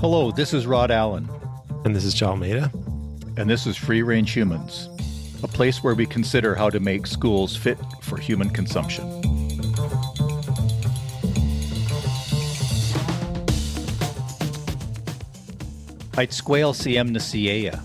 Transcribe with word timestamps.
Hello, 0.00 0.30
this 0.30 0.54
is 0.54 0.64
Rod 0.64 0.92
Allen. 0.92 1.28
And 1.84 1.94
this 1.94 2.04
is 2.04 2.14
Jal 2.14 2.36
Mehta. 2.36 2.70
And 3.36 3.50
this 3.50 3.66
is 3.66 3.76
Free 3.76 4.02
Range 4.02 4.30
Humans, 4.30 4.88
a 5.42 5.48
place 5.48 5.82
where 5.82 5.96
we 5.96 6.06
consider 6.06 6.54
how 6.54 6.70
to 6.70 6.78
make 6.78 7.04
schools 7.04 7.56
fit 7.56 7.76
for 8.00 8.16
human 8.16 8.48
consumption. 8.48 9.04
Ait 16.16 16.32
squale 16.32 16.72
siem 16.72 17.08
na 17.08 17.18
siea, 17.18 17.80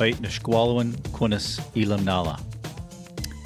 ait 0.00 0.22
nishqualwin 0.22 0.92
quinus 1.10 1.58
elam 1.74 2.04
nala. 2.04 2.38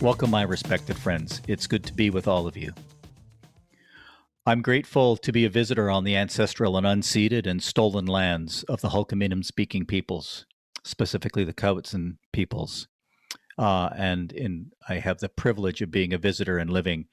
Welcome, 0.02 0.30
my 0.30 0.42
respected 0.42 0.98
friends. 0.98 1.40
It's 1.48 1.66
good 1.66 1.84
to 1.84 1.94
be 1.94 2.10
with 2.10 2.28
all 2.28 2.46
of 2.46 2.54
you. 2.54 2.74
I'm 4.44 4.60
grateful 4.60 5.16
to 5.18 5.30
be 5.30 5.44
a 5.44 5.50
visitor 5.50 5.88
on 5.88 6.02
the 6.02 6.16
ancestral 6.16 6.76
and 6.76 6.84
unceded 6.84 7.46
and 7.46 7.62
stolen 7.62 8.06
lands 8.06 8.64
of 8.64 8.80
the 8.80 8.88
Hul'q'umi'num' 8.88 9.44
speaking 9.44 9.86
peoples, 9.86 10.46
specifically 10.82 11.44
the 11.44 11.52
Cowichan 11.52 12.16
peoples. 12.32 12.88
Uh, 13.56 13.90
and 13.96 14.32
in, 14.32 14.72
I 14.88 14.94
have 14.96 15.20
the 15.20 15.28
privilege 15.28 15.80
of 15.80 15.92
being 15.92 16.12
a 16.12 16.18
visitor 16.18 16.58
and 16.58 16.70
living 16.70 17.06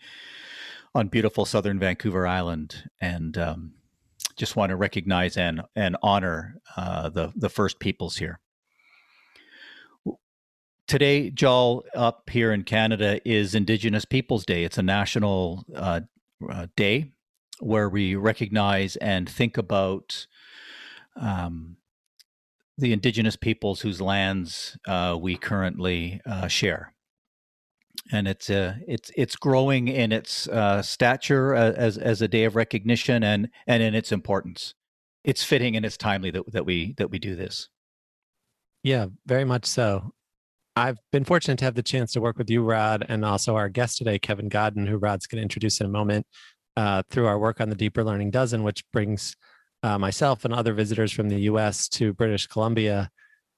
on 0.96 1.08
beautiful 1.08 1.46
southern 1.46 1.78
Vancouver 1.78 2.26
Island. 2.26 2.90
And 3.00 3.38
um, 3.38 3.74
just 4.36 4.56
want 4.56 4.72
to 4.72 4.76
recognize 4.76 5.38
and, 5.38 5.62
and 5.76 5.98
honor 6.02 6.56
uh, 6.76 7.10
the, 7.10 7.32
the 7.36 7.50
first 7.50 7.80
peoples 7.80 8.18
here. 8.18 8.40
Today, 10.88 11.30
Jal, 11.30 11.84
up 11.94 12.28
here 12.32 12.52
in 12.52 12.64
Canada, 12.64 13.22
is 13.24 13.54
Indigenous 13.54 14.06
Peoples 14.06 14.48
Day. 14.48 14.64
It's 14.64 14.80
a 14.80 14.82
national 14.82 15.64
uh, 15.76 16.00
uh, 16.50 16.66
day 16.76 17.12
where 17.60 17.90
we 17.90 18.16
recognize 18.16 18.96
and 18.98 19.30
think 19.30 19.58
about 19.58 20.28
um, 21.20 21.78
the 22.78 22.94
indigenous 22.94 23.36
peoples 23.36 23.82
whose 23.82 24.02
lands 24.02 24.78
uh, 24.88 25.18
we 25.20 25.36
currently 25.36 26.22
uh, 26.26 26.48
share. 26.48 26.94
And 28.12 28.28
it's 28.28 28.50
uh, 28.50 28.76
it's 28.88 29.12
it's 29.16 29.36
growing 29.36 29.88
in 29.90 30.12
its 30.12 30.48
uh, 30.48 30.82
stature 30.82 31.54
as 31.54 31.98
as 31.98 32.22
a 32.22 32.28
day 32.28 32.46
of 32.46 32.56
recognition 32.56 33.24
and 33.24 33.50
and 33.68 33.84
in 33.84 33.94
its 33.94 34.12
importance. 34.12 34.74
It's 35.24 35.44
fitting 35.44 35.76
and 35.76 35.86
it's 35.86 35.98
timely 35.98 36.32
that 36.32 36.52
that 36.54 36.66
we 36.66 36.94
that 36.98 37.12
we 37.12 37.20
do 37.20 37.36
this. 37.36 37.70
Yeah, 38.84 39.08
very 39.26 39.44
much 39.44 39.66
so. 39.66 40.14
I've 40.76 40.98
been 41.12 41.26
fortunate 41.26 41.60
to 41.60 41.66
have 41.66 41.76
the 41.76 41.84
chance 41.84 42.14
to 42.14 42.22
work 42.22 42.38
with 42.38 42.50
you, 42.50 42.64
Rod, 42.64 43.06
and 43.10 43.26
also 43.26 43.56
our 43.58 43.68
guest 43.68 43.98
today, 43.98 44.18
Kevin 44.18 44.48
Godden, 44.48 44.88
who 44.88 44.98
Rod's 44.98 45.28
going 45.28 45.40
to 45.40 45.44
introduce 45.44 45.82
in 45.82 45.86
a 45.86 45.90
moment, 45.90 46.26
uh, 46.80 47.04
through 47.10 47.28
our 47.28 47.38
work 47.38 47.60
on 47.60 47.68
the 47.68 47.76
Deeper 47.76 48.06
Learning 48.06 48.32
Dozen, 48.32 48.64
which 48.64 48.90
brings 48.94 49.36
uh, 49.84 49.98
myself 49.98 50.46
and 50.46 50.54
other 50.54 50.72
visitors 50.72 51.12
from 51.12 51.28
the 51.28 51.42
US 51.42 51.90
to 51.90 52.14
British 52.14 52.48
Columbia. 52.48 53.10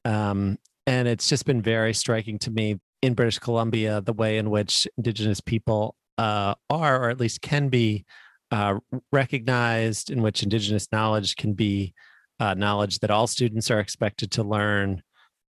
Um, 0.06 0.58
and 0.88 1.08
it's 1.08 1.30
just 1.30 1.46
been 1.46 1.62
very 1.62 1.94
striking 1.94 2.40
to 2.40 2.50
me 2.50 2.80
in 3.04 3.14
British 3.14 3.38
Columbia 3.38 4.02
the 4.02 4.12
way 4.12 4.40
in 4.40 4.50
which 4.50 4.88
Indigenous 4.98 5.40
people 5.40 5.96
uh, 6.18 6.56
are, 6.72 7.04
or 7.04 7.10
at 7.12 7.20
least 7.20 7.44
can 7.44 7.70
be, 7.70 8.06
uh, 8.50 8.80
recognized, 9.12 10.10
in 10.10 10.24
which 10.24 10.42
Indigenous 10.42 10.92
knowledge 10.92 11.36
can 11.36 11.54
be 11.54 11.94
uh, 12.40 12.56
knowledge 12.56 13.00
that 13.00 13.12
all 13.12 13.28
students 13.28 13.70
are 13.70 13.80
expected 13.80 14.32
to 14.32 14.44
learn. 14.44 15.04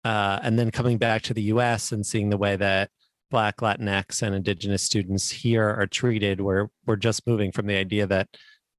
and 0.04 0.58
then 0.58 0.72
coming 0.72 0.98
back 0.98 1.22
to 1.22 1.36
the 1.36 1.44
US 1.54 1.92
and 1.92 2.04
seeing 2.04 2.32
the 2.32 2.38
way 2.38 2.56
that 2.56 2.90
Black, 3.30 3.58
Latinx, 3.58 4.22
and 4.22 4.36
Indigenous 4.36 4.84
students 4.84 5.30
here 5.32 5.68
are 5.68 5.88
treated. 5.88 6.42
We're 6.42 6.68
we're 6.86 6.96
just 6.96 7.28
moving 7.28 7.52
from 7.52 7.68
the 7.68 7.76
idea 7.76 8.08
that 8.08 8.30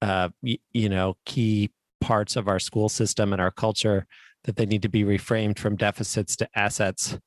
uh, 0.02 0.30
y- 0.42 0.58
you 0.72 0.88
know 0.88 1.16
key 1.24 1.70
parts 2.00 2.36
of 2.36 2.48
our 2.48 2.58
school 2.58 2.88
system 2.88 3.32
and 3.32 3.40
our 3.40 3.50
culture 3.50 4.06
that 4.44 4.56
they 4.56 4.66
need 4.66 4.82
to 4.82 4.88
be 4.88 5.04
reframed 5.04 5.58
from 5.58 5.76
deficits 5.76 6.36
to 6.36 6.48
assets. 6.54 7.18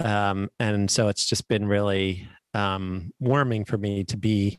Um, 0.00 0.48
and 0.58 0.90
so 0.90 1.08
it's 1.08 1.26
just 1.26 1.48
been 1.48 1.66
really 1.66 2.28
um, 2.54 3.10
warming 3.20 3.64
for 3.64 3.78
me 3.78 4.04
to 4.04 4.16
be 4.16 4.58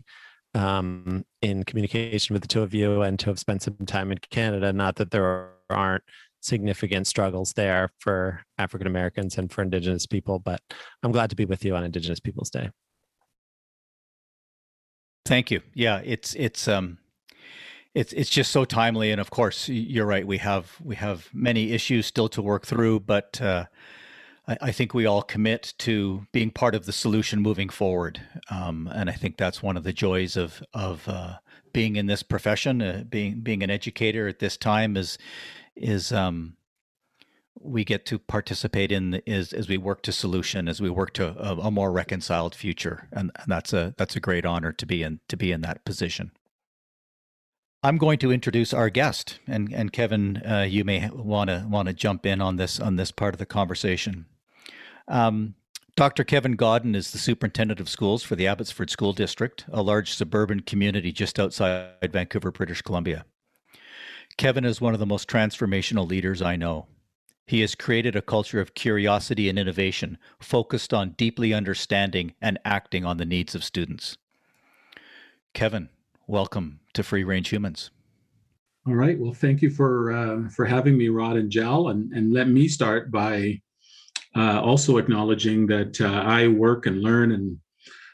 um, 0.53 1.25
in 1.41 1.63
communication 1.63 2.33
with 2.33 2.41
the 2.41 2.47
two 2.47 2.61
of 2.61 2.73
you 2.73 3.01
and 3.01 3.17
to 3.19 3.27
have 3.27 3.39
spent 3.39 3.61
some 3.63 3.77
time 3.85 4.11
in 4.11 4.17
Canada. 4.29 4.71
Not 4.73 4.95
that 4.97 5.11
there 5.11 5.51
aren't 5.69 6.03
significant 6.43 7.07
struggles 7.07 7.53
there 7.53 7.89
for 7.99 8.41
African 8.57 8.87
Americans 8.87 9.37
and 9.37 9.51
for 9.51 9.61
Indigenous 9.61 10.05
people. 10.05 10.39
But 10.39 10.61
I'm 11.01 11.11
glad 11.11 11.29
to 11.29 11.35
be 11.35 11.45
with 11.45 11.63
you 11.65 11.75
on 11.75 11.83
Indigenous 11.83 12.19
Peoples 12.19 12.49
Day. 12.49 12.69
Thank 15.25 15.51
you. 15.51 15.61
Yeah, 15.73 16.01
it's 16.03 16.35
it's 16.35 16.67
um 16.67 16.97
it's 17.95 18.11
it's 18.13 18.29
just 18.29 18.51
so 18.51 18.65
timely, 18.65 19.11
and 19.11 19.21
of 19.21 19.29
course, 19.29 19.69
you're 19.69 20.05
right. 20.05 20.25
We 20.25 20.39
have 20.39 20.75
we 20.83 20.95
have 20.95 21.29
many 21.33 21.71
issues 21.71 22.05
still 22.05 22.27
to 22.29 22.41
work 22.41 22.65
through, 22.65 23.01
but 23.01 23.39
uh, 23.39 23.65
I, 24.47 24.57
I, 24.61 24.71
think 24.71 24.93
we 24.93 25.05
all 25.05 25.21
commit 25.21 25.75
to 25.79 26.25
being 26.31 26.49
part 26.49 26.75
of 26.75 26.85
the 26.85 26.91
solution 26.91 27.41
moving 27.41 27.69
forward. 27.69 28.19
Um, 28.49 28.89
and 28.93 29.09
I 29.09 29.13
think 29.13 29.37
that's 29.37 29.61
one 29.61 29.77
of 29.77 29.83
the 29.83 29.93
joys 29.93 30.35
of 30.35 30.63
of 30.73 31.07
uh, 31.07 31.35
being 31.71 31.95
in 31.95 32.07
this 32.07 32.23
profession, 32.23 32.81
uh, 32.81 33.03
being 33.07 33.41
being 33.41 33.63
an 33.63 33.69
educator 33.69 34.27
at 34.27 34.39
this 34.39 34.57
time 34.57 34.97
is 34.97 35.17
is 35.75 36.11
um, 36.11 36.55
we 37.59 37.83
get 37.85 38.05
to 38.05 38.19
participate 38.19 38.91
in 38.91 39.15
is 39.25 39.53
as 39.53 39.67
we 39.67 39.77
work 39.77 40.01
to 40.03 40.11
solution 40.11 40.67
as 40.67 40.81
we 40.81 40.89
work 40.89 41.13
to 41.13 41.27
a, 41.39 41.55
a 41.67 41.71
more 41.71 41.91
reconciled 41.91 42.53
future 42.53 43.07
and, 43.11 43.31
and, 43.35 43.47
that's 43.47 43.73
a 43.73 43.93
that's 43.97 44.15
a 44.15 44.19
great 44.19 44.45
honor 44.45 44.71
to 44.71 44.85
be 44.85 45.01
in 45.01 45.19
to 45.27 45.37
be 45.37 45.51
in 45.51 45.61
that 45.61 45.83
position 45.85 46.31
i'm 47.81 47.97
going 47.97 48.17
to 48.19 48.31
introduce 48.31 48.73
our 48.73 48.89
guest 48.89 49.39
and 49.47 49.73
and 49.73 49.93
kevin 49.93 50.41
uh, 50.45 50.65
you 50.67 50.83
may 50.83 51.09
want 51.09 51.49
to 51.49 51.65
want 51.69 51.87
to 51.87 51.93
jump 51.93 52.25
in 52.25 52.41
on 52.41 52.57
this 52.57 52.79
on 52.79 52.95
this 52.95 53.11
part 53.11 53.33
of 53.33 53.39
the 53.39 53.45
conversation 53.45 54.25
um, 55.07 55.55
Dr. 55.95 56.23
Kevin 56.23 56.53
Godden 56.53 56.95
is 56.95 57.11
the 57.11 57.19
superintendent 57.19 57.79
of 57.79 57.87
schools 57.87 58.23
for 58.23 58.35
the 58.35 58.47
Abbotsford 58.47 58.89
School 58.89 59.13
District, 59.13 59.63
a 59.71 59.83
large 59.83 60.13
suburban 60.13 60.61
community 60.61 61.11
just 61.11 61.39
outside 61.39 62.11
Vancouver, 62.11 62.51
British 62.51 62.81
Columbia. 62.81 63.25
Kevin 64.37 64.65
is 64.65 64.81
one 64.81 64.93
of 64.93 64.99
the 64.99 65.05
most 65.05 65.29
transformational 65.29 66.07
leaders 66.07 66.41
I 66.41 66.55
know. 66.55 66.87
He 67.45 67.61
has 67.61 67.75
created 67.75 68.15
a 68.15 68.21
culture 68.21 68.61
of 68.61 68.73
curiosity 68.73 69.49
and 69.49 69.59
innovation 69.59 70.17
focused 70.39 70.93
on 70.93 71.11
deeply 71.11 71.53
understanding 71.53 72.33
and 72.41 72.57
acting 72.63 73.05
on 73.05 73.17
the 73.17 73.25
needs 73.25 73.53
of 73.53 73.63
students. 73.63 74.17
Kevin, 75.53 75.89
welcome 76.25 76.79
to 76.93 77.03
Free 77.03 77.23
Range 77.23 77.47
Humans. 77.49 77.91
All 78.87 78.95
right. 78.95 79.19
Well, 79.19 79.33
thank 79.33 79.61
you 79.61 79.69
for 79.69 80.11
uh, 80.11 80.49
for 80.49 80.65
having 80.65 80.97
me, 80.97 81.09
Rod 81.09 81.37
and 81.37 81.49
Jal, 81.49 81.89
and 81.89 82.11
and 82.11 82.33
let 82.33 82.49
me 82.49 82.67
start 82.67 83.11
by 83.11 83.61
uh, 84.35 84.61
also 84.61 84.97
acknowledging 84.97 85.67
that 85.67 86.01
uh, 86.01 86.07
I 86.25 86.47
work 86.47 86.85
and 86.85 87.01
learn 87.01 87.31
and 87.31 87.57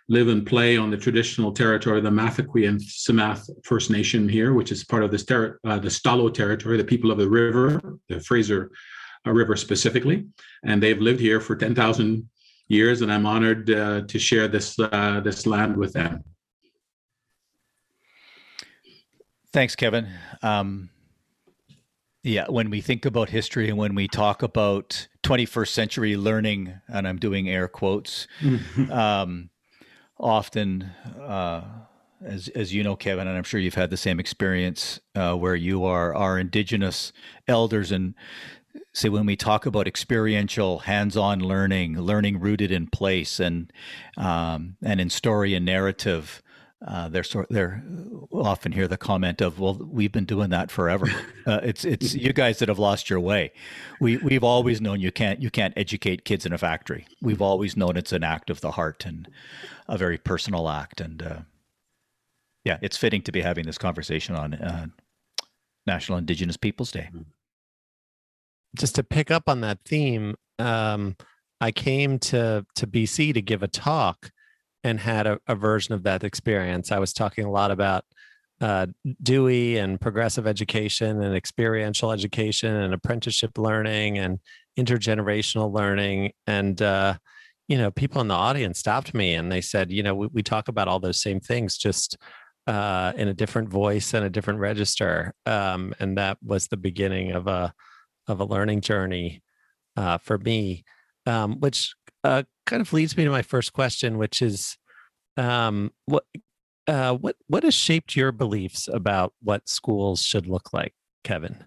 live 0.10 0.28
and 0.28 0.46
play 0.46 0.76
on 0.76 0.90
the 0.90 0.98
traditional 0.98 1.54
territory 1.54 2.00
of 2.00 2.04
the 2.04 2.10
Matsqui 2.10 2.68
and 2.68 2.80
Sumas 2.80 3.50
First 3.64 3.92
Nation 3.92 4.28
here, 4.28 4.54
which 4.54 4.72
is 4.72 4.84
part 4.84 5.04
of 5.04 5.12
this 5.12 5.24
ter- 5.24 5.60
uh, 5.64 5.78
the 5.80 5.88
Stalo 5.88 6.34
territory, 6.34 6.78
the 6.78 6.84
people 6.84 7.12
of 7.12 7.20
the 7.20 7.30
river, 7.30 7.80
the 8.10 8.20
Fraser 8.20 8.72
uh, 9.26 9.32
River 9.32 9.56
specifically, 9.56 10.26
and 10.64 10.82
they've 10.82 11.00
lived 11.00 11.20
here 11.20 11.40
for 11.40 11.56
ten 11.56 11.76
thousand 11.76 12.28
years, 12.68 13.02
and 13.02 13.14
I'm 13.14 13.26
honored 13.26 13.70
uh, 13.70 14.02
to 14.08 14.20
share 14.20 14.48
this 14.48 14.78
uh, 14.80 15.22
this 15.24 15.46
land 15.46 15.78
with 15.78 15.94
them. 15.94 16.24
Thanks, 19.54 19.76
Kevin. 19.76 20.08
Um, 20.42 20.90
yeah, 22.24 22.46
when 22.50 22.70
we 22.70 22.82
think 22.82 23.06
about 23.06 23.30
history 23.30 23.70
and 23.70 23.78
when 23.78 23.96
we 23.96 24.08
talk 24.08 24.44
about 24.44 25.08
21st 25.24 25.70
century 25.70 26.18
learning, 26.18 26.74
and 26.88 27.08
I'm 27.08 27.18
doing 27.18 27.50
air 27.50 27.68
quotes, 27.68 28.28
um, 28.92 29.50
often, 30.20 30.84
uh, 31.22 31.64
as 32.24 32.50
as 32.50 32.74
you 32.74 32.84
know, 32.84 32.96
Kevin, 32.96 33.28
and 33.28 33.38
I'm 33.38 33.44
sure 33.44 33.60
you've 33.60 33.76
had 33.76 33.90
the 33.90 33.98
same 33.98 34.20
experience 34.20 35.00
uh, 35.16 35.36
where 35.36 35.56
you 35.56 35.86
are 35.86 36.14
our 36.16 36.38
indigenous 36.38 37.14
elders 37.48 37.92
and 37.92 38.14
say 38.94 39.10
when 39.10 39.26
we 39.26 39.36
talk 39.36 39.66
about 39.66 39.88
experiential 39.88 40.80
hands-on 40.80 41.40
learning 41.40 42.00
learning 42.00 42.40
rooted 42.40 42.72
in 42.72 42.88
place 42.88 43.40
and 43.40 43.72
um, 44.18 44.76
and 44.84 45.00
in 45.00 45.10
story 45.10 45.54
and 45.54 45.66
narrative 45.66 46.42
uh, 46.86 47.10
they're 47.10 47.24
sort 47.24 47.48
they're 47.50 47.84
often 48.32 48.72
hear 48.72 48.88
the 48.88 48.98
comment 48.98 49.42
of 49.42 49.60
well 49.60 49.76
we've 49.76 50.12
been 50.12 50.26
doing 50.26 50.50
that 50.50 50.72
forever. 50.72 51.08
Uh, 51.46 51.60
it's 51.64 51.84
it's 51.84 52.14
you 52.26 52.32
guys 52.32 52.60
that 52.60 52.70
have 52.70 52.80
lost 52.80 53.10
your 53.10 53.20
way. 53.20 53.52
We 54.00 54.18
we've 54.18 54.44
always 54.44 54.80
known 54.80 55.00
you 55.00 55.12
can't 55.12 55.42
you 55.42 55.50
can't 55.50 55.74
educate 55.76 56.24
kids 56.26 56.46
in 56.46 56.54
a 56.54 56.58
factory. 56.58 57.08
We've 57.22 57.42
always 57.42 57.76
known 57.76 57.98
it's 57.98 58.14
an 58.14 58.24
act 58.24 58.50
of 58.50 58.62
the 58.62 58.72
heart 58.72 59.06
and 59.06 59.28
a 59.90 59.98
very 59.98 60.18
personal 60.18 60.70
act 60.70 61.02
and 61.02 61.22
uh, 61.22 61.40
yeah 62.64 62.78
it's 62.82 62.98
fitting 62.98 63.22
to 63.22 63.32
be 63.32 63.42
having 63.42 63.66
this 63.66 63.78
conversation 63.78 64.36
on 64.36 64.54
uh, 64.54 64.86
national 65.86 66.18
indigenous 66.18 66.58
peoples 66.58 66.92
day 66.92 67.10
just 68.78 68.96
to 68.96 69.04
pick 69.04 69.30
up 69.32 69.50
on 69.50 69.62
that 69.62 69.80
theme 69.84 70.36
um, 70.60 71.16
i 71.60 71.72
came 71.72 72.18
to 72.20 72.66
to 72.76 72.88
bc 72.88 73.34
to 73.34 73.42
give 73.42 73.64
a 73.64 73.68
talk 73.68 74.32
and 74.84 75.00
had 75.00 75.28
a, 75.28 75.40
a, 75.48 75.56
version 75.56 75.94
of 75.94 76.04
that 76.04 76.24
experience. 76.24 76.92
I 76.92 77.00
was 77.00 77.14
talking 77.14 77.46
a 77.46 77.52
lot 77.52 77.72
about 77.72 78.06
uh, 78.62 78.88
Dewey 79.22 79.78
and 79.78 80.00
progressive 80.00 80.48
education 80.48 81.22
and 81.22 81.36
experiential 81.36 82.12
education 82.12 82.74
and 82.74 82.94
apprenticeship 82.94 83.58
learning 83.58 84.18
and 84.18 84.40
intergenerational 84.78 85.74
learning. 85.74 86.32
And, 86.48 86.82
uh, 86.82 87.16
you 87.70 87.78
know, 87.78 87.92
people 87.92 88.20
in 88.20 88.28
the 88.28 88.34
audience 88.34 88.80
stopped 88.80 89.14
me 89.14 89.36
and 89.36 89.52
they 89.52 89.62
said, 89.62 89.92
you 89.92 90.04
know, 90.04 90.16
we, 90.16 90.28
we 90.34 90.44
talk 90.44 90.68
about 90.68 90.88
all 90.88 91.00
those 91.00 91.22
same 91.22 91.40
things, 91.40 91.78
just 91.78 92.18
uh, 92.66 93.14
in 93.16 93.28
a 93.28 93.34
different 93.34 93.70
voice 93.70 94.14
and 94.14 94.26
a 94.26 94.30
different 94.30 94.60
register. 94.60 95.34
Um, 95.46 95.94
and 96.00 96.18
that 96.18 96.40
was 96.44 96.68
the 96.68 96.78
beginning 96.78 97.32
of 97.32 97.48
a, 97.48 97.72
of 98.28 98.40
a 98.40 98.46
learning 98.46 98.82
journey 98.82 99.44
uh, 99.96 100.18
for 100.18 100.40
me, 100.40 100.84
um, 101.28 101.60
which 101.60 101.94
uh, 102.24 102.44
kind 102.66 102.82
of 102.82 102.92
leads 102.92 103.16
me 103.16 103.24
to 103.24 103.30
my 103.30 103.44
first 103.44 103.72
question, 103.72 104.18
which 104.18 104.42
is, 104.42 104.76
um, 105.38 105.92
what 106.06 106.26
uh, 106.88 107.14
what 107.14 107.36
what 107.48 107.64
has 107.64 107.76
shaped 107.76 108.16
your 108.16 108.32
beliefs 108.32 108.90
about 108.92 109.34
what 109.44 109.70
schools 109.70 110.24
should 110.24 110.48
look 110.48 110.74
like, 110.74 110.94
Kevin? 111.24 111.66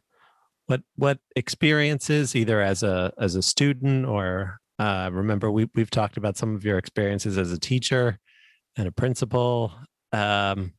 What 0.67 0.83
what 0.97 1.21
experiences, 1.37 2.35
either 2.35 2.61
as 2.61 2.83
a 2.83 3.13
as 3.19 3.37
a 3.37 3.43
student 3.43 4.05
or 4.05 4.59
uh, 4.82 5.11
remember 5.12 5.49
we 5.49 5.69
we've 5.76 5.90
talked 5.90 6.17
about 6.17 6.37
some 6.37 6.56
of 6.56 6.64
your 6.64 6.76
experiences 6.76 7.38
as 7.38 7.52
a 7.52 7.58
teacher 7.58 8.19
and 8.76 8.88
a 8.88 8.93
principal. 8.93 9.73
Um, 10.12 10.73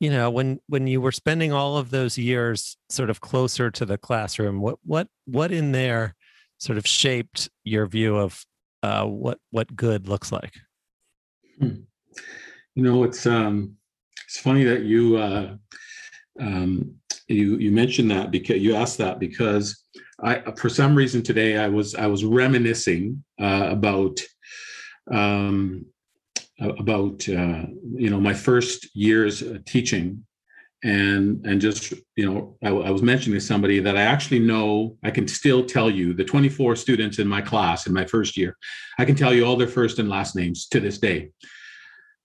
you 0.00 0.10
know, 0.10 0.28
when 0.30 0.60
when 0.66 0.86
you 0.86 1.00
were 1.00 1.12
spending 1.12 1.50
all 1.50 1.78
of 1.78 1.90
those 1.90 2.18
years 2.18 2.76
sort 2.90 3.08
of 3.08 3.22
closer 3.22 3.70
to 3.70 3.86
the 3.86 3.96
classroom, 3.96 4.60
what 4.60 4.78
what 4.84 5.08
what 5.24 5.50
in 5.50 5.72
there 5.72 6.14
sort 6.58 6.76
of 6.76 6.86
shaped 6.86 7.48
your 7.64 7.86
view 7.86 8.18
of 8.18 8.44
uh, 8.82 9.06
what 9.06 9.38
what 9.50 9.74
good 9.74 10.08
looks 10.08 10.30
like? 10.30 10.52
Hmm. 11.58 11.84
You 12.74 12.82
know, 12.82 13.02
it's 13.04 13.24
um, 13.24 13.76
it's 14.26 14.40
funny 14.40 14.64
that 14.64 14.82
you 14.82 15.16
uh, 15.16 15.56
um, 16.38 16.96
you 17.32 17.56
you 17.58 17.72
mentioned 17.72 18.10
that 18.10 18.30
because 18.30 18.58
you 18.58 18.74
asked 18.74 18.98
that 18.98 19.18
because 19.18 19.84
I 20.22 20.52
for 20.52 20.68
some 20.68 20.94
reason 20.94 21.22
today 21.22 21.58
I 21.58 21.68
was 21.68 21.94
I 21.94 22.06
was 22.06 22.24
reminiscing 22.24 23.24
uh, 23.40 23.68
about 23.70 24.20
um, 25.10 25.86
about 26.60 27.28
uh, 27.28 27.66
you 27.94 28.10
know 28.10 28.20
my 28.20 28.34
first 28.34 28.94
years 28.94 29.42
teaching. 29.66 30.24
And 30.84 31.46
and 31.46 31.60
just 31.60 31.92
you 32.16 32.28
know 32.28 32.56
I, 32.60 32.70
I, 32.70 32.90
was 32.90 33.02
mentioning 33.02 33.38
to 33.38 33.46
somebody 33.46 33.78
that 33.78 33.96
i 33.96 34.02
actually 34.02 34.40
know 34.40 34.96
i 35.04 35.12
can 35.12 35.28
still 35.28 35.64
tell 35.64 35.88
you 35.88 36.12
the 36.12 36.24
24 36.24 36.74
students 36.74 37.20
in 37.20 37.28
my 37.28 37.40
class 37.40 37.86
in 37.86 37.92
my 37.92 38.04
first 38.04 38.36
year 38.36 38.56
i 38.98 39.04
can 39.04 39.14
tell 39.14 39.32
you 39.32 39.44
all 39.44 39.54
their 39.54 39.68
first 39.68 40.00
and 40.00 40.08
last 40.08 40.34
names 40.34 40.66
to 40.70 40.80
this 40.80 40.98
day. 40.98 41.30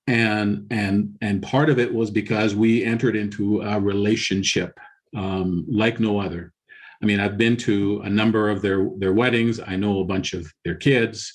And 0.07 0.65
and 0.71 1.17
and 1.21 1.43
part 1.43 1.69
of 1.69 1.79
it 1.79 1.93
was 1.93 2.09
because 2.09 2.55
we 2.55 2.83
entered 2.83 3.17
into 3.17 3.61
a 3.61 3.79
relationship 3.79 4.79
um, 5.15 5.65
like 5.69 5.99
no 5.99 6.19
other. 6.19 6.53
I 7.01 7.05
mean 7.05 7.19
i've 7.19 7.37
been 7.37 7.55
to 7.57 8.01
a 8.03 8.09
number 8.09 8.49
of 8.49 8.61
their 8.61 8.89
their 8.97 9.13
weddings. 9.13 9.59
I 9.59 9.75
know 9.75 9.99
a 9.99 10.05
bunch 10.05 10.33
of 10.33 10.51
their 10.65 10.75
kids. 10.75 11.31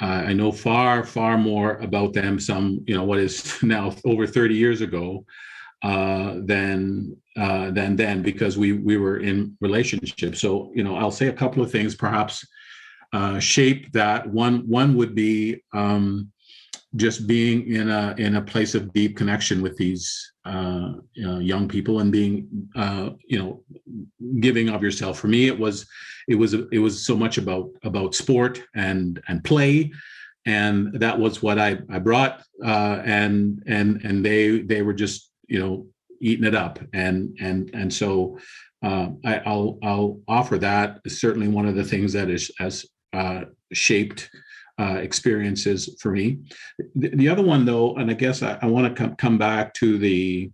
Uh, 0.00 0.22
i 0.28 0.32
know 0.32 0.52
far 0.52 1.02
far 1.02 1.36
more 1.36 1.78
about 1.78 2.12
them 2.12 2.38
some 2.38 2.84
you 2.86 2.94
know 2.94 3.02
what 3.04 3.18
is 3.18 3.60
now 3.62 3.94
over 4.04 4.26
30 4.26 4.54
years 4.54 4.80
ago 4.80 5.24
uh, 5.82 6.34
than 6.44 7.16
uh, 7.36 7.70
than 7.70 7.96
then 7.96 8.22
because 8.22 8.58
we 8.58 8.72
we 8.72 8.96
were 8.96 9.18
in 9.18 9.56
relationship. 9.60 10.36
So 10.36 10.72
you 10.74 10.84
know 10.84 10.96
i'll 10.96 11.10
say 11.10 11.28
a 11.28 11.32
couple 11.32 11.62
of 11.62 11.70
things 11.70 11.94
perhaps 11.94 12.44
uh, 13.12 13.38
shape 13.38 13.92
that. 13.92 14.28
One 14.28 14.68
one 14.68 14.96
would 14.96 15.14
be 15.14 15.62
um, 15.72 16.30
just 16.96 17.26
being 17.26 17.66
in 17.72 17.90
a 17.90 18.14
in 18.18 18.36
a 18.36 18.42
place 18.42 18.74
of 18.74 18.92
deep 18.92 19.16
connection 19.16 19.62
with 19.62 19.76
these 19.76 20.32
uh, 20.48 20.94
you 21.12 21.26
know, 21.26 21.38
young 21.38 21.68
people 21.68 22.00
and 22.00 22.10
being 22.10 22.68
uh, 22.74 23.10
you 23.26 23.38
know 23.38 23.62
giving 24.40 24.70
of 24.70 24.82
yourself. 24.82 25.18
For 25.18 25.28
me, 25.28 25.46
it 25.46 25.58
was 25.58 25.86
it 26.26 26.36
was 26.36 26.54
it 26.54 26.78
was 26.78 27.04
so 27.04 27.16
much 27.16 27.36
about 27.36 27.68
about 27.84 28.14
sport 28.14 28.62
and 28.74 29.20
and 29.28 29.44
play, 29.44 29.92
and 30.46 30.94
that 30.94 31.18
was 31.18 31.42
what 31.42 31.58
I 31.58 31.78
I 31.90 31.98
brought. 31.98 32.42
Uh, 32.64 33.02
and 33.04 33.62
and 33.66 34.00
and 34.04 34.24
they 34.24 34.60
they 34.62 34.80
were 34.82 34.94
just 34.94 35.30
you 35.48 35.58
know 35.58 35.86
eating 36.20 36.46
it 36.46 36.54
up, 36.54 36.78
and 36.92 37.36
and 37.40 37.70
and 37.74 37.92
so. 37.92 38.38
Uh, 38.80 39.08
I, 39.24 39.42
will 39.44 39.76
I'll 39.82 40.20
offer 40.28 40.56
that 40.58 41.00
certainly 41.08 41.48
one 41.48 41.66
of 41.66 41.74
the 41.74 41.82
things 41.82 42.12
that 42.12 42.30
is 42.30 42.52
has 42.58 42.86
uh, 43.12 43.46
shaped 43.72 44.30
uh, 44.78 44.98
experiences 45.02 45.96
for 46.00 46.12
me. 46.12 46.38
The, 46.94 47.08
the, 47.10 47.28
other 47.28 47.42
one, 47.42 47.64
though, 47.64 47.96
and 47.96 48.10
I 48.10 48.14
guess 48.14 48.42
I, 48.42 48.58
I 48.62 48.66
want 48.66 48.86
to 48.86 48.94
come 48.94 49.16
come 49.16 49.38
back 49.38 49.74
to 49.74 49.98
the 49.98 50.50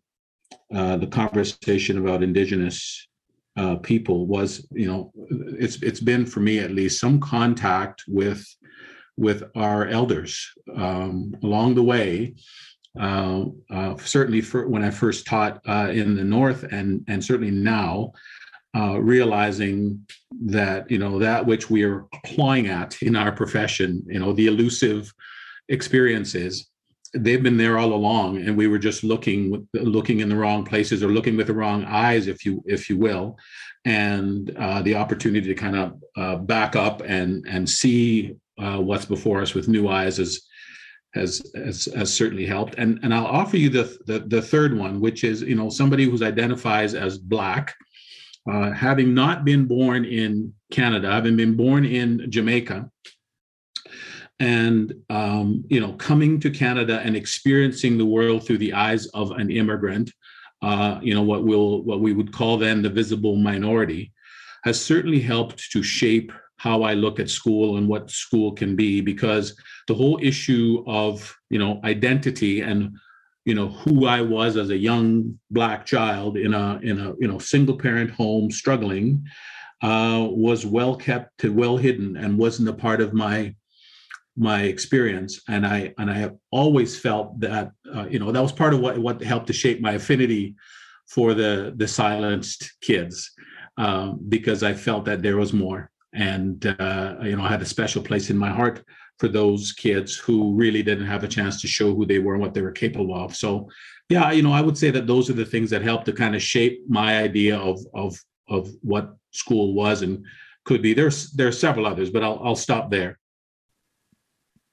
uh, 0.74 0.96
the 0.96 1.06
conversation 1.06 1.98
about 1.98 2.22
Indigenous 2.22 3.06
uh, 3.56 3.76
people 3.76 4.26
was, 4.26 4.66
you 4.72 4.86
know, 4.86 5.12
it's 5.58 5.82
it's 5.82 6.00
been 6.00 6.26
for 6.26 6.40
me 6.40 6.58
at 6.58 6.72
least 6.72 7.00
some 7.00 7.20
contact 7.20 8.02
with 8.08 8.44
with 9.16 9.44
our 9.54 9.86
elders 9.86 10.50
um, 10.76 11.34
along 11.42 11.74
the 11.74 11.82
way. 11.82 12.34
Uh, 12.98 13.46
uh, 13.70 13.96
certainly, 13.98 14.40
for 14.40 14.68
when 14.68 14.84
I 14.84 14.90
first 14.90 15.26
taught 15.26 15.60
uh, 15.66 15.90
in 15.92 16.16
the 16.16 16.24
north, 16.24 16.64
and 16.64 17.04
and 17.08 17.24
certainly 17.24 17.50
now, 17.50 18.12
uh, 18.74 18.98
realizing 19.00 20.04
that 20.46 20.90
you 20.90 20.98
know 20.98 21.18
that 21.18 21.46
which 21.46 21.70
we 21.70 21.84
are 21.84 22.06
clawing 22.26 22.66
at 22.66 23.00
in 23.02 23.16
our 23.16 23.32
profession, 23.32 24.02
you 24.06 24.18
know, 24.18 24.32
the 24.32 24.46
elusive 24.46 25.12
experiences, 25.68 26.68
they've 27.14 27.42
been 27.42 27.56
there 27.56 27.78
all 27.78 27.92
along, 27.92 28.38
and 28.38 28.56
we 28.56 28.66
were 28.66 28.78
just 28.78 29.04
looking 29.04 29.66
looking 29.74 30.20
in 30.20 30.28
the 30.28 30.36
wrong 30.36 30.64
places 30.64 31.02
or 31.02 31.08
looking 31.08 31.36
with 31.36 31.46
the 31.46 31.54
wrong 31.54 31.84
eyes, 31.84 32.26
if 32.26 32.44
you 32.44 32.62
if 32.66 32.90
you 32.90 32.98
will, 32.98 33.38
and 33.84 34.50
uh, 34.58 34.82
the 34.82 34.96
opportunity 34.96 35.46
to 35.46 35.54
kind 35.54 35.76
of 35.76 36.02
uh, 36.16 36.36
back 36.36 36.74
up 36.74 37.00
and 37.06 37.46
and 37.48 37.68
see 37.68 38.34
uh, 38.58 38.78
what's 38.78 39.04
before 39.04 39.40
us 39.40 39.54
with 39.54 39.68
new 39.68 39.88
eyes 39.88 40.18
is 40.18 40.46
has, 41.14 41.48
has 41.54 41.88
has 41.96 42.12
certainly 42.12 42.44
helped. 42.44 42.74
And 42.76 42.98
and 43.02 43.14
I'll 43.14 43.26
offer 43.26 43.56
you 43.56 43.68
the 43.68 43.96
the, 44.06 44.18
the 44.18 44.42
third 44.42 44.76
one, 44.76 45.00
which 45.00 45.22
is 45.22 45.42
you 45.42 45.54
know 45.54 45.68
somebody 45.68 46.04
who 46.04 46.24
identifies 46.24 46.94
as 46.94 47.18
black 47.18 47.74
uh, 48.50 48.72
having 48.72 49.14
not 49.14 49.44
been 49.44 49.66
born 49.66 50.04
in 50.04 50.52
Canada, 50.70 51.10
having 51.10 51.36
been 51.36 51.56
born 51.56 51.84
in 51.84 52.30
Jamaica, 52.30 52.90
and 54.40 54.94
um, 55.10 55.64
you 55.68 55.80
know, 55.80 55.92
coming 55.94 56.40
to 56.40 56.50
Canada 56.50 57.00
and 57.04 57.16
experiencing 57.16 57.96
the 57.96 58.06
world 58.06 58.46
through 58.46 58.58
the 58.58 58.72
eyes 58.72 59.06
of 59.08 59.30
an 59.32 59.50
immigrant, 59.50 60.10
uh, 60.62 60.98
you 61.02 61.14
know, 61.14 61.22
what 61.22 61.44
will 61.44 61.82
what 61.84 62.00
we 62.00 62.12
would 62.12 62.32
call 62.32 62.56
then 62.56 62.82
the 62.82 62.90
visible 62.90 63.36
minority, 63.36 64.12
has 64.64 64.80
certainly 64.80 65.20
helped 65.20 65.70
to 65.72 65.82
shape 65.82 66.32
how 66.56 66.82
I 66.82 66.94
look 66.94 67.20
at 67.20 67.30
school 67.30 67.76
and 67.76 67.88
what 67.88 68.10
school 68.10 68.52
can 68.52 68.76
be, 68.76 69.00
because 69.00 69.56
the 69.86 69.94
whole 69.94 70.18
issue 70.22 70.84
of 70.86 71.34
you 71.48 71.58
know 71.58 71.80
identity 71.84 72.60
and 72.60 72.96
you 73.44 73.54
know 73.54 73.68
who 73.68 74.06
I 74.06 74.20
was 74.22 74.56
as 74.56 74.70
a 74.70 74.76
young 74.76 75.38
black 75.50 75.84
child 75.86 76.36
in 76.36 76.54
a 76.54 76.80
in 76.82 76.98
a 76.98 77.14
you 77.18 77.28
know 77.28 77.38
single 77.38 77.76
parent 77.76 78.10
home 78.10 78.50
struggling 78.50 79.26
uh, 79.82 80.26
was 80.30 80.64
well 80.64 80.96
kept 80.96 81.38
to 81.38 81.52
well 81.52 81.76
hidden 81.76 82.16
and 82.16 82.38
wasn't 82.38 82.68
a 82.68 82.72
part 82.72 83.00
of 83.00 83.12
my 83.12 83.54
my 84.36 84.62
experience. 84.62 85.40
And 85.48 85.66
I 85.66 85.94
and 85.98 86.10
I 86.10 86.14
have 86.14 86.34
always 86.50 86.98
felt 86.98 87.38
that 87.40 87.70
uh, 87.94 88.06
you 88.08 88.18
know 88.18 88.32
that 88.32 88.42
was 88.42 88.52
part 88.52 88.74
of 88.74 88.80
what 88.80 88.98
what 88.98 89.22
helped 89.22 89.46
to 89.48 89.52
shape 89.52 89.80
my 89.80 89.92
affinity 89.92 90.54
for 91.06 91.34
the 91.34 91.74
the 91.76 91.86
silenced 91.86 92.72
kids 92.80 93.30
um, 93.76 94.20
because 94.28 94.62
I 94.62 94.74
felt 94.74 95.04
that 95.04 95.22
there 95.22 95.36
was 95.36 95.52
more. 95.52 95.90
And 96.14 96.64
uh, 96.78 97.16
you 97.22 97.36
know 97.36 97.44
I 97.44 97.48
had 97.48 97.62
a 97.62 97.66
special 97.66 98.02
place 98.02 98.30
in 98.30 98.38
my 98.38 98.50
heart 98.50 98.84
for 99.24 99.28
those 99.28 99.72
kids 99.72 100.14
who 100.14 100.52
really 100.52 100.82
didn't 100.82 101.06
have 101.06 101.24
a 101.24 101.28
chance 101.28 101.58
to 101.58 101.66
show 101.66 101.94
who 101.94 102.04
they 102.04 102.18
were 102.18 102.34
and 102.34 102.42
what 102.42 102.52
they 102.52 102.60
were 102.60 102.70
capable 102.70 103.14
of. 103.14 103.34
So, 103.34 103.70
yeah, 104.10 104.30
you 104.32 104.42
know, 104.42 104.52
I 104.52 104.60
would 104.60 104.76
say 104.76 104.90
that 104.90 105.06
those 105.06 105.30
are 105.30 105.32
the 105.32 105.46
things 105.46 105.70
that 105.70 105.80
helped 105.80 106.04
to 106.06 106.12
kind 106.12 106.34
of 106.34 106.42
shape 106.42 106.82
my 106.90 107.16
idea 107.22 107.56
of 107.56 107.80
of 107.94 108.22
of 108.50 108.68
what 108.82 109.16
school 109.30 109.72
was 109.72 110.02
and 110.02 110.26
could 110.66 110.82
be. 110.82 110.92
There's 110.92 111.30
there 111.30 111.48
are 111.48 111.52
several 111.52 111.86
others, 111.86 112.10
but 112.10 112.22
I'll 112.22 112.38
I'll 112.44 112.54
stop 112.54 112.90
there. 112.90 113.18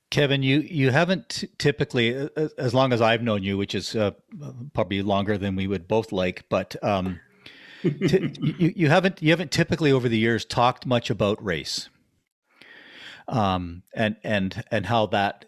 Kevin, 0.10 0.44
you 0.44 0.60
you 0.60 0.90
haven't 0.92 1.46
typically, 1.58 2.14
uh, 2.14 2.28
uh, 2.36 2.50
as 2.58 2.74
long 2.74 2.92
as 2.92 3.02
I've 3.02 3.22
known 3.22 3.44
you, 3.44 3.58
which 3.58 3.74
is 3.74 3.96
uh, 3.96 4.12
probably 4.74 5.02
longer 5.02 5.38
than 5.38 5.56
we 5.56 5.66
would 5.66 5.88
both 5.88 6.12
like, 6.12 6.44
but 6.50 6.76
um, 6.84 7.22
t- 7.84 8.34
you 8.42 8.74
you 8.76 8.90
haven't 8.90 9.22
you 9.22 9.30
haven't 9.30 9.52
typically 9.52 9.94
over 9.94 10.10
the 10.10 10.18
years 10.18 10.44
talked 10.44 10.86
much 10.86 11.10
about 11.10 11.42
race 11.42 11.90
um, 13.28 13.84
and 13.94 14.16
and 14.24 14.64
and 14.72 14.86
how 14.86 15.06
that 15.08 15.46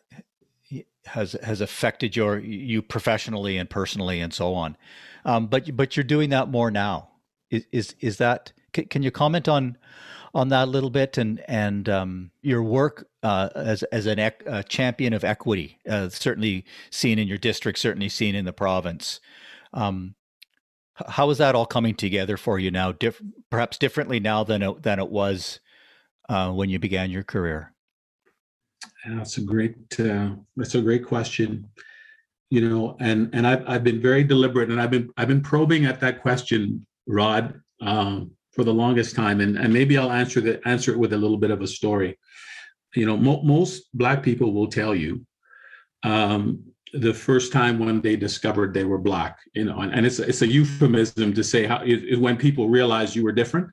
has 1.06 1.34
has 1.44 1.62
affected 1.62 2.15
your 2.15 2.39
you 2.39 2.82
professionally 2.82 3.58
and 3.58 3.70
personally 3.70 4.20
and 4.20 4.34
so 4.34 4.53
on. 4.53 4.77
Um, 5.25 5.48
but 5.48 5.75
but 5.75 5.96
you're 5.96 6.03
doing 6.03 6.30
that 6.30 6.50
more 6.50 6.72
now. 6.72 7.10
Is 7.50 7.65
is, 7.72 7.96
is 8.00 8.18
that? 8.18 8.53
Can, 8.72 8.86
can 8.86 9.03
you 9.03 9.12
comment 9.12 9.48
on 9.48 9.77
on 10.34 10.50
that 10.50 10.68
a 10.68 10.72
little 10.72 10.89
bit 10.89 11.18
and 11.18 11.44
and 11.48 11.88
um, 11.88 12.32
your 12.42 12.63
work 12.63 13.08
uh, 13.22 13.50
as 13.56 13.84
as 13.84 14.06
an 14.06 14.20
ec- 14.20 14.44
a 14.46 14.63
champion 14.63 15.13
of 15.13 15.24
equity, 15.24 15.80
uh, 15.88 16.10
certainly 16.10 16.65
seen 16.89 17.20
in 17.20 17.27
your 17.27 17.38
district, 17.38 17.80
certainly 17.80 18.10
seen 18.10 18.36
in 18.36 18.46
the 18.46 18.53
province. 18.53 19.20
Um, 19.74 20.15
how 21.08 21.30
is 21.30 21.39
that 21.39 21.56
all 21.56 21.65
coming 21.65 21.96
together 21.96 22.38
for 22.38 22.60
you 22.60 22.70
now? 22.70 22.92
Diff- 22.92 23.22
perhaps 23.50 23.77
differently 23.77 24.20
now 24.20 24.44
than 24.44 24.62
it, 24.62 24.84
than 24.84 25.00
it 25.00 25.10
was 25.10 25.60
uh, 26.30 26.51
when 26.51 26.70
you 26.70 26.80
began 26.80 27.12
your 27.12 27.24
career. 27.24 27.74
That's 29.06 29.38
a 29.38 29.42
great 29.42 29.75
uh, 30.00 30.32
that's 30.56 30.75
a 30.75 30.82
great 30.82 31.06
question. 31.06 31.68
You 32.50 32.68
know, 32.68 32.98
and 33.00 33.30
and 33.34 33.48
I've 33.48 33.68
I've 33.68 33.84
been 33.84 34.01
very 34.01 34.24
deliberate, 34.24 34.70
and 34.70 34.80
I've 34.80 34.92
been 34.92 35.10
I've 35.18 35.27
been 35.27 35.42
probing 35.42 35.86
at 35.86 36.00
that 36.01 36.22
question, 36.22 36.86
Rod, 37.08 37.60
um, 37.82 38.32
for 38.51 38.63
the 38.63 38.74
longest 38.74 39.15
time, 39.15 39.42
and 39.42 39.58
and 39.58 39.74
maybe 39.74 39.98
I'll 39.98 40.12
answer 40.12 40.39
the 40.42 40.65
answer 40.68 40.92
it 40.92 41.00
with 41.00 41.13
a 41.13 41.18
little 41.18 41.38
bit 41.38 41.51
of 41.51 41.62
a 41.62 41.68
story. 41.68 42.18
You 42.96 43.06
know, 43.06 43.18
mo- 43.18 43.42
most 43.42 43.89
Black 43.94 44.22
people 44.22 44.53
will 44.53 44.68
tell 44.68 44.94
you 44.94 45.25
um, 46.03 46.63
the 46.94 47.13
first 47.13 47.51
time 47.51 47.80
when 47.80 48.01
they 48.01 48.15
discovered 48.15 48.74
they 48.74 48.84
were 48.84 49.00
black 49.00 49.39
you 49.53 49.65
know 49.65 49.80
and, 49.80 49.94
and 49.94 50.06
it's 50.06 50.20
it's 50.20 50.44
a 50.44 50.48
euphemism 50.48 51.34
to 51.34 51.44
say 51.44 51.65
how 51.65 51.82
it, 51.84 52.20
when 52.20 52.38
people 52.38 52.70
realize 52.70 53.15
you 53.15 53.24
were 53.24 53.32
different 53.32 53.68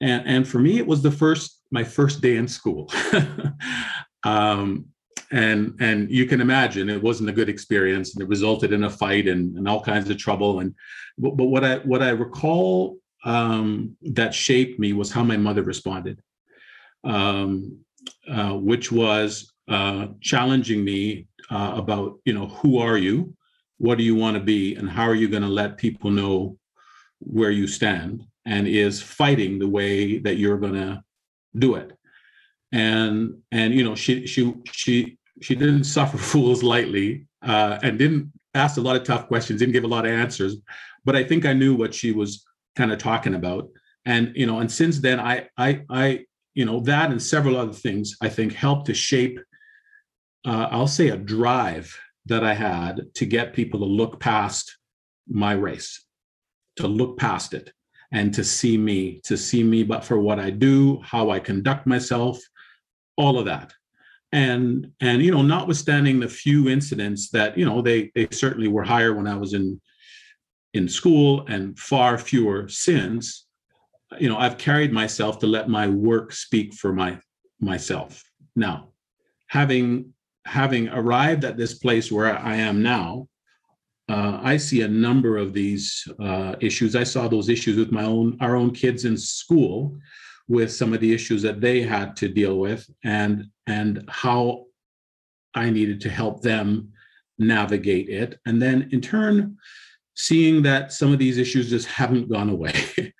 and 0.00 0.26
and 0.26 0.48
for 0.48 0.58
me 0.58 0.78
it 0.78 0.86
was 0.86 1.02
the 1.02 1.10
first 1.10 1.62
my 1.70 1.84
first 1.84 2.20
day 2.20 2.36
in 2.36 2.48
school. 2.48 2.90
Um, 4.24 4.86
and 5.30 5.76
and 5.78 6.10
you 6.10 6.26
can 6.26 6.40
imagine 6.40 6.90
it 6.90 7.02
wasn't 7.02 7.28
a 7.28 7.32
good 7.32 7.48
experience 7.48 8.14
and 8.14 8.22
it 8.22 8.28
resulted 8.28 8.72
in 8.72 8.82
a 8.82 8.90
fight 8.90 9.28
and, 9.28 9.56
and 9.56 9.68
all 9.68 9.80
kinds 9.80 10.10
of 10.10 10.18
trouble. 10.18 10.58
And 10.60 10.74
but, 11.16 11.36
but 11.36 11.44
what 11.44 11.64
i 11.64 11.76
what 11.78 12.02
i 12.02 12.10
recall 12.10 12.98
um, 13.24 13.96
that 14.02 14.34
shaped 14.34 14.80
me 14.80 14.92
was 14.92 15.12
how 15.12 15.22
my 15.22 15.36
mother 15.36 15.62
responded 15.62 16.20
um, 17.04 17.78
uh, 18.28 18.54
which 18.54 18.90
was 18.90 19.52
uh, 19.68 20.08
challenging 20.20 20.84
me 20.84 21.26
uh, 21.50 21.74
about 21.76 22.18
you 22.24 22.32
know 22.32 22.46
who 22.46 22.78
are 22.78 22.98
you? 22.98 23.34
What 23.78 23.98
do 23.98 24.04
you 24.04 24.14
want 24.14 24.36
to 24.36 24.42
be? 24.42 24.74
And 24.74 24.88
how 24.88 25.04
are 25.04 25.14
you 25.14 25.28
going 25.28 25.42
to 25.42 25.48
let 25.48 25.76
people 25.76 26.10
know 26.10 26.58
where 27.18 27.50
you 27.50 27.66
stand 27.66 28.24
and 28.46 28.68
is 28.68 29.02
fighting 29.02 29.58
the 29.58 29.68
way 29.68 30.18
that 30.18 30.36
you're 30.36 30.58
going 30.58 30.74
to 30.74 31.02
do 31.58 31.74
it. 31.74 31.92
And 32.72 33.38
and 33.52 33.74
you 33.74 33.84
know 33.84 33.94
she 33.94 34.26
she 34.26 34.54
she 34.70 35.18
she 35.42 35.54
didn't 35.54 35.84
suffer 35.96 36.18
fools 36.18 36.62
lightly 36.62 37.26
uh, 37.42 37.78
and 37.82 37.98
didn't 37.98 38.32
ask 38.54 38.78
a 38.78 38.80
lot 38.80 38.96
of 38.96 39.04
tough 39.04 39.28
questions 39.28 39.60
didn't 39.60 39.74
give 39.74 39.84
a 39.84 39.86
lot 39.86 40.06
of 40.06 40.10
answers 40.10 40.56
but 41.04 41.14
i 41.14 41.22
think 41.22 41.44
i 41.44 41.52
knew 41.52 41.74
what 41.74 41.92
she 41.92 42.10
was 42.10 42.42
kind 42.74 42.90
of 42.90 42.96
talking 42.98 43.34
about. 43.34 43.68
And 44.06 44.32
you 44.34 44.46
know 44.46 44.60
and 44.60 44.70
since 44.70 45.00
then 45.00 45.20
i 45.20 45.48
i 45.58 45.82
i 45.90 46.24
you 46.54 46.64
know 46.64 46.80
that 46.80 47.10
and 47.10 47.22
several 47.22 47.56
other 47.56 47.72
things 47.72 48.16
i 48.22 48.28
think 48.28 48.52
helped 48.52 48.86
to 48.86 48.94
shape 48.94 49.38
uh, 50.46 50.68
I'll 50.70 50.86
say 50.86 51.08
a 51.08 51.16
drive 51.16 51.98
that 52.26 52.44
I 52.44 52.54
had 52.54 53.12
to 53.14 53.26
get 53.26 53.52
people 53.52 53.80
to 53.80 53.86
look 53.86 54.20
past 54.20 54.78
my 55.28 55.52
race, 55.52 56.04
to 56.76 56.86
look 56.86 57.18
past 57.18 57.52
it 57.52 57.72
and 58.12 58.32
to 58.34 58.44
see 58.44 58.78
me, 58.78 59.20
to 59.24 59.36
see 59.36 59.62
me, 59.62 59.82
but 59.82 60.04
for 60.04 60.18
what 60.18 60.38
I 60.38 60.50
do, 60.50 61.00
how 61.02 61.30
I 61.30 61.38
conduct 61.38 61.86
myself, 61.86 62.38
all 63.16 63.38
of 63.38 63.46
that. 63.46 63.72
And 64.32 64.92
and 65.00 65.22
you 65.22 65.30
know, 65.30 65.42
notwithstanding 65.42 66.20
the 66.20 66.28
few 66.28 66.68
incidents 66.68 67.30
that 67.30 67.56
you 67.56 67.64
know 67.64 67.80
they 67.80 68.10
they 68.14 68.28
certainly 68.32 68.68
were 68.68 68.84
higher 68.84 69.14
when 69.14 69.26
I 69.26 69.36
was 69.36 69.54
in 69.54 69.80
in 70.74 70.88
school 70.88 71.46
and 71.48 71.78
far 71.78 72.18
fewer 72.18 72.68
sins, 72.68 73.46
you 74.18 74.28
know, 74.28 74.36
I've 74.36 74.58
carried 74.58 74.92
myself 74.92 75.38
to 75.40 75.46
let 75.46 75.68
my 75.68 75.88
work 75.88 76.32
speak 76.32 76.74
for 76.74 76.92
my 76.92 77.18
myself. 77.60 78.22
Now, 78.54 78.88
having 79.48 80.12
having 80.44 80.88
arrived 80.88 81.44
at 81.44 81.56
this 81.56 81.74
place 81.74 82.12
where 82.12 82.38
I 82.38 82.56
am 82.56 82.82
now, 82.82 83.28
uh, 84.08 84.38
I 84.42 84.56
see 84.56 84.82
a 84.82 84.88
number 84.88 85.36
of 85.36 85.52
these 85.52 86.06
uh, 86.20 86.54
issues. 86.60 86.94
I 86.94 87.04
saw 87.04 87.26
those 87.26 87.48
issues 87.48 87.76
with 87.76 87.90
my 87.90 88.04
own 88.04 88.36
our 88.40 88.54
own 88.54 88.70
kids 88.70 89.04
in 89.04 89.16
school, 89.16 89.98
with 90.48 90.72
some 90.72 90.92
of 90.92 91.00
the 91.00 91.12
issues 91.12 91.42
that 91.42 91.60
they 91.60 91.82
had 91.82 92.14
to 92.16 92.28
deal 92.28 92.58
with, 92.58 92.88
and 93.04 93.46
and 93.66 94.04
how 94.08 94.66
I 95.54 95.70
needed 95.70 96.00
to 96.02 96.10
help 96.10 96.42
them 96.42 96.92
navigate 97.38 98.08
it. 98.08 98.38
And 98.46 98.62
then 98.62 98.88
in 98.92 99.00
turn, 99.00 99.56
seeing 100.14 100.62
that 100.62 100.92
some 100.92 101.12
of 101.12 101.18
these 101.18 101.38
issues 101.38 101.68
just 101.68 101.88
haven't 101.88 102.30
gone 102.30 102.48
away. 102.48 102.74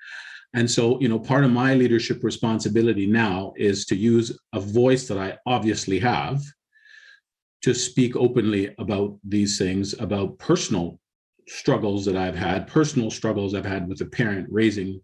and 0.55 0.71
so, 0.71 1.01
you 1.01 1.09
know, 1.09 1.19
part 1.19 1.45
of 1.45 1.51
my 1.51 1.75
leadership 1.75 2.23
responsibility 2.23 3.07
now 3.07 3.53
is 3.57 3.85
to 3.87 3.97
use 3.97 4.39
a 4.53 4.61
voice 4.61 5.09
that 5.09 5.19
I 5.19 5.37
obviously 5.47 5.99
have 5.99 6.43
to 7.67 7.75
speak 7.75 8.15
openly 8.15 8.73
about 8.79 9.19
these 9.25 9.59
things, 9.59 9.93
about 9.99 10.39
personal 10.39 11.01
struggles 11.49 12.05
that 12.05 12.17
I've 12.17 12.37
had, 12.37 12.69
personal 12.69 13.11
struggles 13.11 13.55
I've 13.55 13.67
had 13.67 13.89
with 13.89 14.01
a 14.03 14.07
parent 14.07 14.47
raising, 14.53 15.01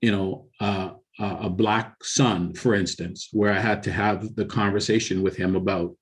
you 0.00 0.12
know, 0.12 0.46
uh, 0.60 0.90
a 1.18 1.50
black 1.50 1.96
son, 2.04 2.54
for 2.54 2.74
instance, 2.74 3.30
where 3.32 3.52
I 3.52 3.58
had 3.58 3.82
to 3.82 3.92
have 3.92 4.36
the 4.36 4.44
conversation 4.44 5.20
with 5.20 5.34
him 5.34 5.56
about 5.56 5.96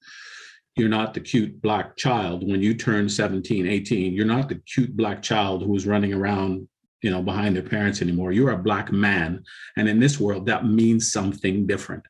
you're 0.77 0.91
not 0.91 1.15
the 1.15 1.21
cute 1.21 1.63
black 1.63 1.97
child. 1.97 2.47
When 2.47 2.61
you 2.61 2.75
turn 2.75 3.09
17 3.09 3.67
18 3.67 4.13
you're 4.13 4.27
not 4.27 4.51
the 4.51 4.57
cute 4.57 4.95
black 4.95 5.23
child 5.23 5.63
who's 5.63 5.87
running 5.87 6.13
around 6.13 6.69
you 7.01 7.11
know 7.11 7.23
behind 7.23 7.57
their 7.57 7.63
parents 7.63 8.03
anymore. 8.03 8.33
You're 8.33 8.51
a 8.51 8.59
black 8.59 8.93
man. 8.93 9.43
And 9.79 9.89
in 9.89 10.01
this 10.01 10.21
world 10.21 10.45
that 10.47 10.67
means 10.67 11.13
something 11.13 11.67
different 11.67 12.05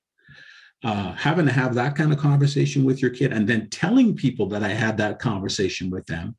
uh, 0.84 1.12
having 1.14 1.46
to 1.46 1.52
have 1.52 1.74
that 1.74 1.96
kind 1.96 2.12
of 2.12 2.18
conversation 2.18 2.84
with 2.84 3.00
your 3.00 3.10
kid 3.10 3.32
and 3.32 3.48
then 3.48 3.68
telling 3.70 4.14
people 4.14 4.46
that 4.46 4.62
I 4.62 4.68
had 4.68 4.98
that 4.98 5.18
conversation 5.18 5.90
with 5.90 6.06
them, 6.06 6.36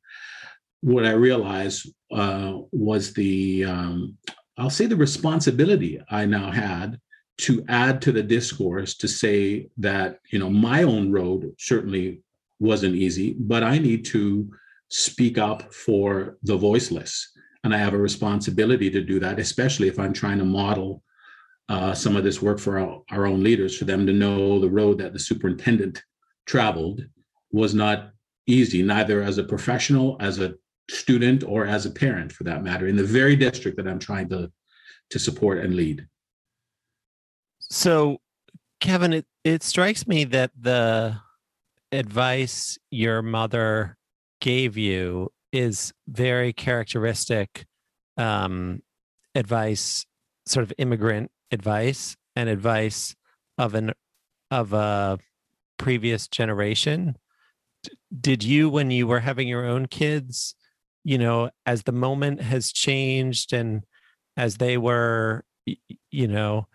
what 0.82 1.06
I 1.06 1.12
realized 1.12 1.92
uh, 2.12 2.60
was 2.72 3.14
the, 3.14 3.66
um, 3.66 4.18
I'll 4.58 4.70
say 4.70 4.86
the 4.86 4.96
responsibility 4.96 6.00
I 6.12 6.26
now 6.26 6.52
had 6.52 7.00
to 7.40 7.66
add 7.68 8.02
to 8.04 8.12
the 8.12 8.24
discourse 8.24 8.96
to 8.98 9.08
say 9.08 9.68
that, 9.78 10.20
you 10.32 10.40
know, 10.40 10.50
my 10.50 10.84
own 10.84 11.12
road 11.12 11.52
certainly 11.58 12.22
wasn't 12.60 12.96
easy, 12.96 13.36
but 13.38 13.64
I 13.64 13.80
need 13.80 14.06
to 14.06 14.50
speak 14.90 15.38
up 15.38 15.74
for 15.74 16.38
the 16.44 16.56
voiceless. 16.56 17.32
And 17.64 17.74
I 17.74 17.78
have 17.80 17.96
a 17.96 17.98
responsibility 17.98 18.92
to 18.92 19.02
do 19.02 19.20
that, 19.20 19.40
especially 19.40 19.88
if 19.88 20.00
I'm 20.00 20.14
trying 20.14 20.38
to 20.38 20.46
model 20.46 21.02
uh, 21.70 21.94
some 21.94 22.16
of 22.16 22.24
this 22.24 22.42
work 22.42 22.60
for 22.60 22.78
our, 22.80 23.02
our 23.10 23.26
own 23.26 23.44
leaders, 23.44 23.78
for 23.78 23.86
them 23.86 24.06
to 24.06 24.14
know 24.14 24.60
the 24.60 24.70
road 24.70 24.98
that 25.00 25.14
the 25.14 25.20
superintendent 25.20 26.04
traveled 26.46 27.02
was 27.52 27.74
not 27.74 28.12
easy, 28.48 28.84
neither 28.84 29.22
as 29.22 29.38
a 29.38 29.44
professional, 29.44 30.18
as 30.20 30.40
a 30.40 30.54
student, 30.90 31.44
or 31.44 31.66
as 31.66 31.86
a 31.86 31.92
parent, 31.92 32.32
for 32.32 32.44
that 32.44 32.64
matter, 32.64 32.88
in 32.88 32.96
the 32.96 33.04
very 33.04 33.36
district 33.36 33.78
that 33.78 33.88
I'm 33.88 34.00
trying 34.00 34.30
to 34.30 34.52
to 35.12 35.20
support 35.20 35.60
and 35.60 35.76
lead. 35.76 36.08
So, 37.60 38.18
Kevin, 38.80 39.14
it, 39.14 39.26
it 39.44 39.62
strikes 39.62 40.08
me 40.08 40.24
that 40.26 40.52
the 40.60 41.18
advice 41.92 42.78
your 42.90 43.22
mother 43.22 43.98
gave 44.42 44.78
you 44.78 45.32
is 45.52 45.94
very 46.08 46.54
characteristic 46.54 47.66
um, 48.18 48.82
advice, 49.36 50.06
sort 50.46 50.64
of 50.64 50.74
immigrant 50.78 51.32
advice 51.52 52.16
and 52.36 52.50
advice 52.50 53.16
of 53.58 53.74
an 53.76 53.94
of 54.52 54.74
a 54.74 55.18
previous 55.78 56.28
generation. 56.28 57.18
Did 58.20 58.44
you 58.44 58.70
when 58.70 58.92
you 58.92 59.08
were 59.08 59.20
having 59.20 59.48
your 59.48 59.66
own 59.66 59.88
kids 59.88 60.56
you 61.04 61.18
know 61.18 61.50
as 61.66 61.84
the 61.84 61.92
moment 61.92 62.42
has 62.42 62.72
changed 62.72 63.54
and 63.54 63.84
as 64.38 64.58
they 64.58 64.76
were 64.76 65.44
you 66.12 66.28
know 66.28 66.68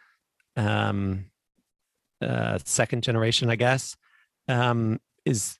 um 0.56 1.24
uh 2.22 2.58
second 2.64 3.02
generation 3.02 3.50
i 3.50 3.56
guess 3.56 3.96
um 4.48 5.00
is 5.24 5.58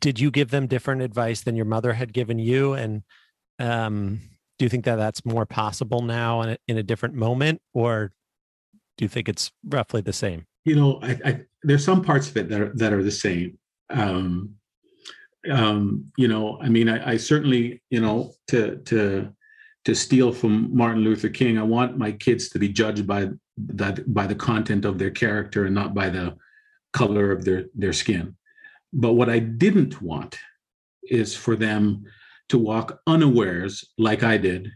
did 0.00 0.18
you 0.18 0.30
give 0.30 0.50
them 0.50 0.66
different 0.66 1.02
advice 1.02 1.42
than 1.42 1.56
your 1.56 1.64
mother 1.64 1.92
had 1.92 2.12
given 2.12 2.38
you? 2.38 2.74
And 2.74 3.02
um 3.58 4.20
do 4.58 4.64
you 4.64 4.68
think 4.68 4.84
that 4.84 4.96
that's 4.96 5.24
more 5.24 5.46
possible 5.46 6.02
now 6.02 6.42
in 6.42 6.50
a, 6.50 6.58
in 6.66 6.78
a 6.78 6.82
different 6.82 7.14
moment 7.14 7.60
or 7.74 8.12
do 8.96 9.04
you 9.04 9.08
think 9.08 9.28
it's 9.28 9.52
roughly 9.64 10.00
the 10.00 10.12
same? 10.12 10.46
You 10.64 10.76
know 10.76 11.00
I, 11.02 11.18
I, 11.24 11.40
there's 11.62 11.84
some 11.84 12.02
parts 12.02 12.28
of 12.28 12.36
it 12.36 12.48
that 12.48 12.60
are, 12.60 12.72
that 12.74 12.92
are 12.92 13.02
the 13.02 13.10
same. 13.10 13.58
Um, 13.90 14.54
um, 15.50 16.10
you 16.18 16.28
know 16.28 16.58
i 16.60 16.68
mean 16.68 16.88
I, 16.88 17.12
I 17.12 17.16
certainly 17.16 17.80
you 17.90 18.00
know 18.00 18.32
to 18.48 18.78
to 18.86 19.32
to 19.84 19.94
steal 19.94 20.32
from 20.32 20.76
martin 20.76 21.02
luther 21.04 21.28
king 21.28 21.56
i 21.56 21.62
want 21.62 21.96
my 21.96 22.10
kids 22.10 22.48
to 22.50 22.58
be 22.58 22.68
judged 22.68 23.06
by 23.06 23.28
that 23.66 24.12
by 24.12 24.26
the 24.26 24.34
content 24.34 24.84
of 24.84 24.98
their 24.98 25.10
character 25.10 25.64
and 25.64 25.74
not 25.74 25.94
by 25.94 26.08
the 26.08 26.36
color 26.92 27.32
of 27.32 27.44
their 27.44 27.66
their 27.74 27.92
skin. 27.92 28.36
But 28.92 29.14
what 29.14 29.28
i 29.28 29.38
didn't 29.38 30.00
want 30.00 30.38
is 31.02 31.34
for 31.34 31.56
them 31.56 32.04
to 32.48 32.58
walk 32.58 33.00
unawares 33.06 33.84
like 33.98 34.22
I 34.22 34.36
did 34.38 34.70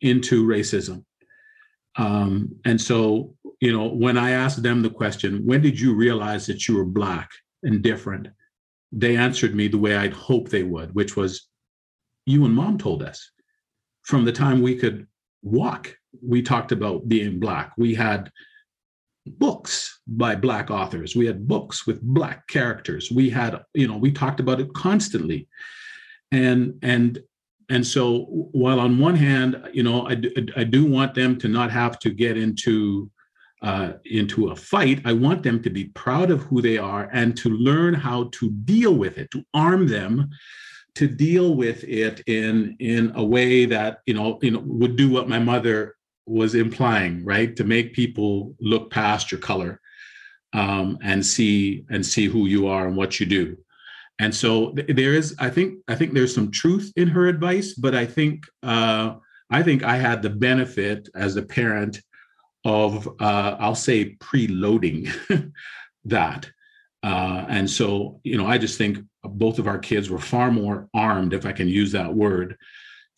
into 0.00 0.46
racism. 0.46 1.04
Um, 1.96 2.56
and 2.64 2.80
so, 2.80 3.34
you 3.60 3.72
know, 3.72 3.88
when 3.88 4.18
I 4.18 4.32
asked 4.32 4.62
them 4.62 4.82
the 4.82 4.90
question, 4.90 5.46
when 5.46 5.62
did 5.62 5.78
you 5.78 5.94
realize 5.94 6.46
that 6.46 6.66
you 6.68 6.76
were 6.76 6.84
Black 6.84 7.30
and 7.62 7.82
different? 7.82 8.28
They 8.92 9.16
answered 9.16 9.54
me 9.54 9.68
the 9.68 9.78
way 9.78 9.96
I'd 9.96 10.12
hoped 10.12 10.50
they 10.50 10.64
would, 10.64 10.94
which 10.94 11.16
was, 11.16 11.48
you 12.26 12.44
and 12.44 12.54
mom 12.54 12.78
told 12.78 13.02
us. 13.02 13.30
from 14.04 14.24
the 14.24 14.32
time 14.32 14.62
we 14.62 14.76
could 14.76 15.06
walk, 15.42 15.96
we 16.22 16.42
talked 16.42 16.72
about 16.72 17.08
being 17.08 17.40
black. 17.40 17.72
We 17.76 17.94
had 17.94 18.30
books 19.26 20.00
by 20.06 20.36
black 20.36 20.70
authors. 20.70 21.16
We 21.16 21.26
had 21.26 21.48
books 21.48 21.86
with 21.86 22.00
black 22.02 22.46
characters. 22.48 23.10
We 23.10 23.30
had, 23.30 23.60
you 23.72 23.88
know, 23.88 23.96
we 23.96 24.12
talked 24.12 24.40
about 24.40 24.60
it 24.60 24.72
constantly. 24.74 25.48
And 26.34 26.78
and 26.82 27.20
and 27.68 27.86
so 27.86 28.24
while 28.52 28.80
on 28.80 28.98
one 28.98 29.16
hand, 29.16 29.50
you 29.72 29.82
know, 29.82 30.06
I, 30.06 30.20
I 30.56 30.64
do 30.64 30.84
want 30.84 31.14
them 31.14 31.38
to 31.38 31.48
not 31.48 31.70
have 31.70 31.98
to 32.00 32.10
get 32.10 32.36
into 32.36 33.10
uh, 33.62 33.92
into 34.04 34.48
a 34.48 34.56
fight. 34.56 35.00
I 35.06 35.12
want 35.14 35.42
them 35.42 35.62
to 35.62 35.70
be 35.70 35.84
proud 35.86 36.30
of 36.30 36.42
who 36.42 36.60
they 36.60 36.76
are 36.76 37.08
and 37.12 37.36
to 37.38 37.48
learn 37.48 37.94
how 37.94 38.30
to 38.32 38.50
deal 38.50 38.94
with 38.94 39.16
it, 39.16 39.30
to 39.30 39.42
arm 39.54 39.86
them 39.86 40.28
to 40.96 41.08
deal 41.08 41.54
with 41.54 41.82
it 41.84 42.20
in 42.26 42.76
in 42.78 43.12
a 43.16 43.24
way 43.24 43.66
that 43.66 44.00
you 44.06 44.14
know 44.14 44.38
you 44.42 44.50
know 44.50 44.62
would 44.64 44.96
do 44.96 45.10
what 45.10 45.28
my 45.28 45.38
mother 45.38 45.96
was 46.26 46.54
implying, 46.54 47.24
right? 47.24 47.54
To 47.56 47.64
make 47.64 47.94
people 47.94 48.54
look 48.60 48.90
past 48.90 49.30
your 49.30 49.40
color 49.40 49.80
um, 50.52 50.98
and 51.02 51.24
see 51.24 51.84
and 51.90 52.04
see 52.04 52.26
who 52.26 52.46
you 52.46 52.66
are 52.66 52.86
and 52.86 52.96
what 52.96 53.20
you 53.20 53.26
do. 53.26 53.56
And 54.18 54.34
so 54.34 54.72
th- 54.72 54.94
there 54.96 55.12
is, 55.12 55.34
I 55.38 55.50
think, 55.50 55.78
I 55.88 55.94
think 55.94 56.12
there's 56.12 56.34
some 56.34 56.50
truth 56.50 56.92
in 56.96 57.08
her 57.08 57.26
advice, 57.26 57.74
but 57.74 57.94
I 57.94 58.06
think 58.06 58.44
uh, 58.62 59.16
I 59.50 59.62
think 59.62 59.82
I 59.82 59.96
had 59.96 60.22
the 60.22 60.30
benefit 60.30 61.08
as 61.14 61.36
a 61.36 61.42
parent 61.42 62.00
of 62.64 63.08
uh, 63.20 63.56
I'll 63.58 63.74
say 63.74 64.16
preloading 64.16 65.12
that. 66.04 66.50
Uh, 67.02 67.44
and 67.48 67.68
so, 67.68 68.20
you 68.24 68.38
know, 68.38 68.46
I 68.46 68.56
just 68.56 68.78
think 68.78 68.98
both 69.22 69.58
of 69.58 69.66
our 69.66 69.78
kids 69.78 70.08
were 70.08 70.18
far 70.18 70.50
more 70.50 70.88
armed, 70.94 71.34
if 71.34 71.44
I 71.44 71.52
can 71.52 71.68
use 71.68 71.92
that 71.92 72.14
word, 72.14 72.56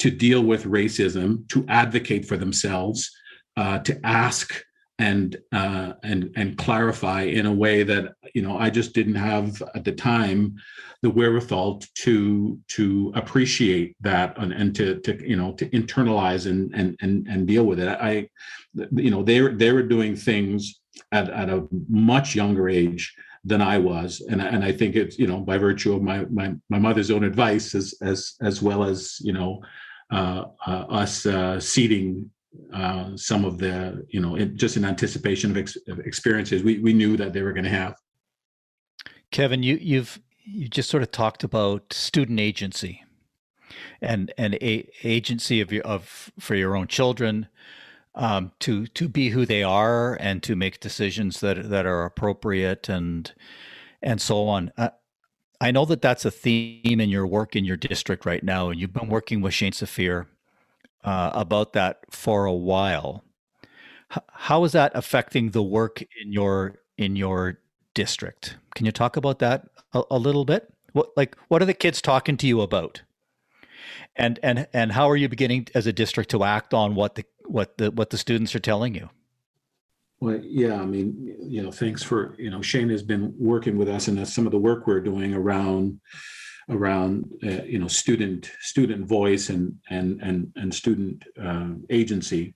to 0.00 0.10
deal 0.10 0.42
with 0.42 0.64
racism, 0.64 1.48
to 1.50 1.64
advocate 1.68 2.26
for 2.26 2.36
themselves, 2.36 3.10
uh, 3.56 3.78
to 3.80 3.98
ask 4.04 4.62
and 4.98 5.36
uh, 5.52 5.92
and 6.02 6.30
and 6.36 6.56
clarify 6.56 7.22
in 7.22 7.46
a 7.46 7.52
way 7.52 7.82
that 7.82 8.14
you 8.34 8.42
know 8.42 8.58
I 8.58 8.70
just 8.70 8.94
didn't 8.94 9.16
have 9.16 9.62
at 9.74 9.84
the 9.84 9.92
time 9.92 10.56
the 11.02 11.10
wherewithal 11.10 11.82
to 11.96 12.58
to 12.68 13.12
appreciate 13.14 13.94
that 14.00 14.36
and, 14.38 14.52
and 14.52 14.74
to 14.76 14.98
to 15.00 15.28
you 15.28 15.36
know 15.36 15.52
to 15.54 15.68
internalize 15.70 16.50
and 16.50 16.74
and 16.74 16.96
and 17.00 17.26
and 17.28 17.46
deal 17.46 17.64
with 17.64 17.78
it. 17.78 17.88
I 17.88 18.28
you 18.92 19.10
know 19.10 19.22
they 19.22 19.40
they 19.48 19.72
were 19.72 19.82
doing 19.82 20.16
things 20.16 20.80
at, 21.12 21.28
at 21.28 21.50
a 21.50 21.66
much 21.88 22.34
younger 22.34 22.68
age 22.68 23.14
than 23.44 23.60
I 23.60 23.78
was, 23.78 24.22
and 24.30 24.40
and 24.40 24.64
I 24.64 24.72
think 24.72 24.96
it's 24.96 25.18
you 25.18 25.26
know 25.26 25.40
by 25.40 25.58
virtue 25.58 25.94
of 25.94 26.02
my 26.02 26.24
my 26.24 26.54
my 26.70 26.78
mother's 26.78 27.10
own 27.10 27.24
advice 27.24 27.74
as 27.74 27.94
as 28.00 28.34
as 28.40 28.62
well 28.62 28.82
as 28.82 29.18
you 29.20 29.34
know 29.34 29.62
uh, 30.10 30.44
uh, 30.66 30.84
us 30.88 31.26
uh, 31.26 31.60
seeding 31.60 32.30
uh, 32.72 33.16
some 33.16 33.44
of 33.44 33.58
the, 33.58 34.04
you 34.08 34.20
know, 34.20 34.36
it, 34.36 34.54
just 34.54 34.76
in 34.76 34.84
anticipation 34.84 35.50
of, 35.50 35.56
ex- 35.56 35.78
of, 35.88 35.98
experiences 36.00 36.62
we, 36.62 36.78
we 36.78 36.92
knew 36.92 37.16
that 37.16 37.32
they 37.32 37.42
were 37.42 37.52
going 37.52 37.64
to 37.64 37.70
have. 37.70 37.96
Kevin, 39.30 39.62
you, 39.62 39.78
you've 39.80 40.20
you 40.44 40.68
just 40.68 40.88
sort 40.88 41.02
of 41.02 41.10
talked 41.10 41.42
about 41.42 41.92
student 41.92 42.38
agency 42.38 43.02
and 44.00 44.32
and 44.38 44.54
a 44.54 44.88
agency 45.02 45.60
of 45.60 45.72
your 45.72 45.82
of 45.82 46.30
for 46.38 46.54
your 46.54 46.76
own 46.76 46.86
children 46.86 47.48
um, 48.14 48.52
to 48.60 48.86
to 48.86 49.08
be 49.08 49.30
who 49.30 49.44
they 49.44 49.62
are 49.62 50.14
and 50.14 50.42
to 50.44 50.54
make 50.54 50.80
decisions 50.80 51.40
that 51.40 51.68
that 51.68 51.84
are 51.84 52.04
appropriate 52.04 52.88
and 52.88 53.34
and 54.02 54.20
so 54.20 54.46
on. 54.46 54.72
Uh, 54.78 54.90
I 55.60 55.70
know 55.70 55.84
that 55.86 56.02
that's 56.02 56.24
a 56.24 56.30
theme 56.30 57.00
in 57.00 57.08
your 57.08 57.26
work 57.26 57.56
in 57.56 57.64
your 57.64 57.76
district 57.76 58.24
right 58.24 58.44
now, 58.44 58.68
and 58.68 58.78
you've 58.78 58.92
been 58.92 59.08
working 59.08 59.40
with 59.40 59.54
Shane 59.54 59.72
Safir 59.72 60.26
uh, 61.06 61.30
about 61.32 61.72
that 61.72 62.00
for 62.10 62.44
a 62.44 62.52
while. 62.52 63.24
H- 64.12 64.22
how 64.32 64.64
is 64.64 64.72
that 64.72 64.92
affecting 64.94 65.50
the 65.50 65.62
work 65.62 66.02
in 66.02 66.32
your 66.32 66.80
in 66.98 67.16
your 67.16 67.60
district? 67.94 68.56
Can 68.74 68.84
you 68.84 68.92
talk 68.92 69.16
about 69.16 69.38
that 69.38 69.68
a, 69.94 70.02
a 70.10 70.18
little 70.18 70.44
bit? 70.44 70.72
What 70.92 71.10
like 71.16 71.36
what 71.48 71.62
are 71.62 71.66
the 71.66 71.74
kids 71.74 72.02
talking 72.02 72.36
to 72.38 72.46
you 72.46 72.60
about? 72.60 73.02
And 74.16 74.38
and 74.42 74.66
and 74.72 74.92
how 74.92 75.08
are 75.08 75.16
you 75.16 75.28
beginning 75.28 75.68
as 75.74 75.86
a 75.86 75.92
district 75.92 76.30
to 76.32 76.44
act 76.44 76.74
on 76.74 76.94
what 76.94 77.14
the 77.14 77.24
what 77.44 77.78
the 77.78 77.90
what 77.90 78.10
the 78.10 78.18
students 78.18 78.54
are 78.54 78.60
telling 78.60 78.94
you? 78.94 79.08
Well, 80.18 80.40
yeah, 80.42 80.80
I 80.80 80.86
mean, 80.86 81.36
you 81.42 81.62
know, 81.62 81.70
thanks 81.70 82.02
for, 82.02 82.34
you 82.38 82.48
know, 82.48 82.62
Shane 82.62 82.88
has 82.88 83.02
been 83.02 83.34
working 83.38 83.76
with 83.76 83.86
us 83.86 84.08
and 84.08 84.16
that's 84.16 84.34
some 84.34 84.46
of 84.46 84.52
the 84.52 84.58
work 84.58 84.86
we're 84.86 85.00
doing 85.00 85.34
around 85.34 86.00
around 86.68 87.30
uh, 87.44 87.62
you 87.64 87.78
know 87.78 87.88
student 87.88 88.50
student 88.60 89.06
voice 89.06 89.48
and 89.50 89.74
and 89.90 90.20
and 90.20 90.52
and 90.56 90.74
student 90.74 91.24
uh, 91.42 91.70
agency. 91.90 92.54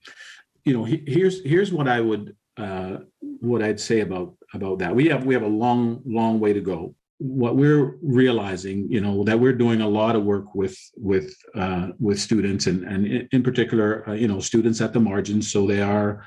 You 0.65 0.73
know, 0.73 0.83
he, 0.83 1.03
here's 1.07 1.43
here's 1.43 1.71
what 1.71 1.87
I 1.87 2.01
would 2.01 2.35
uh, 2.57 2.97
what 3.21 3.61
I'd 3.61 3.79
say 3.79 4.01
about 4.01 4.35
about 4.53 4.79
that. 4.79 4.95
We 4.95 5.07
have 5.07 5.25
we 5.25 5.33
have 5.33 5.43
a 5.43 5.47
long 5.47 6.01
long 6.05 6.39
way 6.39 6.53
to 6.53 6.61
go. 6.61 6.95
What 7.19 7.55
we're 7.55 7.97
realizing, 8.01 8.87
you 8.89 8.99
know, 8.99 9.23
that 9.25 9.39
we're 9.39 9.53
doing 9.53 9.81
a 9.81 9.87
lot 9.87 10.15
of 10.15 10.23
work 10.23 10.55
with 10.55 10.77
with 10.97 11.35
uh, 11.55 11.89
with 11.99 12.19
students 12.19 12.67
and 12.67 12.83
and 12.83 13.27
in 13.31 13.43
particular, 13.43 14.07
uh, 14.09 14.13
you 14.13 14.27
know, 14.27 14.39
students 14.39 14.81
at 14.81 14.93
the 14.93 14.99
margins. 14.99 15.51
So 15.51 15.67
they 15.67 15.81
are 15.81 16.25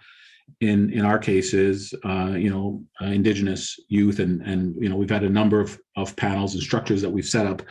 in 0.61 0.91
in 0.93 1.05
our 1.05 1.19
cases, 1.19 1.95
uh, 2.05 2.35
you 2.37 2.51
know, 2.51 2.83
uh, 3.01 3.07
indigenous 3.07 3.79
youth, 3.89 4.19
and 4.19 4.43
and 4.43 4.75
you 4.83 4.89
know, 4.89 4.97
we've 4.97 5.11
had 5.11 5.25
a 5.25 5.29
number 5.29 5.61
of 5.61 5.79
of 5.97 6.17
panels 6.17 6.55
and 6.55 6.63
structures 6.63 7.03
that 7.03 7.11
we've 7.11 7.27
set 7.27 7.47
up, 7.47 7.63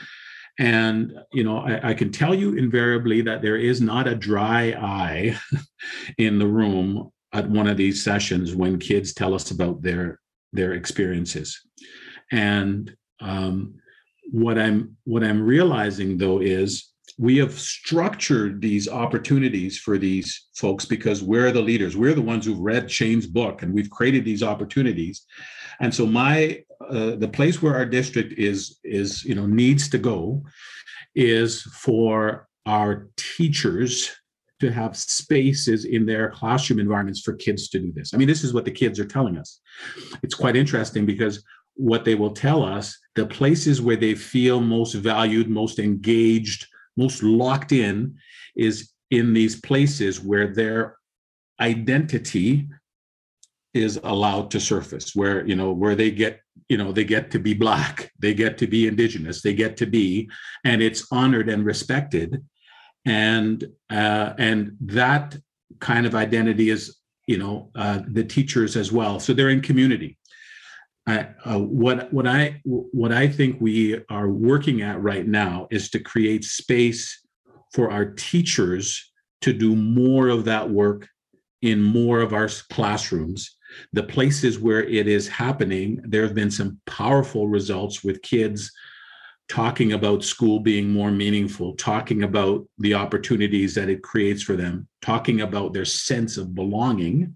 and 0.59 1.13
you 1.31 1.43
know, 1.43 1.59
I, 1.59 1.89
I 1.89 1.93
can 1.93 2.12
tell 2.12 2.36
you 2.36 2.55
invariably 2.55 3.21
that 3.21 3.41
there 3.41 3.57
is 3.57 3.81
not 3.81 4.07
a 4.07 4.15
dry 4.15 4.71
eye 4.71 5.38
in 6.17 6.39
the 6.39 6.47
room 6.47 7.12
at 7.33 7.49
one 7.49 7.67
of 7.67 7.77
these 7.77 8.03
sessions 8.03 8.55
when 8.55 8.77
kids 8.77 9.13
tell 9.13 9.33
us 9.33 9.51
about 9.51 9.81
their 9.81 10.19
their 10.51 10.73
experiences, 10.73 11.59
and 12.31 12.95
um, 13.21 13.75
what 14.31 14.57
I'm 14.57 14.97
what 15.05 15.23
I'm 15.23 15.41
realizing 15.41 16.17
though 16.17 16.39
is 16.39 16.92
we 17.17 17.38
have 17.38 17.60
structured 17.60 18.62
these 18.62 18.88
opportunities 18.88 19.78
for 19.78 19.97
these 19.97 20.47
folks 20.56 20.86
because 20.86 21.21
we're 21.23 21.52
the 21.52 21.62
leaders. 21.62 21.95
We're 21.95 22.13
the 22.13 22.21
ones 22.21 22.45
who've 22.45 22.60
read 22.60 22.89
Shane's 22.89 23.28
book 23.28 23.62
and 23.62 23.73
we've 23.73 23.89
created 23.89 24.26
these 24.26 24.43
opportunities. 24.43 25.26
And 25.80 25.93
so 25.93 26.06
my 26.06 26.63
uh, 26.89 27.15
the 27.15 27.28
place 27.28 27.62
where 27.62 27.76
our 27.76 27.86
district 27.86 28.34
is 28.34 28.80
is 28.84 29.23
you 29.23 29.36
know 29.36 29.45
needs 29.45 29.89
to 29.89 29.97
go 29.97 30.43
is 31.15 31.62
for 31.62 32.47
our 32.65 33.10
teachers 33.17 34.12
to 34.60 34.71
have 34.71 34.95
spaces 34.95 35.86
in 35.86 36.06
their 36.06 36.30
classroom 36.30 36.80
environments 36.80 37.21
for 37.21 37.34
kids 37.34 37.67
to 37.69 37.80
do 37.80 37.91
this. 37.91 38.13
I 38.13 38.17
mean, 38.17 38.28
this 38.28 38.43
is 38.43 38.54
what 38.54 38.65
the 38.65 38.71
kids 38.71 38.99
are 38.99 39.06
telling 39.06 39.38
us. 39.38 39.60
It's 40.23 40.36
quite 40.36 40.56
interesting 40.56 41.06
because 41.06 41.43
what 41.76 42.06
they 42.06 42.15
will 42.15 42.32
tell 42.32 42.63
us, 42.63 42.97
the 43.15 43.26
places 43.26 43.82
where 43.82 43.95
they 43.95 44.15
feel 44.15 44.62
most 44.62 44.93
valued, 44.93 45.49
most 45.49 45.80
engaged, 45.80 46.67
most 46.97 47.23
locked 47.23 47.71
in 47.71 48.15
is 48.56 48.91
in 49.12 49.34
these 49.34 49.60
places 49.62 50.19
where 50.19 50.53
their 50.53 50.97
identity 51.60 52.67
is 53.73 53.99
allowed 54.03 54.51
to 54.51 54.60
surface 54.60 55.15
where 55.15 55.45
you 55.47 55.56
know 55.56 55.71
where 55.71 55.95
they 55.95 56.12
get 56.12 56.39
you 56.69 56.77
know 56.77 56.91
they 56.91 57.03
get 57.03 57.32
to 57.32 57.39
be 57.39 57.56
black 57.56 58.12
they 58.19 58.34
get 58.34 58.56
to 58.56 58.67
be 58.67 58.88
indigenous 58.88 59.41
they 59.41 59.53
get 59.53 59.75
to 59.77 59.88
be 59.88 60.29
and 60.63 60.82
it's 60.82 61.08
honored 61.12 61.49
and 61.49 61.65
respected. 61.65 62.43
And 63.06 63.63
uh, 63.89 64.34
and 64.38 64.77
that 64.82 65.38
kind 65.79 66.06
of 66.06 66.15
identity 66.15 66.69
is 66.69 66.97
you 67.27 67.38
know 67.38 67.69
uh, 67.75 67.99
the 68.08 68.23
teachers 68.23 68.77
as 68.77 68.91
well. 68.91 69.19
So 69.19 69.34
they're 69.34 69.49
in 69.49 69.62
community 69.62 70.17
Uh, 71.05 71.59
what 71.59 72.13
what 72.13 72.25
I 72.25 72.61
what 72.63 73.11
I 73.11 73.27
think 73.27 73.59
we 73.59 74.01
are 74.09 74.29
working 74.29 74.81
at 74.81 75.01
right 75.01 75.27
now 75.27 75.67
is 75.69 75.89
to 75.89 75.99
create 75.99 76.45
space 76.45 77.21
for 77.73 77.91
our 77.91 78.05
teachers 78.05 79.11
to 79.41 79.51
do 79.51 79.75
more 79.75 80.29
of 80.29 80.45
that 80.45 80.69
work 80.69 81.09
in 81.61 81.81
more 81.81 82.21
of 82.21 82.33
our 82.33 82.47
classrooms. 82.69 83.57
The 83.91 84.03
places 84.03 84.59
where 84.59 84.83
it 84.83 85.07
is 85.07 85.27
happening, 85.27 85.99
there 86.03 86.23
have 86.23 86.35
been 86.35 86.51
some 86.51 86.79
powerful 86.85 87.47
results 87.47 88.03
with 88.03 88.21
kids 88.21 88.71
talking 89.49 89.93
about 89.93 90.23
school 90.23 90.59
being 90.59 90.89
more 90.89 91.11
meaningful, 91.11 91.75
talking 91.75 92.23
about 92.23 92.65
the 92.77 92.93
opportunities 92.93 93.75
that 93.75 93.89
it 93.89 94.03
creates 94.03 94.41
for 94.41 94.55
them, 94.55 94.87
talking 95.01 95.41
about 95.41 95.73
their 95.73 95.85
sense 95.85 96.37
of 96.37 96.55
belonging 96.55 97.35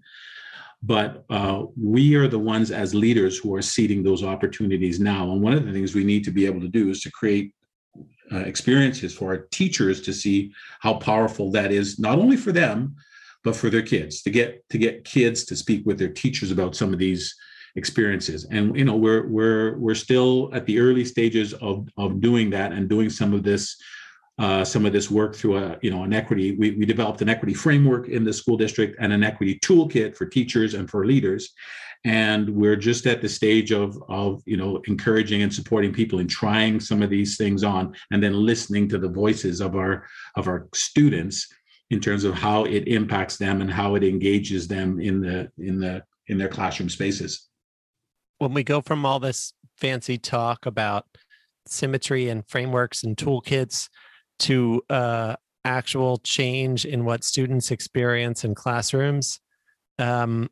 but 0.82 1.24
uh, 1.28 1.64
we 1.80 2.14
are 2.14 2.28
the 2.28 2.38
ones 2.38 2.70
as 2.70 2.94
leaders 2.94 3.36
who 3.38 3.54
are 3.54 3.62
seeding 3.62 4.02
those 4.02 4.22
opportunities 4.22 5.00
now. 5.00 5.30
And 5.32 5.42
one 5.42 5.54
of 5.54 5.66
the 5.66 5.72
things 5.72 5.94
we 5.94 6.04
need 6.04 6.24
to 6.24 6.30
be 6.30 6.46
able 6.46 6.60
to 6.60 6.68
do 6.68 6.88
is 6.90 7.00
to 7.02 7.10
create 7.10 7.52
uh, 8.30 8.38
experiences 8.38 9.14
for 9.14 9.28
our 9.28 9.48
teachers 9.50 10.00
to 10.02 10.12
see 10.12 10.52
how 10.80 10.94
powerful 10.94 11.50
that 11.52 11.72
is, 11.72 11.98
not 11.98 12.18
only 12.18 12.36
for 12.36 12.52
them, 12.52 12.94
but 13.44 13.56
for 13.56 13.70
their 13.70 13.82
kids 13.82 14.22
to 14.22 14.30
get 14.30 14.68
to 14.68 14.78
get 14.78 15.04
kids 15.04 15.44
to 15.44 15.56
speak 15.56 15.86
with 15.86 15.98
their 15.98 16.08
teachers 16.08 16.50
about 16.50 16.76
some 16.76 16.92
of 16.92 16.98
these 16.98 17.34
experiences 17.76 18.46
and 18.50 18.76
you 18.76 18.84
know 18.84 18.96
we're 18.96 19.26
we're 19.28 19.78
we're 19.78 19.94
still 19.94 20.50
at 20.52 20.66
the 20.66 20.78
early 20.78 21.04
stages 21.04 21.54
of 21.54 21.88
of 21.96 22.20
doing 22.20 22.50
that 22.50 22.72
and 22.72 22.88
doing 22.88 23.08
some 23.08 23.32
of 23.32 23.42
this 23.42 23.76
uh, 24.38 24.64
some 24.64 24.86
of 24.86 24.92
this 24.92 25.10
work 25.10 25.34
through 25.34 25.58
a 25.58 25.78
you 25.82 25.90
know 25.90 26.04
an 26.04 26.12
equity 26.12 26.52
we, 26.52 26.70
we 26.72 26.86
developed 26.86 27.20
an 27.22 27.28
equity 27.28 27.54
framework 27.54 28.08
in 28.08 28.24
the 28.24 28.32
school 28.32 28.56
district 28.56 28.96
and 29.00 29.12
an 29.12 29.24
equity 29.24 29.58
toolkit 29.58 30.16
for 30.16 30.26
teachers 30.26 30.74
and 30.74 30.88
for 30.88 31.04
leaders. 31.04 31.52
And 32.04 32.48
we're 32.50 32.76
just 32.76 33.06
at 33.06 33.20
the 33.20 33.28
stage 33.28 33.72
of 33.72 34.00
of 34.08 34.42
you 34.46 34.56
know 34.56 34.80
encouraging 34.86 35.42
and 35.42 35.52
supporting 35.52 35.92
people 35.92 36.20
in 36.20 36.28
trying 36.28 36.78
some 36.78 37.02
of 37.02 37.10
these 37.10 37.36
things 37.36 37.64
on 37.64 37.94
and 38.12 38.22
then 38.22 38.32
listening 38.32 38.88
to 38.90 38.98
the 38.98 39.08
voices 39.08 39.60
of 39.60 39.74
our 39.74 40.06
of 40.36 40.46
our 40.46 40.68
students 40.72 41.48
in 41.90 42.00
terms 42.00 42.22
of 42.22 42.34
how 42.34 42.64
it 42.64 42.86
impacts 42.86 43.38
them 43.38 43.60
and 43.60 43.70
how 43.70 43.94
it 43.96 44.04
engages 44.04 44.68
them 44.68 45.00
in 45.00 45.20
the 45.20 45.50
in 45.58 45.80
the 45.80 46.02
in 46.28 46.38
their 46.38 46.48
classroom 46.48 46.88
spaces. 46.88 47.48
When 48.38 48.54
we 48.54 48.62
go 48.62 48.80
from 48.80 49.04
all 49.04 49.18
this 49.18 49.52
fancy 49.78 50.18
talk 50.18 50.66
about 50.66 51.06
symmetry 51.66 52.28
and 52.28 52.46
frameworks 52.46 53.02
and 53.02 53.16
toolkits 53.16 53.88
to 54.40 54.82
uh, 54.90 55.36
actual 55.64 56.18
change 56.18 56.84
in 56.84 57.04
what 57.04 57.24
students 57.24 57.70
experience 57.70 58.44
in 58.44 58.54
classrooms. 58.54 59.40
Um, 59.98 60.50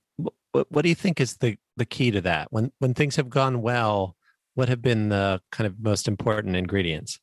what, 0.52 0.66
what 0.70 0.82
do 0.82 0.88
you 0.88 0.94
think 0.94 1.20
is 1.20 1.36
the 1.36 1.56
the 1.76 1.86
key 1.86 2.10
to 2.10 2.20
that? 2.22 2.48
When 2.50 2.72
when 2.78 2.94
things 2.94 3.16
have 3.16 3.30
gone 3.30 3.62
well 3.62 4.16
what 4.54 4.70
have 4.70 4.82
been 4.82 5.10
the 5.10 5.40
kind 5.52 5.66
of 5.66 5.78
most 5.78 6.08
important 6.08 6.56
ingredients 6.56 7.20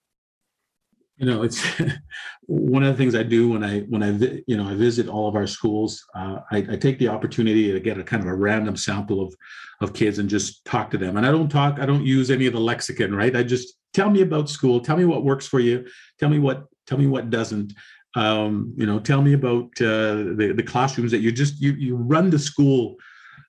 you 1.17 1.25
know 1.25 1.43
it's 1.43 1.63
one 2.47 2.83
of 2.83 2.89
the 2.89 2.97
things 3.01 3.15
i 3.15 3.23
do 3.23 3.49
when 3.49 3.63
i 3.63 3.81
when 3.81 4.03
i 4.03 4.09
you 4.47 4.57
know 4.57 4.67
i 4.67 4.73
visit 4.73 5.07
all 5.07 5.27
of 5.27 5.35
our 5.35 5.47
schools 5.47 6.03
uh, 6.15 6.39
I, 6.51 6.57
I, 6.57 6.75
take 6.75 6.97
the 6.97 7.07
opportunity 7.07 7.71
to 7.71 7.79
get 7.79 7.99
a 7.99 8.03
kind 8.03 8.21
of 8.21 8.27
a 8.27 8.35
random 8.35 8.75
sample 8.75 9.21
of 9.21 9.35
of 9.81 9.93
kids 9.93 10.19
and 10.19 10.29
just 10.29 10.65
talk 10.65 10.89
to 10.91 10.97
them. 10.97 11.17
And 11.17 11.25
i 11.25 11.31
don't 11.31 11.49
talk 11.49 11.79
i 11.79 11.85
don't 11.85 12.05
use 12.05 12.31
any 12.31 12.47
of 12.47 12.53
the 12.53 12.59
lexicon 12.59 13.13
right? 13.13 13.35
I 13.35 13.43
just 13.43 13.77
tell 13.93 14.09
me 14.09 14.21
about 14.21 14.49
school 14.49 14.79
tell 14.79 14.97
me 14.97 15.05
what 15.05 15.23
works 15.23 15.47
for 15.47 15.59
you 15.59 15.85
tell 16.19 16.29
me 16.29 16.39
what 16.39 16.65
tell 16.87 16.97
me 16.97 17.07
what 17.07 17.29
doesn't. 17.29 17.73
Um, 18.15 18.75
you 18.77 18.85
know 18.85 18.99
tell 18.99 19.23
me 19.23 19.33
about 19.33 19.65
uh, 19.81 20.37
the, 20.37 20.53
the 20.55 20.63
classrooms 20.63 21.09
that 21.11 21.21
you 21.21 21.31
just 21.31 21.59
you 21.59 21.71
you 21.73 21.95
run 21.95 22.29
the 22.29 22.37
school 22.37 22.95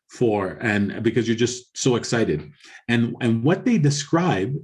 for 0.08 0.58
and 0.60 1.02
because 1.02 1.26
you're 1.26 1.36
just 1.36 1.76
so 1.76 1.96
excited. 1.96 2.50
And 2.88 3.14
and 3.20 3.42
what 3.42 3.64
they 3.64 3.78
describe 3.78 4.54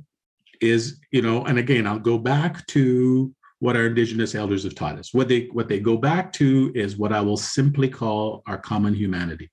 is 0.60 1.00
you 1.10 1.22
know 1.22 1.44
and 1.44 1.58
again 1.58 1.86
i'll 1.86 1.98
go 1.98 2.18
back 2.18 2.66
to 2.66 3.34
what 3.60 3.76
our 3.76 3.86
indigenous 3.86 4.34
elders 4.34 4.64
have 4.64 4.74
taught 4.74 4.98
us. 4.98 5.12
What 5.12 5.28
they 5.28 5.48
what 5.52 5.68
they 5.68 5.80
go 5.80 5.96
back 5.96 6.32
to 6.34 6.72
is 6.74 6.96
what 6.96 7.12
i 7.12 7.20
will 7.20 7.36
simply 7.36 7.88
call 7.88 8.42
our 8.46 8.58
common 8.58 8.94
humanity. 8.94 9.50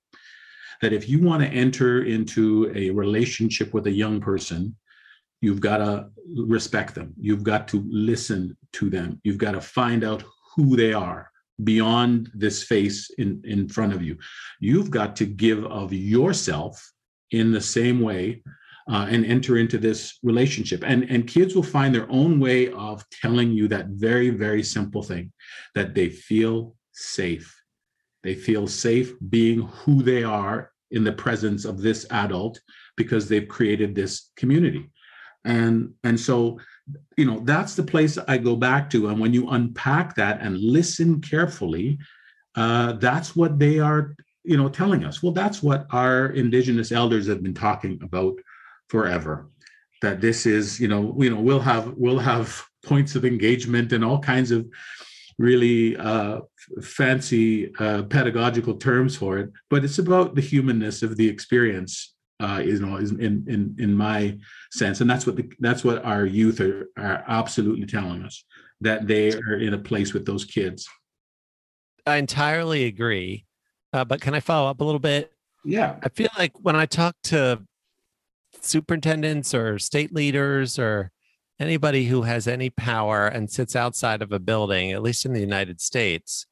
That 0.80 0.92
if 0.92 1.08
you 1.08 1.22
want 1.22 1.42
to 1.42 1.48
enter 1.48 2.04
into 2.04 2.72
a 2.74 2.90
relationship 2.90 3.74
with 3.74 3.86
a 3.86 3.90
young 3.92 4.20
person 4.20 4.74
you've 5.40 5.60
got 5.60 5.78
to 5.78 6.08
respect 6.36 6.94
them. 6.94 7.14
You've 7.18 7.44
got 7.44 7.68
to 7.68 7.84
listen 7.88 8.56
to 8.72 8.90
them. 8.90 9.20
You've 9.22 9.38
got 9.38 9.52
to 9.52 9.60
find 9.60 10.04
out 10.04 10.24
who 10.56 10.76
they 10.76 10.92
are 10.92 11.30
beyond 11.62 12.30
this 12.34 12.64
face 12.64 13.10
in, 13.18 13.40
in 13.44 13.68
front 13.68 13.92
of 13.92 14.02
you. 14.02 14.16
You've 14.60 14.90
got 14.90 15.16
to 15.16 15.26
give 15.26 15.64
of 15.66 15.92
yourself 15.92 16.92
in 17.30 17.52
the 17.52 17.60
same 17.60 18.00
way 18.00 18.42
uh, 18.90 19.06
and 19.10 19.24
enter 19.26 19.58
into 19.58 19.78
this 19.78 20.18
relationship. 20.22 20.82
And, 20.86 21.04
and 21.10 21.26
kids 21.26 21.54
will 21.54 21.62
find 21.62 21.94
their 21.94 22.10
own 22.10 22.40
way 22.40 22.72
of 22.72 23.04
telling 23.10 23.52
you 23.52 23.68
that 23.68 23.88
very, 23.88 24.30
very 24.30 24.62
simple 24.62 25.02
thing 25.02 25.32
that 25.74 25.94
they 25.94 26.08
feel 26.08 26.74
safe. 26.92 27.54
They 28.22 28.34
feel 28.34 28.66
safe 28.66 29.12
being 29.28 29.62
who 29.62 30.02
they 30.02 30.24
are 30.24 30.70
in 30.90 31.04
the 31.04 31.12
presence 31.12 31.64
of 31.64 31.82
this 31.82 32.06
adult 32.10 32.60
because 32.96 33.28
they've 33.28 33.46
created 33.46 33.94
this 33.94 34.30
community. 34.36 34.90
And, 35.44 35.94
and 36.02 36.18
so 36.18 36.58
you 37.16 37.24
know 37.24 37.40
that's 37.40 37.74
the 37.74 37.82
place 37.82 38.18
i 38.28 38.38
go 38.38 38.56
back 38.56 38.88
to 38.90 39.08
and 39.08 39.20
when 39.20 39.34
you 39.34 39.48
unpack 39.50 40.14
that 40.14 40.40
and 40.40 40.58
listen 40.58 41.20
carefully 41.20 41.98
uh, 42.54 42.92
that's 42.92 43.36
what 43.36 43.58
they 43.58 43.78
are 43.78 44.14
you 44.44 44.56
know 44.56 44.68
telling 44.68 45.04
us 45.04 45.22
well 45.22 45.32
that's 45.32 45.62
what 45.62 45.86
our 45.90 46.26
indigenous 46.30 46.92
elders 46.92 47.26
have 47.26 47.42
been 47.42 47.54
talking 47.54 47.98
about 48.02 48.34
forever 48.88 49.48
that 50.02 50.20
this 50.20 50.46
is 50.46 50.80
you 50.80 50.88
know 50.88 51.14
you 51.18 51.30
know 51.30 51.40
we'll 51.40 51.60
have 51.60 51.94
we'll 51.96 52.18
have 52.18 52.64
points 52.84 53.14
of 53.14 53.24
engagement 53.24 53.92
and 53.92 54.04
all 54.04 54.18
kinds 54.18 54.50
of 54.50 54.66
really 55.38 55.96
uh, 55.96 56.40
fancy 56.82 57.72
uh, 57.78 58.02
pedagogical 58.04 58.74
terms 58.74 59.16
for 59.16 59.38
it 59.38 59.50
but 59.70 59.84
it's 59.84 59.98
about 59.98 60.34
the 60.34 60.40
humanness 60.40 61.02
of 61.02 61.16
the 61.16 61.28
experience 61.28 62.14
uh, 62.40 62.62
you 62.64 62.78
know, 62.78 62.96
in 62.96 63.44
in 63.48 63.74
in 63.78 63.94
my 63.94 64.38
sense, 64.70 65.00
and 65.00 65.10
that's 65.10 65.26
what 65.26 65.36
the 65.36 65.50
that's 65.58 65.82
what 65.82 66.04
our 66.04 66.24
youth 66.24 66.60
are 66.60 66.88
are 66.96 67.24
absolutely 67.26 67.86
telling 67.86 68.22
us 68.22 68.44
that 68.80 69.08
they 69.08 69.32
are 69.32 69.56
in 69.58 69.74
a 69.74 69.78
place 69.78 70.12
with 70.12 70.24
those 70.24 70.44
kids. 70.44 70.88
I 72.06 72.16
entirely 72.16 72.84
agree, 72.84 73.44
uh, 73.92 74.04
but 74.04 74.20
can 74.20 74.34
I 74.34 74.40
follow 74.40 74.70
up 74.70 74.80
a 74.80 74.84
little 74.84 75.00
bit? 75.00 75.32
Yeah, 75.64 75.96
I 76.02 76.10
feel 76.10 76.28
like 76.38 76.52
when 76.60 76.76
I 76.76 76.86
talk 76.86 77.16
to 77.24 77.60
superintendents 78.64 79.54
or 79.54 79.78
state 79.78 80.12
leaders 80.12 80.78
or 80.78 81.10
anybody 81.60 82.06
who 82.06 82.22
has 82.22 82.46
any 82.46 82.70
power 82.70 83.26
and 83.26 83.50
sits 83.50 83.74
outside 83.74 84.22
of 84.22 84.32
a 84.32 84.38
building, 84.38 84.92
at 84.92 85.02
least 85.02 85.24
in 85.26 85.32
the 85.32 85.40
United 85.40 85.80
States, 85.80 86.46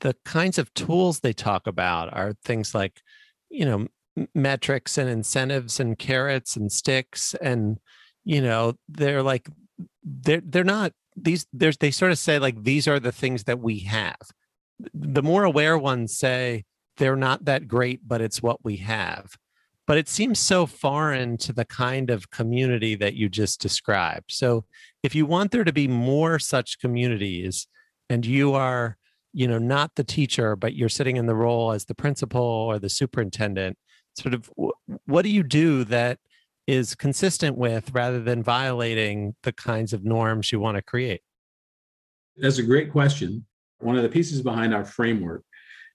the 0.00 0.16
kinds 0.24 0.58
of 0.58 0.72
tools 0.74 1.20
they 1.20 1.32
talk 1.32 1.66
about 1.66 2.12
are 2.12 2.34
things 2.44 2.74
like, 2.74 3.02
you 3.50 3.64
know, 3.64 3.86
metrics 4.34 4.98
and 4.98 5.08
incentives 5.08 5.80
and 5.80 5.98
carrots 5.98 6.56
and 6.56 6.70
sticks 6.72 7.34
and 7.40 7.78
you 8.24 8.40
know 8.40 8.74
they're 8.88 9.22
like 9.22 9.48
they're 10.02 10.42
they're 10.44 10.64
not 10.64 10.92
these 11.16 11.46
there's 11.52 11.76
they 11.78 11.90
sort 11.90 12.12
of 12.12 12.18
say 12.18 12.38
like 12.38 12.62
these 12.62 12.88
are 12.88 13.00
the 13.00 13.12
things 13.12 13.44
that 13.44 13.60
we 13.60 13.80
have. 13.80 14.18
The 14.94 15.22
more 15.22 15.44
aware 15.44 15.78
ones 15.78 16.16
say 16.16 16.64
they're 16.96 17.16
not 17.16 17.44
that 17.44 17.68
great 17.68 18.00
but 18.06 18.20
it's 18.20 18.42
what 18.42 18.62
we 18.64 18.76
have 18.78 19.36
but 19.90 19.98
it 19.98 20.08
seems 20.08 20.38
so 20.38 20.66
foreign 20.66 21.36
to 21.36 21.52
the 21.52 21.64
kind 21.64 22.10
of 22.10 22.30
community 22.30 22.94
that 22.94 23.14
you 23.14 23.28
just 23.28 23.60
described 23.60 24.30
so 24.30 24.64
if 25.02 25.14
you 25.14 25.26
want 25.26 25.50
there 25.50 25.64
to 25.64 25.72
be 25.72 25.88
more 25.88 26.38
such 26.38 26.78
communities 26.78 27.66
and 28.08 28.24
you 28.24 28.54
are 28.54 28.96
you 29.32 29.48
know 29.48 29.58
not 29.58 29.90
the 29.96 30.04
teacher 30.04 30.54
but 30.54 30.74
you're 30.74 30.88
sitting 30.88 31.16
in 31.16 31.26
the 31.26 31.34
role 31.34 31.72
as 31.72 31.86
the 31.86 31.94
principal 31.94 32.40
or 32.40 32.78
the 32.78 32.88
superintendent 32.88 33.76
sort 34.16 34.34
of 34.34 34.48
what 35.06 35.22
do 35.22 35.28
you 35.28 35.42
do 35.42 35.82
that 35.84 36.18
is 36.66 36.94
consistent 36.94 37.56
with 37.56 37.90
rather 37.92 38.20
than 38.20 38.42
violating 38.42 39.34
the 39.42 39.52
kinds 39.52 39.92
of 39.92 40.04
norms 40.04 40.52
you 40.52 40.60
want 40.60 40.76
to 40.76 40.82
create? 40.82 41.20
That's 42.36 42.58
a 42.58 42.62
great 42.62 42.92
question. 42.92 43.44
One 43.78 43.96
of 43.96 44.02
the 44.02 44.08
pieces 44.08 44.42
behind 44.42 44.74
our 44.74 44.84
framework 44.84 45.44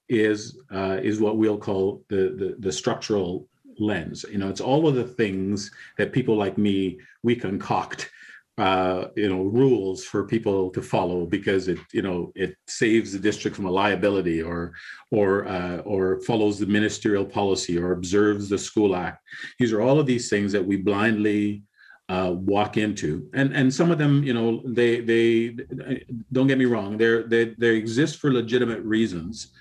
is 0.09 0.59
uh, 0.71 0.99
is 1.01 1.19
what 1.19 1.37
we'll 1.37 1.57
call 1.57 2.03
the, 2.09 2.35
the 2.37 2.55
the 2.59 2.71
structural 2.71 3.47
lens. 3.79 4.25
You 4.29 4.37
know, 4.37 4.49
it's 4.49 4.61
all 4.61 4.87
of 4.87 4.95
the 4.95 5.03
things 5.03 5.71
that 5.97 6.13
people 6.13 6.35
like 6.35 6.57
me 6.57 6.99
we 7.23 7.35
concoct 7.35 8.09
uh, 8.57 9.07
you 9.15 9.27
know 9.27 9.43
rules 9.43 10.05
for 10.05 10.23
people 10.23 10.69
to 10.69 10.81
follow 10.81 11.25
because 11.25 11.67
it 11.67 11.77
you 11.91 12.01
know 12.01 12.31
it 12.35 12.55
saves 12.67 13.11
the 13.11 13.19
district 13.19 13.55
from 13.55 13.65
a 13.65 13.71
liability 13.71 14.41
or 14.41 14.73
or 15.11 15.45
uh, 15.47 15.77
or 15.79 16.21
follows 16.21 16.57
the 16.57 16.65
ministerial 16.65 17.25
policy 17.25 17.77
or 17.77 17.91
observes 17.91 18.47
the 18.47 18.57
school 18.57 18.95
act. 18.95 19.21
These 19.59 19.73
are 19.73 19.81
all 19.81 19.99
of 19.99 20.05
these 20.05 20.29
things 20.29 20.53
that 20.53 20.65
we 20.65 20.77
blindly 20.77 21.63
uh, 22.07 22.31
walk 22.33 22.77
into. 22.77 23.29
And 23.33 23.53
and 23.53 23.73
some 23.73 23.91
of 23.91 23.97
them 23.97 24.23
you 24.23 24.33
know 24.33 24.61
they 24.65 25.01
they 25.01 25.57
don't 26.31 26.47
get 26.47 26.57
me 26.57 26.65
wrong 26.65 26.97
they're 26.97 27.23
they 27.23 27.55
they 27.57 27.75
exist 27.75 28.19
for 28.19 28.31
legitimate 28.31 28.81
reasons 28.83 29.51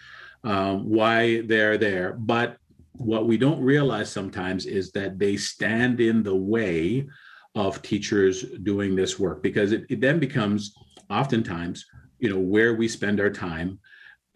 um, 0.44 0.88
why 0.88 1.40
they're 1.40 1.78
there. 1.78 2.12
But 2.12 2.58
what 2.96 3.26
we 3.26 3.36
don't 3.36 3.60
realize 3.60 4.10
sometimes 4.10 4.66
is 4.66 4.92
that 4.92 5.18
they 5.18 5.36
stand 5.36 6.00
in 6.00 6.22
the 6.22 6.34
way 6.34 7.06
of 7.54 7.82
teachers 7.82 8.44
doing 8.62 8.94
this 8.94 9.18
work 9.18 9.42
because 9.42 9.72
it, 9.72 9.84
it 9.88 10.00
then 10.00 10.18
becomes 10.18 10.74
oftentimes 11.10 11.84
you 12.18 12.28
know 12.28 12.38
where 12.38 12.74
we 12.74 12.88
spend 12.88 13.20
our 13.20 13.30
time 13.30 13.78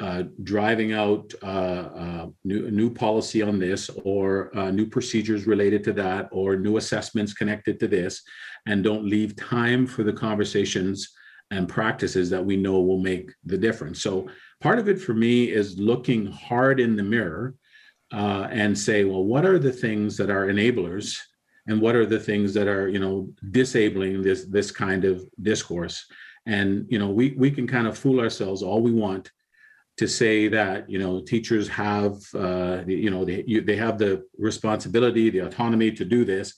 uh, 0.01 0.23
driving 0.45 0.93
out 0.93 1.33
uh, 1.43 1.47
uh, 1.47 2.27
new, 2.45 2.71
new 2.71 2.89
policy 2.89 3.43
on 3.43 3.59
this 3.59 3.91
or 4.05 4.57
uh, 4.57 4.71
new 4.71 4.87
procedures 4.87 5.47
related 5.47 5.83
to 5.83 5.93
that 5.93 6.29
or 6.31 6.57
new 6.57 6.77
assessments 6.77 7.33
connected 7.33 7.81
to 7.81 7.89
this 7.89 8.23
and 8.67 8.85
don't 8.85 9.05
leave 9.05 9.35
time 9.35 9.87
for 9.87 10.05
the 10.05 10.13
conversations 10.13 11.13
and 11.51 11.69
practices 11.69 12.31
that 12.31 12.45
we 12.45 12.57
know 12.57 12.81
will 12.81 13.01
make 13.01 13.33
the 13.45 13.59
difference. 13.59 14.01
So 14.01 14.29
part 14.61 14.79
of 14.79 14.89
it 14.89 15.01
for 15.01 15.15
me 15.15 15.51
is 15.51 15.79
looking 15.79 16.27
hard 16.27 16.79
in 16.79 16.95
the 16.95 17.03
mirror 17.03 17.55
uh, 18.13 18.49
and 18.51 18.77
say 18.79 19.05
well 19.05 19.25
what 19.25 19.45
are 19.45 19.59
the 19.59 19.73
things 19.73 20.17
that 20.17 20.31
are 20.31 20.47
enablers? 20.47 21.19
And 21.67 21.83
what 21.83 21.95
are 21.95 22.07
the 22.07 22.19
things 22.19 22.55
that 22.55 22.67
are 22.67 22.89
you 22.89 22.99
know 22.99 23.29
disabling 23.51 24.23
this 24.23 24.47
this 24.47 24.71
kind 24.71 25.05
of 25.05 25.25
discourse? 25.43 26.07
And 26.47 26.87
you 26.89 26.99
know 26.99 27.11
we 27.11 27.35
we 27.37 27.51
can 27.51 27.67
kind 27.67 27.87
of 27.87 27.99
fool 27.99 28.21
ourselves 28.21 28.63
all 28.63 28.81
we 28.81 28.93
want 28.93 29.31
to 29.99 30.09
say 30.09 30.49
that 30.49 30.89
you 30.89 30.99
know 30.99 31.21
teachers 31.21 31.69
have 31.69 32.15
uh, 32.35 32.83
you 32.87 33.11
know 33.11 33.25
they 33.25 33.45
you, 33.47 33.61
they 33.61 33.77
have 33.77 33.99
the 33.99 34.25
responsibility 34.39 35.29
the 35.29 35.41
autonomy 35.41 35.93
to 35.93 36.05
do 36.05 36.25
this. 36.25 36.55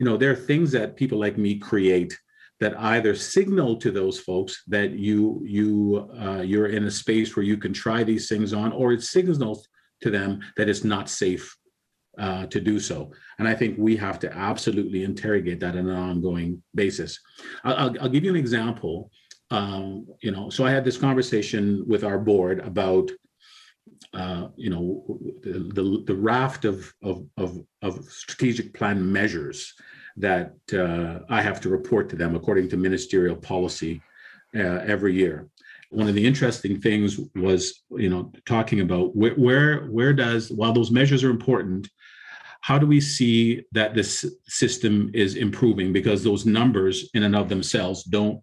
You 0.00 0.06
know 0.06 0.16
there 0.16 0.32
are 0.32 0.46
things 0.50 0.72
that 0.72 0.96
people 0.96 1.18
like 1.18 1.38
me 1.38 1.58
create 1.58 2.18
that 2.60 2.78
either 2.80 3.14
signal 3.14 3.76
to 3.76 3.90
those 3.90 4.18
folks 4.18 4.64
that 4.66 4.90
you 4.92 5.42
you 5.46 6.10
uh, 6.20 6.40
you're 6.40 6.68
in 6.68 6.84
a 6.84 6.90
space 6.90 7.36
where 7.36 7.44
you 7.44 7.56
can 7.56 7.72
try 7.72 8.02
these 8.02 8.28
things 8.28 8.52
on, 8.52 8.72
or 8.72 8.92
it 8.92 9.02
signals 9.02 9.68
to 10.02 10.10
them 10.10 10.40
that 10.56 10.68
it's 10.68 10.84
not 10.84 11.08
safe 11.08 11.56
uh, 12.18 12.46
to 12.46 12.60
do 12.60 12.80
so. 12.80 13.12
And 13.38 13.46
I 13.46 13.54
think 13.54 13.76
we 13.78 13.96
have 13.96 14.18
to 14.20 14.32
absolutely 14.36 15.04
interrogate 15.04 15.60
that 15.60 15.76
on 15.76 15.88
an 15.88 15.96
ongoing 15.96 16.62
basis. 16.74 17.20
I'll, 17.64 17.94
I'll, 18.00 18.08
give 18.08 18.24
you 18.24 18.30
an 18.30 18.36
example. 18.36 19.10
Um, 19.50 20.06
you 20.20 20.32
know, 20.32 20.50
so 20.50 20.64
I 20.64 20.70
had 20.70 20.84
this 20.84 20.98
conversation 20.98 21.84
with 21.86 22.04
our 22.04 22.18
board 22.18 22.60
about 22.60 23.10
uh, 24.14 24.48
you 24.56 24.70
know 24.70 25.18
the, 25.42 25.70
the, 25.74 26.04
the 26.06 26.14
raft 26.14 26.64
of, 26.64 26.92
of, 27.02 27.26
of, 27.36 27.58
of 27.82 28.04
strategic 28.04 28.74
plan 28.74 29.12
measures 29.12 29.74
that 30.16 30.54
uh, 30.72 31.24
I 31.32 31.40
have 31.40 31.60
to 31.62 31.68
report 31.68 32.08
to 32.10 32.16
them 32.16 32.34
according 32.34 32.68
to 32.70 32.76
ministerial 32.76 33.36
policy 33.36 34.02
uh, 34.56 34.80
every 34.86 35.14
year. 35.14 35.48
One 35.90 36.08
of 36.08 36.14
the 36.14 36.26
interesting 36.26 36.80
things 36.80 37.18
was, 37.34 37.82
you 37.90 38.10
know, 38.10 38.30
talking 38.46 38.80
about 38.80 39.16
where, 39.16 39.34
where 39.34 39.86
where 39.86 40.12
does 40.12 40.50
while 40.50 40.72
those 40.72 40.90
measures 40.90 41.24
are 41.24 41.30
important, 41.30 41.88
how 42.60 42.78
do 42.78 42.86
we 42.86 43.00
see 43.00 43.64
that 43.72 43.94
this 43.94 44.24
system 44.46 45.10
is 45.14 45.36
improving? 45.36 45.92
Because 45.92 46.22
those 46.22 46.44
numbers 46.44 47.08
in 47.14 47.22
and 47.22 47.36
of 47.36 47.48
themselves 47.48 48.02
don't 48.04 48.40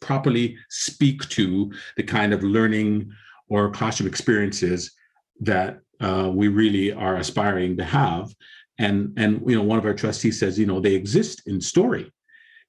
properly 0.00 0.56
speak 0.70 1.28
to 1.28 1.70
the 1.96 2.02
kind 2.02 2.32
of 2.32 2.42
learning 2.42 3.10
or 3.48 3.70
classroom 3.70 4.08
experiences 4.08 4.92
that 5.40 5.80
uh, 6.00 6.30
we 6.32 6.48
really 6.48 6.92
are 6.92 7.16
aspiring 7.16 7.76
to 7.76 7.84
have. 7.84 8.34
And 8.78 9.12
and 9.16 9.42
you 9.46 9.56
know 9.56 9.62
one 9.62 9.78
of 9.78 9.84
our 9.84 9.94
trustees 9.94 10.38
says 10.38 10.58
you 10.58 10.66
know 10.66 10.80
they 10.80 10.94
exist 10.94 11.42
in 11.46 11.60
story 11.60 12.12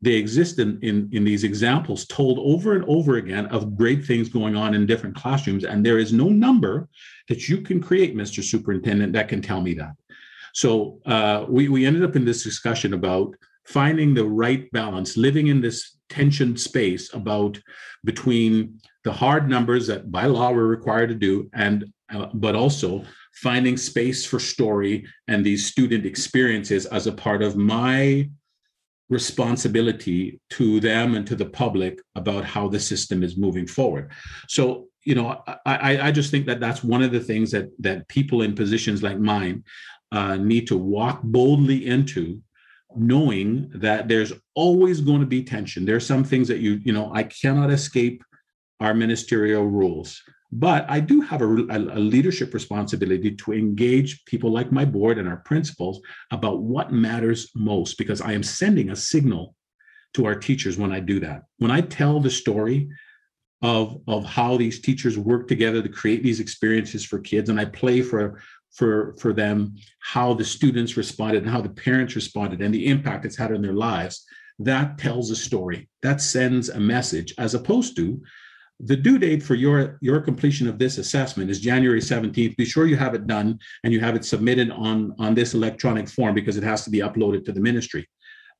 they 0.01 0.13
exist 0.13 0.59
in, 0.59 0.79
in 0.81 1.09
in 1.11 1.23
these 1.23 1.43
examples 1.43 2.05
told 2.05 2.39
over 2.39 2.73
and 2.73 2.85
over 2.87 3.17
again 3.17 3.45
of 3.47 3.75
great 3.75 4.05
things 4.05 4.29
going 4.29 4.55
on 4.55 4.73
in 4.73 4.85
different 4.85 5.15
classrooms. 5.15 5.65
And 5.65 5.85
there 5.85 5.99
is 5.99 6.13
no 6.13 6.29
number 6.29 6.87
that 7.27 7.49
you 7.49 7.61
can 7.61 7.81
create 7.81 8.15
mr 8.15 8.43
superintendent 8.43 9.13
that 9.13 9.27
can 9.27 9.41
tell 9.41 9.61
me 9.61 9.73
that. 9.75 9.93
So 10.53 10.99
uh, 11.05 11.45
we, 11.47 11.69
we 11.69 11.85
ended 11.85 12.03
up 12.03 12.15
in 12.15 12.25
this 12.25 12.43
discussion 12.43 12.93
about 12.93 13.35
finding 13.65 14.13
the 14.13 14.25
right 14.25 14.71
balance 14.71 15.15
living 15.15 15.47
in 15.47 15.61
this 15.61 15.97
tension 16.09 16.57
space 16.57 17.13
about 17.13 17.59
between 18.03 18.79
the 19.03 19.11
hard 19.11 19.47
numbers 19.47 19.87
that 19.87 20.11
by 20.11 20.25
law 20.25 20.51
we're 20.51 20.65
required 20.65 21.09
to 21.09 21.15
do 21.15 21.49
and 21.53 21.85
uh, 22.11 22.27
but 22.33 22.55
also 22.55 23.03
finding 23.33 23.77
space 23.77 24.25
for 24.25 24.39
story 24.39 25.05
and 25.27 25.45
these 25.45 25.67
student 25.67 26.05
experiences 26.05 26.87
as 26.87 27.05
a 27.05 27.11
part 27.11 27.43
of 27.43 27.55
my 27.55 28.27
responsibility 29.09 30.39
to 30.51 30.79
them 30.79 31.15
and 31.15 31.25
to 31.27 31.35
the 31.35 31.45
public 31.45 31.99
about 32.15 32.45
how 32.45 32.67
the 32.67 32.79
system 32.79 33.23
is 33.23 33.37
moving 33.37 33.67
forward. 33.67 34.11
So 34.47 34.89
you 35.05 35.15
know 35.15 35.41
i 35.65 36.07
i 36.07 36.11
just 36.11 36.29
think 36.29 36.45
that 36.45 36.59
that's 36.59 36.83
one 36.83 37.01
of 37.01 37.11
the 37.11 37.19
things 37.19 37.51
that 37.51 37.69
that 37.79 38.07
people 38.09 38.41
in 38.41 38.53
positions 38.53 39.01
like 39.01 39.17
mine 39.17 39.63
uh, 40.11 40.35
need 40.35 40.67
to 40.67 40.77
walk 40.77 41.21
boldly 41.23 41.85
into 41.85 42.41
knowing 42.95 43.69
that 43.75 44.07
there's 44.07 44.33
always 44.55 44.99
going 44.99 45.19
to 45.19 45.27
be 45.27 45.43
tension. 45.43 45.85
There 45.85 45.95
are 45.95 45.99
some 45.99 46.23
things 46.23 46.47
that 46.47 46.59
you 46.59 46.79
you 46.83 46.91
know 46.91 47.11
i 47.13 47.23
cannot 47.23 47.71
escape 47.71 48.23
our 48.79 48.93
ministerial 48.93 49.65
rules 49.65 50.21
but 50.51 50.89
I 50.89 50.99
do 50.99 51.21
have 51.21 51.41
a, 51.41 51.45
a, 51.45 51.99
leadership 51.99 52.53
responsibility 52.53 53.35
to 53.35 53.53
engage 53.53 54.25
people 54.25 54.51
like 54.51 54.71
my 54.71 54.83
board 54.83 55.19
and 55.19 55.27
our 55.27 55.37
principals 55.37 56.01
about 56.31 56.61
what 56.61 56.91
matters 56.91 57.51
most 57.55 57.97
because 57.97 58.19
I 58.19 58.33
am 58.33 58.41
sending 58.41 58.89
a 58.89 58.95
signal 58.95 59.55
to 60.15 60.25
our 60.25 60.35
teachers 60.35 60.77
when 60.77 60.91
I 60.91 61.01
do 61.01 61.19
that. 61.19 61.43
When 61.59 61.69
I 61.69 61.81
tell 61.81 62.19
the 62.19 62.31
story 62.31 62.89
of, 63.61 64.01
of 64.07 64.25
how 64.25 64.57
these 64.57 64.81
teachers 64.81 65.17
work 65.19 65.47
together 65.47 65.83
to 65.83 65.89
create 65.89 66.23
these 66.23 66.39
experiences 66.39 67.05
for 67.05 67.19
kids, 67.19 67.49
and 67.49 67.59
I 67.59 67.65
play 67.65 68.01
for 68.01 68.41
for 68.71 69.15
for 69.19 69.33
them 69.33 69.75
how 69.99 70.33
the 70.33 70.45
students 70.45 70.95
responded 70.95 71.41
and 71.41 71.51
how 71.51 71.61
the 71.61 71.69
parents 71.69 72.15
responded 72.15 72.61
and 72.61 72.73
the 72.73 72.85
impact 72.85 73.25
it's 73.25 73.35
had 73.35 73.51
on 73.51 73.63
their 73.63 73.73
lives 73.73 74.25
that 74.59 74.97
tells 74.97 75.31
a 75.31 75.35
story 75.35 75.89
that 76.03 76.21
sends 76.21 76.69
a 76.69 76.79
message 76.79 77.33
as 77.39 77.55
opposed 77.55 77.95
to 77.95 78.21
the 78.81 78.95
due 78.95 79.17
date 79.17 79.43
for 79.43 79.55
your, 79.55 79.97
your 80.01 80.21
completion 80.21 80.67
of 80.67 80.79
this 80.79 80.97
assessment 80.97 81.49
is 81.49 81.59
January 81.59 81.99
17th. 81.99 82.55
Be 82.55 82.65
sure 82.65 82.87
you 82.87 82.95
have 82.95 83.13
it 83.13 83.27
done 83.27 83.59
and 83.83 83.91
you 83.91 83.99
have 83.99 84.15
it 84.15 84.23
submitted 84.23 84.71
on, 84.71 85.13
on 85.19 85.35
this 85.35 85.53
electronic 85.53 86.07
form 86.07 86.33
because 86.33 86.55
it 86.55 86.63
has 86.63 86.83
to 86.85 86.89
be 86.89 86.99
uploaded 86.99 87.43
to 87.45 87.51
the 87.51 87.59
ministry. 87.59 88.07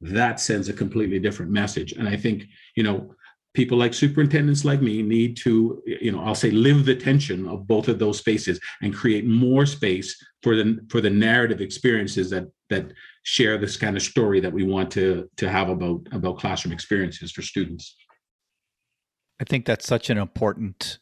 That 0.01 0.39
sends 0.39 0.67
a 0.67 0.73
completely 0.73 1.19
different 1.19 1.51
message. 1.51 1.93
And 1.93 2.08
I 2.08 2.17
think, 2.17 2.45
you 2.75 2.84
know, 2.84 3.13
people 3.53 3.77
like 3.77 3.93
superintendents 3.93 4.65
like 4.65 4.82
me 4.82 5.01
need 5.01 5.38
to, 5.38 5.82
you 5.86 6.12
know, 6.12 6.21
I'll 6.21 6.36
say 6.36 6.51
live 6.51 6.86
the 6.86 6.95
tension 6.95 7.47
of 7.47 7.65
both 7.65 7.88
of 7.88 7.99
those 7.99 8.17
spaces 8.17 8.60
and 8.82 8.93
create 8.93 9.25
more 9.25 9.65
space 9.65 10.21
for 10.43 10.55
the 10.55 10.79
for 10.89 11.01
the 11.01 11.10
narrative 11.10 11.60
experiences 11.62 12.29
that 12.29 12.45
that 12.69 12.93
share 13.23 13.58
this 13.58 13.75
kind 13.75 13.97
of 13.97 14.03
story 14.03 14.39
that 14.39 14.53
we 14.53 14.63
want 14.63 14.91
to 14.91 15.29
to 15.38 15.49
have 15.49 15.69
about 15.69 16.01
about 16.12 16.38
classroom 16.38 16.73
experiences 16.73 17.32
for 17.32 17.41
students. 17.41 17.95
I 19.39 19.43
think 19.45 19.65
that's 19.65 19.88
such 19.88 20.10
an 20.10 20.17
important 20.17 20.99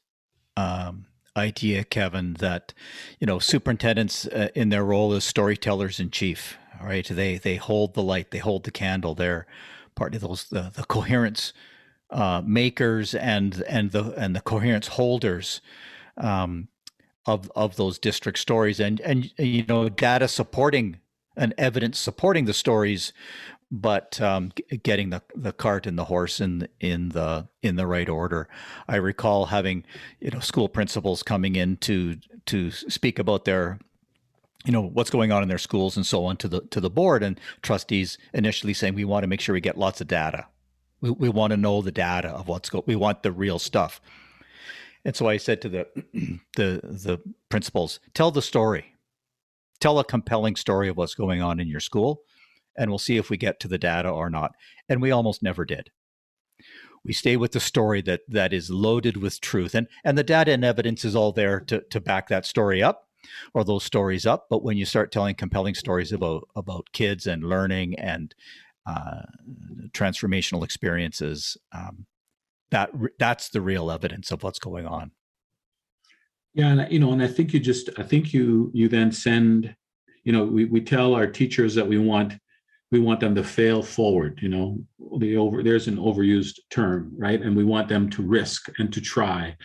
um, 0.56 1.06
idea, 1.36 1.84
Kevin, 1.84 2.34
that 2.36 2.74
you 3.20 3.28
know 3.28 3.40
superintendents 3.40 4.28
uh, 4.28 4.50
in 4.56 4.70
their 4.70 4.84
role 4.84 5.14
as 5.14 5.24
storytellers 5.24 6.00
in 6.00 6.12
chief, 6.12 6.58
right? 6.82 7.08
They 7.08 7.38
they 7.38 7.56
hold 7.56 7.94
the 7.94 8.04
light, 8.04 8.32
they 8.32 8.38
hold 8.40 8.64
the 8.64 8.72
candle. 8.72 9.16
They're 9.16 9.48
part 9.96 10.16
of 10.16 10.22
those 10.22 10.50
the, 10.50 10.72
the 10.74 10.84
coherence 10.84 11.54
uh, 12.10 12.42
makers 12.46 13.16
and 13.16 13.64
and 13.68 13.92
the 13.92 14.14
and 14.18 14.36
the 14.36 14.42
coherence 14.42 14.88
holders 14.88 15.62
um, 16.18 16.68
of 17.26 17.52
of 17.56 17.76
those 17.76 18.00
district 18.00 18.40
stories, 18.40 18.80
and 18.80 19.00
and 19.02 19.32
you 19.38 19.66
know 19.68 19.90
data 19.90 20.28
supporting 20.28 21.00
and 21.36 21.54
evidence 21.58 22.00
supporting 22.00 22.46
the 22.46 22.54
stories 22.54 23.14
but 23.70 24.20
um, 24.22 24.52
getting 24.84 25.10
the, 25.10 25.22
the 25.36 25.52
cart 25.52 25.86
and 25.86 25.98
the 25.98 26.06
horse 26.06 26.40
in 26.40 26.68
in 26.80 27.10
the 27.10 27.48
in 27.62 27.76
the 27.76 27.88
right 27.88 28.08
order. 28.08 28.48
I 28.88 28.96
recall 28.96 29.48
having 29.48 29.84
you 30.20 30.32
know 30.32 30.40
school 30.40 30.70
principals 30.70 31.24
coming 31.24 31.56
in 31.56 31.78
to 31.78 32.18
to 32.46 32.72
speak 32.72 33.20
about 33.20 33.46
their 33.46 33.80
you 34.66 34.72
know 34.72 34.82
what's 34.82 35.10
going 35.10 35.32
on 35.32 35.44
in 35.44 35.50
their 35.50 35.58
schools 35.58 35.98
and 35.98 36.06
so 36.06 36.26
on 36.26 36.38
to 36.38 36.48
the 36.48 36.62
to 36.62 36.80
the 36.80 36.90
board 36.90 37.24
and 37.24 37.40
trustees 37.62 38.18
initially 38.34 38.74
saying 38.74 38.96
we 38.96 39.06
want 39.06 39.24
to 39.24 39.28
make 39.28 39.42
sure 39.42 39.54
we 39.54 39.62
get 39.62 39.78
lots 39.78 40.02
of 40.02 40.08
data. 40.08 40.48
We, 41.02 41.12
we 41.12 41.30
want 41.30 41.52
to 41.52 41.58
know 41.58 41.82
the 41.82 41.92
data 41.92 42.30
of 42.30 42.48
what's 42.48 42.70
going. 42.70 42.86
We 42.88 42.96
want 42.96 43.22
the 43.22 43.32
real 43.32 43.60
stuff. 43.60 44.02
And 45.06 45.16
so 45.16 45.28
I 45.28 45.38
said 45.38 45.62
to 45.62 45.70
the 45.70 45.88
the 46.56 46.82
the 46.84 47.20
principals, 47.50 48.00
tell 48.14 48.32
the 48.32 48.42
story. 48.42 48.94
Tell 49.80 50.00
a 50.00 50.04
compelling 50.04 50.56
story 50.56 50.90
of 50.90 50.98
what's 50.98 51.14
going 51.14 51.40
on 51.40 51.60
in 51.60 51.68
your 51.68 51.80
school 51.80 52.24
and 52.78 52.90
we'll 52.92 53.00
see 53.00 53.18
if 53.18 53.30
we 53.30 53.38
get 53.38 53.60
to 53.60 53.68
the 53.68 53.78
data 53.78 54.10
or 54.10 54.30
not. 54.30 54.52
And 54.88 55.02
we 55.02 55.12
almost 55.12 55.42
never 55.44 55.66
did. 55.66 55.90
We 57.04 57.14
stay 57.14 57.38
with 57.38 57.54
the 57.54 57.60
story 57.60 58.02
that 58.02 58.22
that 58.28 58.54
is 58.54 58.70
loaded 58.70 59.18
with 59.18 59.40
truth, 59.40 59.74
and 59.74 59.88
and 60.04 60.18
the 60.18 60.24
data 60.24 60.52
and 60.52 60.66
evidence 60.66 61.06
is 61.06 61.16
all 61.16 61.32
there 61.32 61.60
to 61.62 61.82
to 61.90 62.00
back 62.02 62.28
that 62.28 62.46
story 62.46 62.84
up 62.84 63.08
or 63.54 63.64
those 63.64 63.84
stories 63.84 64.26
up. 64.26 64.48
But 64.50 64.64
when 64.64 64.78
you 64.78 64.86
start 64.86 65.12
telling 65.12 65.36
compelling 65.36 65.76
stories 65.76 66.12
about 66.12 66.48
about 66.56 66.92
kids 66.92 67.26
and 67.26 67.44
learning 67.44 67.96
and 67.96 68.34
uh, 68.86 69.24
transformational 69.92 70.64
experiences, 70.64 71.58
um, 71.72 72.08
that 72.72 72.92
that's 73.20 73.50
the 73.50 73.62
real 73.62 73.90
evidence 73.92 74.32
of 74.32 74.44
what's 74.44 74.60
going 74.60 74.86
on. 74.86 75.12
Yeah, 76.54 76.70
and 76.70 76.92
you 76.92 77.00
know, 77.00 77.12
and 77.12 77.22
I 77.22 77.28
think 77.28 77.54
you 77.54 77.60
just 77.60 77.90
I 77.98 78.04
think 78.04 78.34
you 78.34 78.72
you 78.74 78.88
then 78.88 79.12
send, 79.12 79.76
you 80.24 80.34
know, 80.34 80.44
we 80.44 80.66
we 80.66 80.82
tell 80.82 81.14
our 81.14 81.28
teachers 81.28 81.76
that 81.76 81.88
we 81.88 81.98
want 81.98 82.34
we 82.92 83.00
want 83.00 83.20
them 83.20 83.36
to 83.36 83.44
fail 83.44 83.82
forward 83.82 84.40
you 84.42 84.50
know? 84.50 84.80
The 85.20 85.38
over 85.38 85.64
there's 85.64 85.88
an 85.88 85.98
overused 85.98 86.60
term 86.70 87.12
right? 87.18 87.42
And 87.42 87.56
we 87.56 87.64
want 87.64 87.88
them 87.88 88.10
to 88.12 88.22
risk 88.22 88.70
and 88.78 88.92
to 88.94 89.02
try. 89.02 89.56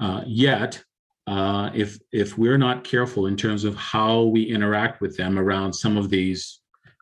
Uh, 0.00 0.22
yet 0.26 0.82
uh, 1.26 1.70
if 1.74 1.98
if 2.12 2.38
we're 2.38 2.58
not 2.58 2.84
careful 2.84 3.26
in 3.26 3.36
terms 3.36 3.64
of 3.64 3.74
how 3.74 4.22
we 4.22 4.42
interact 4.42 5.00
with 5.00 5.16
them 5.16 5.38
around 5.38 5.72
some 5.72 5.96
of 5.98 6.08
these 6.08 6.60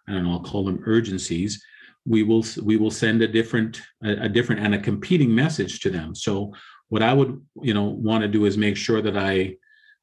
i 0.08 0.12
don't 0.12 0.24
know 0.24 0.32
i'll 0.32 0.40
call 0.40 0.64
them 0.64 0.82
urgencies 0.86 1.62
we 2.06 2.22
will 2.22 2.44
we 2.62 2.76
will 2.76 2.90
send 2.90 3.20
a 3.20 3.28
different 3.28 3.82
a, 4.04 4.24
a 4.24 4.28
different 4.28 4.62
and 4.62 4.74
a 4.74 4.78
competing 4.78 5.34
message 5.34 5.80
to 5.80 5.90
them. 5.90 6.14
So 6.14 6.52
what 6.88 7.02
i 7.02 7.12
would 7.12 7.40
you 7.62 7.74
know 7.74 7.84
want 7.84 8.22
to 8.22 8.28
do 8.28 8.44
is 8.44 8.56
make 8.56 8.76
sure 8.76 9.02
that 9.02 9.16
i 9.16 9.56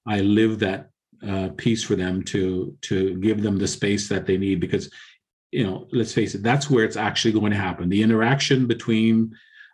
i 0.06 0.20
live 0.20 0.60
that 0.60 0.90
uh, 1.28 1.50
piece 1.56 1.82
for 1.82 1.96
them 1.96 2.22
to 2.24 2.78
to 2.82 3.16
give 3.18 3.42
them 3.42 3.58
the 3.58 3.68
space 3.68 4.10
that 4.10 4.26
they 4.26 4.38
need 4.38 4.60
because 4.60 4.92
you 5.54 5.64
know, 5.64 5.88
let's 5.92 6.14
face 6.14 6.34
it, 6.34 6.42
that's 6.42 6.70
where 6.70 6.84
it's 6.84 6.98
actually 6.98 7.32
going 7.32 7.52
to 7.52 7.58
happen. 7.58 7.88
The 7.88 8.02
interaction 8.02 8.66
between 8.66 9.32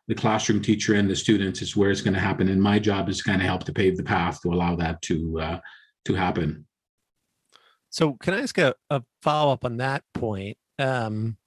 the 0.10 0.16
classroom 0.16 0.62
teacher 0.62 0.96
and 0.96 1.10
the 1.10 1.16
students 1.16 1.62
is 1.62 1.78
where 1.78 1.90
it's 1.90 2.02
going 2.02 2.16
to 2.16 2.20
happen. 2.20 2.50
And 2.50 2.62
my 2.62 2.80
job 2.80 3.08
is 3.08 3.20
to 3.20 3.24
kind 3.24 3.42
of 3.42 3.48
help 3.48 3.64
to 3.64 3.74
pave 3.74 3.96
the 3.96 4.04
path 4.04 4.42
to 4.42 4.52
allow 4.52 4.76
that 4.76 5.02
to 5.04 5.40
uh, 5.40 5.60
to 6.06 6.14
happen. 6.16 6.66
So, 7.92 8.16
can 8.22 8.34
I 8.34 8.42
ask 8.42 8.58
a, 8.58 8.76
a 8.90 9.02
follow 9.22 9.54
up 9.54 9.64
on 9.64 9.78
that 9.78 10.04
point? 10.14 10.58
Um, 10.78 11.38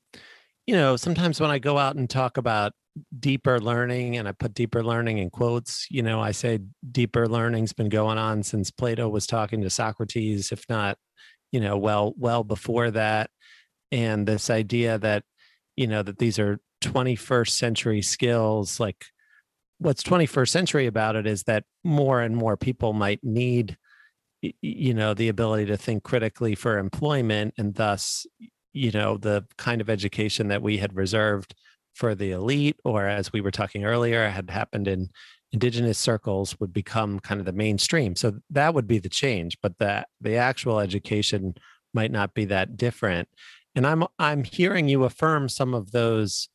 you 0.67 0.75
know, 0.75 0.97
sometimes 0.97 1.41
when 1.41 1.51
I 1.51 1.59
go 1.59 1.77
out 1.77 1.97
and 1.97 2.09
talk 2.09 2.37
about 2.39 2.73
deeper 3.19 3.61
learning 3.61 4.17
and 4.17 4.29
I 4.29 4.33
put 4.33 4.55
deeper 4.55 4.83
learning 4.83 5.19
in 5.19 5.29
quotes, 5.29 5.87
you 5.91 6.03
know, 6.03 6.21
I 6.21 6.31
say 6.31 6.61
deeper 6.91 7.29
learning's 7.29 7.73
been 7.73 7.89
going 7.89 8.19
on 8.19 8.43
since 8.43 8.71
Plato 8.71 9.09
was 9.09 9.27
talking 9.27 9.61
to 9.63 9.71
Socrates, 9.71 10.53
if 10.53 10.65
not, 10.69 10.99
you 11.51 11.61
know, 11.61 11.77
well, 11.77 12.15
well 12.17 12.45
before 12.45 12.91
that. 12.93 13.31
And 13.93 14.27
this 14.27 14.51
idea 14.51 14.99
that, 14.99 15.23
you 15.77 15.87
know, 15.87 16.03
that 16.03 16.19
these 16.19 16.41
are 16.41 16.59
21st 16.81 17.51
century 17.51 18.03
skills, 18.03 18.81
like 18.81 19.05
what's 19.79 20.03
21st 20.03 20.49
century 20.49 20.87
about 20.87 21.15
it 21.15 21.27
is 21.27 21.45
that 21.45 21.65
more 21.85 22.21
and 22.21 22.37
more 22.37 22.57
people 22.57 22.93
might 22.93 23.23
need 23.23 23.77
you 24.61 24.93
know 24.93 25.15
the 25.15 25.29
ability 25.29 25.67
to 25.67 25.77
think 25.77 26.03
critically 26.03 26.57
for 26.57 26.79
employment 26.79 27.55
and 27.59 27.77
thus 27.77 28.27
you 28.73 28.91
know 28.91 29.17
the 29.17 29.45
kind 29.57 29.81
of 29.81 29.89
education 29.89 30.49
that 30.49 30.63
we 30.63 30.79
had 30.79 30.97
reserved 30.97 31.55
for 31.95 32.15
the 32.15 32.33
elite 32.33 32.77
or 32.85 33.07
as 33.07 33.33
we 33.33 33.41
were 33.41 33.51
talking 33.51 33.85
earlier 33.85 34.29
had 34.29 34.51
happened 34.51 34.89
in 34.89 35.11
indigenous 35.53 35.99
circles 35.99 36.59
would 36.59 36.73
become 36.73 37.21
kind 37.21 37.39
of 37.39 37.45
the 37.45 37.53
mainstream. 37.53 38.17
So 38.17 38.39
that 38.51 38.73
would 38.73 38.87
be 38.87 38.99
the 38.99 39.09
change 39.09 39.59
but 39.63 39.79
that 39.79 40.09
the 40.21 40.37
actual 40.37 40.81
education 40.81 41.55
might 41.93 42.11
not 42.11 42.33
be 42.33 42.47
that 42.47 42.77
different 42.77 43.29
and 43.75 43.87
i'm 43.87 44.05
i'm 44.19 44.45
hearing 44.45 44.89
you 44.89 45.05
affirm 45.05 45.49
some 45.49 45.75
of 45.75 45.93
those 45.93 46.49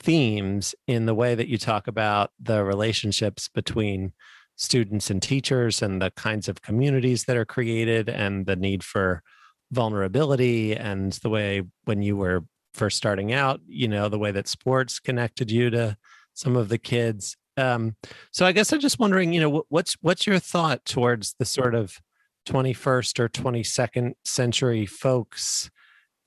themes 0.00 0.74
in 0.86 1.06
the 1.06 1.14
way 1.14 1.34
that 1.34 1.48
you 1.48 1.56
talk 1.56 1.86
about 1.86 2.30
the 2.40 2.64
relationships 2.64 3.48
between 3.48 4.12
students 4.56 5.10
and 5.10 5.22
teachers 5.22 5.80
and 5.80 6.02
the 6.02 6.10
kinds 6.12 6.48
of 6.48 6.62
communities 6.62 7.24
that 7.24 7.36
are 7.36 7.44
created 7.44 8.08
and 8.08 8.46
the 8.46 8.56
need 8.56 8.82
for 8.82 9.22
vulnerability 9.70 10.76
and 10.76 11.12
the 11.14 11.30
way 11.30 11.62
when 11.84 12.02
you 12.02 12.16
were 12.16 12.44
first 12.74 12.96
starting 12.96 13.32
out 13.32 13.60
you 13.66 13.88
know 13.88 14.08
the 14.08 14.18
way 14.18 14.30
that 14.30 14.48
sports 14.48 14.98
connected 14.98 15.50
you 15.50 15.70
to 15.70 15.96
some 16.34 16.56
of 16.56 16.68
the 16.68 16.78
kids. 16.78 17.36
Um, 17.58 17.96
so 18.30 18.46
i 18.46 18.52
guess 18.52 18.72
i'm 18.72 18.80
just 18.80 18.98
wondering 18.98 19.34
you 19.34 19.40
know 19.40 19.64
what's 19.68 19.94
what's 20.00 20.26
your 20.26 20.38
thought 20.38 20.86
towards 20.86 21.34
the 21.38 21.44
sort 21.44 21.74
of 21.74 22.00
21st 22.46 23.18
or 23.18 23.28
22nd 23.28 24.12
century 24.24 24.86
folks 24.86 25.70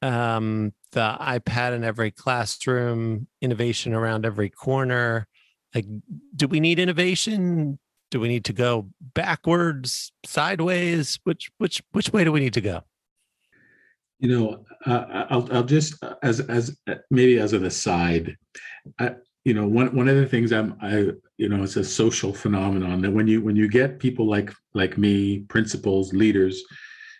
um, 0.05 0.73
the 0.91 1.17
ipad 1.19 1.73
in 1.73 1.83
every 1.83 2.11
classroom 2.11 3.27
innovation 3.41 3.93
around 3.93 4.25
every 4.25 4.49
corner. 4.49 5.27
Like 5.73 5.85
do 6.35 6.47
we 6.47 6.59
need 6.59 6.79
innovation? 6.79 7.79
Do 8.11 8.19
we 8.19 8.27
need 8.27 8.45
to 8.45 8.53
go 8.53 8.89
backwards 9.13 10.11
sideways? 10.25 11.19
Which 11.23 11.51
which 11.57 11.81
which 11.91 12.13
way 12.13 12.23
do 12.23 12.31
we 12.31 12.39
need 12.39 12.53
to 12.53 12.61
go? 12.61 12.81
You 14.19 14.29
know, 14.29 14.65
uh, 14.85 15.25
I'll 15.29 15.49
I'll 15.51 15.63
just 15.63 16.01
as 16.23 16.39
as 16.41 16.77
maybe 17.09 17.39
as 17.39 17.51
an 17.53 17.65
aside, 17.65 18.37
I, 18.99 19.15
you 19.43 19.53
know, 19.53 19.67
one 19.67 19.93
one 19.93 20.07
of 20.07 20.15
the 20.15 20.27
things 20.27 20.53
I'm 20.53 20.77
I 20.81 21.11
you 21.37 21.49
know 21.49 21.63
it's 21.63 21.75
a 21.75 21.83
social 21.83 22.33
phenomenon 22.33 23.01
that 23.01 23.11
when 23.11 23.27
you 23.27 23.41
when 23.41 23.55
you 23.55 23.67
get 23.67 23.99
people 23.99 24.29
like 24.29 24.53
like 24.73 24.97
me, 24.97 25.39
principals, 25.39 26.13
leaders, 26.13 26.63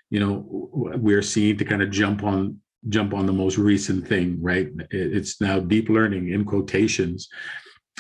you 0.10 0.20
know, 0.20 0.46
we're 0.72 1.22
seen 1.22 1.58
to 1.58 1.66
kind 1.66 1.82
of 1.82 1.90
jump 1.90 2.24
on 2.24 2.62
jump 2.90 3.14
on 3.14 3.26
the 3.26 3.34
most 3.34 3.58
recent 3.58 4.08
thing, 4.08 4.38
right? 4.42 4.70
It's 4.92 5.42
now 5.42 5.60
deep 5.60 5.90
learning 5.90 6.30
in 6.30 6.46
quotations. 6.46 7.30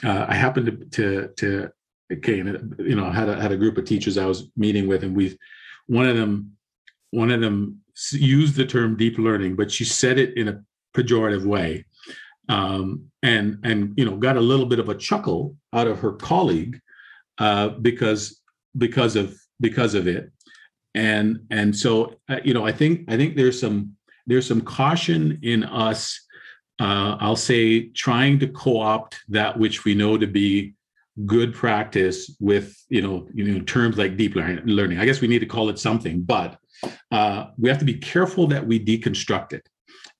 Uh, 0.03 0.25
I 0.27 0.35
happened 0.35 0.91
to 0.91 1.29
to 1.29 1.29
to 1.37 1.69
okay, 2.11 2.37
you 2.37 2.95
know, 2.95 3.09
had 3.09 3.29
a, 3.29 3.41
had 3.41 3.51
a 3.51 3.57
group 3.57 3.77
of 3.77 3.85
teachers 3.85 4.17
I 4.17 4.25
was 4.25 4.49
meeting 4.55 4.87
with, 4.87 5.03
and 5.03 5.15
we, 5.15 5.37
one 5.87 6.07
of 6.07 6.15
them, 6.15 6.51
one 7.11 7.31
of 7.31 7.41
them 7.41 7.81
used 8.11 8.55
the 8.55 8.65
term 8.65 8.95
deep 8.95 9.17
learning, 9.17 9.55
but 9.55 9.71
she 9.71 9.85
said 9.85 10.19
it 10.19 10.37
in 10.37 10.47
a 10.47 10.61
pejorative 10.95 11.45
way, 11.45 11.85
um, 12.49 13.05
and 13.23 13.59
and 13.63 13.93
you 13.97 14.05
know 14.05 14.17
got 14.17 14.37
a 14.37 14.41
little 14.41 14.65
bit 14.65 14.79
of 14.79 14.89
a 14.89 14.95
chuckle 14.95 15.55
out 15.73 15.87
of 15.87 15.99
her 15.99 16.13
colleague 16.13 16.79
uh, 17.37 17.69
because 17.69 18.41
because 18.77 19.15
of 19.15 19.35
because 19.59 19.95
of 19.95 20.07
it, 20.07 20.31
and 20.93 21.39
and 21.49 21.75
so 21.75 22.15
uh, 22.29 22.39
you 22.43 22.53
know 22.53 22.65
I 22.65 22.71
think 22.71 23.09
I 23.09 23.17
think 23.17 23.35
there's 23.35 23.59
some 23.59 23.95
there's 24.27 24.47
some 24.47 24.61
caution 24.61 25.39
in 25.41 25.63
us. 25.63 26.19
Uh, 26.79 27.17
I'll 27.19 27.35
say 27.35 27.87
trying 27.89 28.39
to 28.39 28.47
co-opt 28.47 29.19
that 29.29 29.57
which 29.57 29.85
we 29.85 29.95
know 29.95 30.17
to 30.17 30.27
be 30.27 30.73
good 31.25 31.53
practice 31.53 32.35
with 32.41 32.75
you 32.89 33.01
know 33.01 33.27
you 33.33 33.45
know 33.45 33.61
terms 33.61 33.97
like 33.97 34.17
deep 34.17 34.35
learning. 34.35 34.99
I 34.99 35.05
guess 35.05 35.21
we 35.21 35.27
need 35.27 35.39
to 35.39 35.45
call 35.45 35.69
it 35.69 35.79
something, 35.79 36.21
but 36.21 36.57
uh, 37.11 37.47
we 37.57 37.69
have 37.69 37.79
to 37.79 37.85
be 37.85 37.95
careful 37.95 38.47
that 38.47 38.65
we 38.65 38.83
deconstruct 38.83 39.53
it 39.53 39.67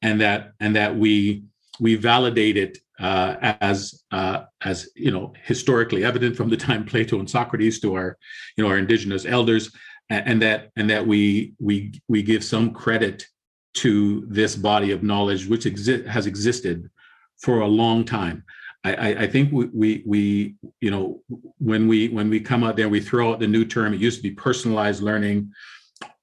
and 0.02 0.22
that 0.22 0.52
and 0.60 0.76
that 0.76 0.96
we 0.96 1.44
we 1.80 1.96
validate 1.96 2.58
it 2.58 2.78
uh, 3.00 3.36
as 3.62 4.04
uh, 4.12 4.44
as 4.63 4.89
you 4.96 5.12
know 5.12 5.34
historically 5.44 6.06
evident 6.06 6.36
from 6.36 6.50
the 6.50 6.58
time 6.58 6.86
Plato 6.86 7.20
and 7.20 7.30
Socrates 7.30 7.80
to 7.82 7.96
our 7.96 8.18
you 8.56 8.63
know 8.63 8.70
our 8.70 8.78
indigenous 8.78 9.26
elders 9.26 9.72
and, 10.10 10.28
and 10.28 10.41
that 10.41 10.72
and 10.76 10.89
that 10.89 11.06
we 11.06 11.54
we 11.60 12.02
we 12.08 12.24
give 12.24 12.44
some 12.44 12.72
credit 12.72 13.28
to 13.75 14.25
this 14.27 14.55
body 14.55 14.91
of 14.91 15.03
knowledge 15.03 15.47
which 15.47 15.65
exi- 15.65 16.05
has 16.05 16.27
existed 16.27 16.89
for 17.38 17.61
a 17.61 17.67
long 17.67 18.05
time. 18.05 18.43
I, 18.83 19.23
I, 19.23 19.27
think 19.27 19.51
we, 19.51 19.65
we, 19.73 20.03
we, 20.05 20.55
you 20.79 20.91
know, 20.91 21.21
when 21.57 21.88
we 21.88 22.09
when 22.09 22.29
we 22.29 22.39
come 22.39 22.63
out 22.63 22.75
there, 22.75 22.88
we 22.88 22.99
throw 22.99 23.31
out 23.31 23.39
the 23.39 23.47
new 23.47 23.65
term. 23.65 23.95
It 23.95 23.99
used 23.99 24.17
to 24.17 24.23
be 24.23 24.29
personalized 24.29 25.01
learning 25.01 25.51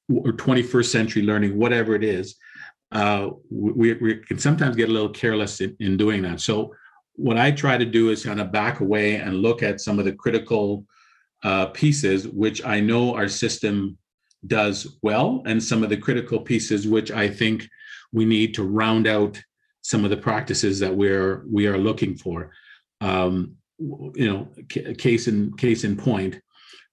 or 0.09 0.33
21st 0.33 0.87
century 0.87 1.23
learning, 1.23 1.59
whatever 1.59 1.95
it 1.97 2.05
is, 2.05 2.37
uh, 2.93 3.31
we, 3.51 3.95
we 3.95 4.17
can 4.17 4.39
sometimes 4.39 4.77
get 4.77 4.89
a 4.89 4.93
little 4.93 5.09
careless 5.09 5.61
in, 5.61 5.75
in 5.81 5.97
doing 5.97 6.23
that. 6.23 6.41
So 6.41 6.75
what 7.15 7.39
I 7.39 7.51
try 7.51 7.79
to 7.79 7.85
do 7.85 8.11
is 8.11 8.25
kind 8.25 8.41
of 8.41 8.53
back 8.53 8.81
away 8.81 9.17
and 9.17 9.37
look 9.37 9.63
at 9.63 9.81
some 9.81 9.99
of 9.99 10.05
the 10.05 10.13
critical 10.13 10.85
uh, 11.43 11.67
pieces, 11.67 12.29
which 12.29 12.65
I 12.65 12.81
know 12.81 13.15
our 13.15 13.29
system 13.29 13.97
does 14.47 14.99
well, 15.03 15.43
and 15.47 15.63
some 15.63 15.83
of 15.83 15.91
the 15.91 15.97
critical 15.97 16.41
pieces 16.41 16.87
which 16.87 17.11
I 17.11 17.29
think 17.29 17.69
we 18.13 18.25
need 18.25 18.55
to 18.55 18.65
round 18.65 19.07
out 19.07 19.41
some 19.83 20.05
of 20.05 20.11
the 20.11 20.17
practices 20.17 20.79
that 20.81 20.95
we're 20.95 21.45
we 21.51 21.67
are 21.67 21.79
looking 21.79 22.15
for. 22.17 22.53
Um, 23.01 23.57
you 23.79 24.29
know, 24.29 24.49
case 24.69 25.29
in 25.29 25.57
case 25.57 25.85
in 25.85 25.97
point, 25.97 26.41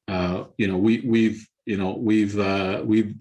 uh, 0.07 0.45
you 0.57 0.67
know, 0.67 0.77
we 0.77 1.01
we've 1.01 1.47
you 1.65 1.77
know 1.77 1.91
we've 1.93 2.38
uh, 2.39 2.81
we've 2.83 3.13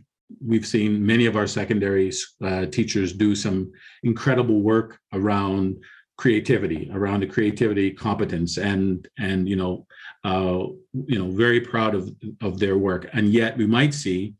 we've 0.44 0.66
seen 0.66 1.04
many 1.04 1.26
of 1.26 1.36
our 1.36 1.46
secondary 1.46 2.12
uh, 2.44 2.66
teachers 2.66 3.12
do 3.12 3.34
some 3.34 3.72
incredible 4.02 4.60
work 4.60 4.98
around 5.12 5.76
creativity 6.18 6.90
around 6.92 7.20
the 7.20 7.26
creativity 7.26 7.92
competence 7.92 8.58
and 8.58 9.08
and 9.18 9.48
you 9.48 9.56
know 9.56 9.86
uh, 10.24 10.66
you 11.06 11.18
know 11.18 11.30
very 11.30 11.60
proud 11.60 11.94
of 11.94 12.10
of 12.42 12.58
their 12.58 12.76
work. 12.76 13.08
And 13.12 13.32
yet 13.32 13.56
we 13.56 13.66
might 13.66 13.94
see 13.94 14.34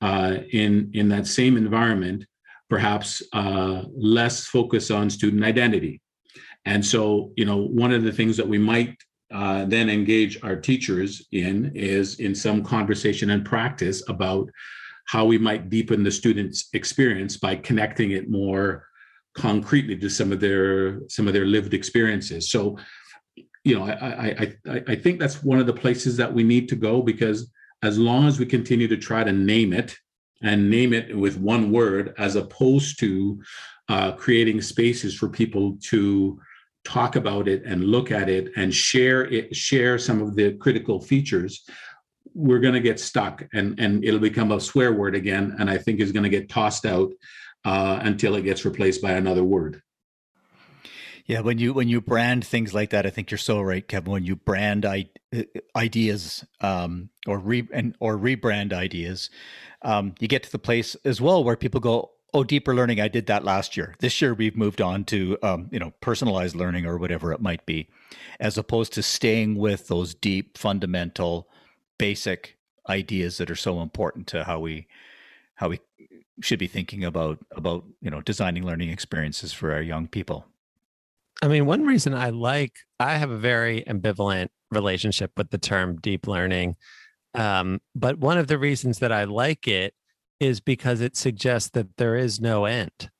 uh, 0.00 0.38
in 0.52 0.90
in 0.94 1.08
that 1.10 1.26
same 1.26 1.56
environment 1.56 2.24
perhaps 2.70 3.22
uh, 3.34 3.82
less 3.94 4.46
focus 4.46 4.90
on 4.90 5.10
student 5.10 5.44
identity. 5.44 6.00
And 6.64 6.84
so 6.84 7.32
you 7.36 7.44
know 7.44 7.58
one 7.58 7.92
of 7.92 8.04
the 8.04 8.12
things 8.12 8.36
that 8.38 8.48
we 8.48 8.58
might 8.58 8.96
uh, 9.32 9.64
then 9.64 9.90
engage 9.90 10.42
our 10.44 10.56
teachers 10.56 11.26
in 11.32 11.72
is 11.74 12.20
in 12.20 12.34
some 12.34 12.62
conversation 12.62 13.30
and 13.30 13.44
practice 13.44 14.08
about 14.08 14.48
how 15.06 15.24
we 15.24 15.36
might 15.36 15.68
deepen 15.68 16.04
the 16.04 16.10
students' 16.10 16.68
experience 16.72 17.36
by 17.36 17.56
connecting 17.56 18.12
it 18.12 18.30
more 18.30 18.86
concretely 19.34 19.96
to 19.96 20.08
some 20.08 20.32
of 20.32 20.40
their 20.40 21.00
some 21.08 21.26
of 21.26 21.34
their 21.34 21.46
lived 21.46 21.74
experiences. 21.74 22.50
So, 22.50 22.78
you 23.64 23.78
know, 23.78 23.84
I 23.84 23.92
I 23.92 24.56
I, 24.68 24.82
I 24.88 24.96
think 24.96 25.18
that's 25.18 25.42
one 25.42 25.58
of 25.58 25.66
the 25.66 25.72
places 25.72 26.16
that 26.16 26.32
we 26.32 26.42
need 26.42 26.68
to 26.68 26.76
go 26.76 27.02
because 27.02 27.50
as 27.82 27.98
long 27.98 28.26
as 28.26 28.38
we 28.38 28.46
continue 28.46 28.88
to 28.88 28.96
try 28.96 29.24
to 29.24 29.32
name 29.32 29.72
it 29.72 29.96
and 30.42 30.70
name 30.70 30.92
it 30.92 31.16
with 31.16 31.38
one 31.38 31.70
word, 31.70 32.14
as 32.18 32.36
opposed 32.36 32.98
to 33.00 33.40
uh, 33.88 34.12
creating 34.12 34.60
spaces 34.62 35.14
for 35.14 35.28
people 35.28 35.76
to 35.82 36.38
talk 36.84 37.16
about 37.16 37.48
it 37.48 37.62
and 37.64 37.84
look 37.84 38.10
at 38.10 38.28
it 38.28 38.52
and 38.56 38.72
share 38.72 39.24
it 39.24 39.54
share 39.56 39.98
some 39.98 40.20
of 40.20 40.34
the 40.36 40.52
critical 40.58 41.00
features 41.00 41.66
we're 42.34 42.58
going 42.58 42.74
to 42.74 42.80
get 42.80 43.00
stuck 43.00 43.42
and 43.54 43.78
and 43.80 44.04
it'll 44.04 44.20
become 44.20 44.52
a 44.52 44.60
swear 44.60 44.92
word 44.92 45.14
again 45.14 45.56
and 45.58 45.70
i 45.70 45.78
think 45.78 45.98
is 45.98 46.12
going 46.12 46.22
to 46.22 46.28
get 46.28 46.48
tossed 46.48 46.84
out 46.84 47.10
uh, 47.64 48.00
until 48.02 48.34
it 48.34 48.42
gets 48.42 48.64
replaced 48.64 49.02
by 49.02 49.12
another 49.12 49.44
word. 49.44 49.82
Yeah 51.26 51.40
when 51.40 51.58
you 51.58 51.72
when 51.72 51.88
you 51.88 52.02
brand 52.02 52.46
things 52.46 52.74
like 52.74 52.90
that 52.90 53.06
i 53.06 53.10
think 53.10 53.30
you're 53.30 53.38
so 53.38 53.60
right 53.62 53.86
kevin. 53.86 54.12
When 54.12 54.24
you 54.24 54.36
brand 54.36 54.84
I- 54.84 55.08
ideas 55.74 56.44
um, 56.60 57.08
or 57.26 57.38
re 57.38 57.66
and 57.72 57.96
or 57.98 58.18
rebrand 58.18 58.72
ideas 58.74 59.30
um, 59.82 60.14
you 60.20 60.28
get 60.28 60.42
to 60.42 60.52
the 60.52 60.58
place 60.58 60.96
as 61.04 61.20
well 61.20 61.42
where 61.42 61.56
people 61.56 61.80
go 61.80 62.10
oh 62.34 62.44
deeper 62.44 62.74
learning 62.74 63.00
i 63.00 63.08
did 63.08 63.26
that 63.26 63.42
last 63.44 63.74
year. 63.76 63.94
This 64.00 64.20
year 64.20 64.34
we've 64.34 64.56
moved 64.56 64.82
on 64.82 65.04
to 65.04 65.38
um, 65.42 65.68
you 65.72 65.78
know 65.78 65.94
personalized 66.02 66.56
learning 66.56 66.84
or 66.84 66.98
whatever 66.98 67.32
it 67.32 67.40
might 67.40 67.64
be 67.64 67.88
as 68.38 68.58
opposed 68.58 68.92
to 68.92 69.02
staying 69.02 69.56
with 69.56 69.88
those 69.88 70.14
deep 70.14 70.58
fundamental 70.58 71.48
basic 71.96 72.58
ideas 72.88 73.38
that 73.38 73.50
are 73.50 73.56
so 73.56 73.80
important 73.80 74.26
to 74.26 74.44
how 74.44 74.58
we 74.58 74.86
how 75.54 75.70
we 75.70 75.80
should 76.40 76.58
be 76.58 76.66
thinking 76.66 77.04
about 77.04 77.38
about 77.52 77.84
you 78.00 78.10
know 78.10 78.20
designing 78.20 78.64
learning 78.64 78.90
experiences 78.90 79.52
for 79.52 79.72
our 79.72 79.82
young 79.82 80.08
people 80.08 80.46
I 81.42 81.48
mean, 81.48 81.66
one 81.66 81.84
reason 81.84 82.14
I 82.14 82.30
like, 82.30 82.78
I 82.98 83.16
have 83.16 83.30
a 83.30 83.36
very 83.36 83.82
ambivalent 83.86 84.48
relationship 84.70 85.32
with 85.36 85.50
the 85.50 85.58
term 85.58 85.96
deep 85.96 86.26
learning. 86.26 86.76
Um, 87.34 87.80
but 87.94 88.18
one 88.18 88.38
of 88.38 88.46
the 88.46 88.58
reasons 88.58 89.00
that 89.00 89.12
I 89.12 89.24
like 89.24 89.68
it 89.68 89.94
is 90.40 90.60
because 90.60 91.00
it 91.00 91.16
suggests 91.16 91.70
that 91.70 91.96
there 91.96 92.16
is 92.16 92.40
no 92.40 92.64
end. 92.64 93.10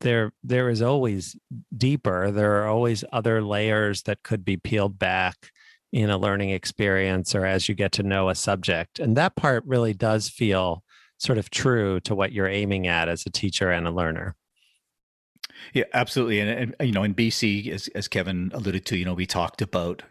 There, 0.00 0.32
there 0.42 0.68
is 0.68 0.82
always 0.82 1.36
deeper. 1.76 2.30
There 2.30 2.62
are 2.62 2.68
always 2.68 3.04
other 3.12 3.42
layers 3.42 4.02
that 4.02 4.22
could 4.22 4.44
be 4.44 4.56
peeled 4.56 4.98
back 4.98 5.50
in 5.92 6.10
a 6.10 6.18
learning 6.18 6.50
experience 6.50 7.34
or 7.34 7.44
as 7.44 7.68
you 7.68 7.74
get 7.74 7.92
to 7.92 8.02
know 8.02 8.28
a 8.28 8.34
subject. 8.34 8.98
And 8.98 9.16
that 9.16 9.36
part 9.36 9.64
really 9.66 9.92
does 9.92 10.28
feel 10.28 10.82
sort 11.22 11.38
of 11.38 11.50
true 11.50 12.00
to 12.00 12.16
what 12.16 12.32
you're 12.32 12.48
aiming 12.48 12.88
at 12.88 13.08
as 13.08 13.24
a 13.24 13.30
teacher 13.30 13.70
and 13.70 13.86
a 13.86 13.92
learner. 13.92 14.34
Yeah, 15.72 15.84
absolutely. 15.94 16.40
And, 16.40 16.74
and 16.78 16.88
you 16.88 16.92
know, 16.92 17.04
in 17.04 17.14
BC, 17.14 17.70
as, 17.70 17.86
as 17.94 18.08
Kevin 18.08 18.50
alluded 18.52 18.84
to, 18.86 18.96
you 18.96 19.04
know, 19.04 19.14
we 19.14 19.26
talked 19.26 19.62
about 19.62 20.02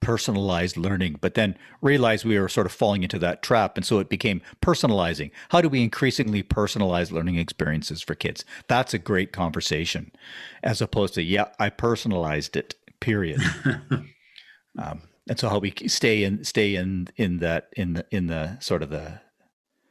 personalized 0.00 0.76
learning, 0.76 1.16
but 1.20 1.34
then 1.34 1.58
realized 1.82 2.24
we 2.24 2.38
were 2.38 2.48
sort 2.48 2.66
of 2.66 2.72
falling 2.72 3.02
into 3.02 3.18
that 3.18 3.42
trap. 3.42 3.76
And 3.76 3.84
so 3.84 3.98
it 3.98 4.08
became 4.08 4.42
personalizing. 4.62 5.32
How 5.48 5.60
do 5.60 5.68
we 5.68 5.82
increasingly 5.82 6.44
personalize 6.44 7.10
learning 7.10 7.36
experiences 7.36 8.00
for 8.00 8.14
kids? 8.14 8.44
That's 8.68 8.94
a 8.94 8.98
great 8.98 9.32
conversation 9.32 10.12
as 10.62 10.80
opposed 10.80 11.14
to, 11.14 11.22
yeah, 11.22 11.46
I 11.58 11.70
personalized 11.70 12.56
it, 12.56 12.76
period. 13.00 13.40
um, 14.78 15.02
and 15.28 15.38
so 15.38 15.48
how 15.48 15.58
we 15.58 15.74
stay 15.88 16.22
in, 16.22 16.44
stay 16.44 16.76
in, 16.76 17.08
in 17.16 17.38
that, 17.38 17.70
in 17.76 17.94
the, 17.94 18.06
in 18.12 18.28
the 18.28 18.58
sort 18.60 18.84
of 18.84 18.90
the 18.90 19.20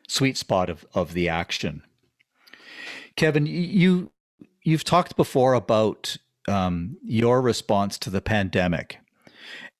sweet 0.09 0.37
spot 0.37 0.69
of, 0.69 0.85
of 0.93 1.13
the 1.13 1.29
action. 1.29 1.83
Kevin, 3.15 3.45
you, 3.45 4.11
you've 4.63 4.83
talked 4.83 5.15
before 5.15 5.53
about 5.53 6.17
um, 6.47 6.97
your 7.03 7.41
response 7.41 7.97
to 7.99 8.09
the 8.09 8.21
pandemic 8.21 8.99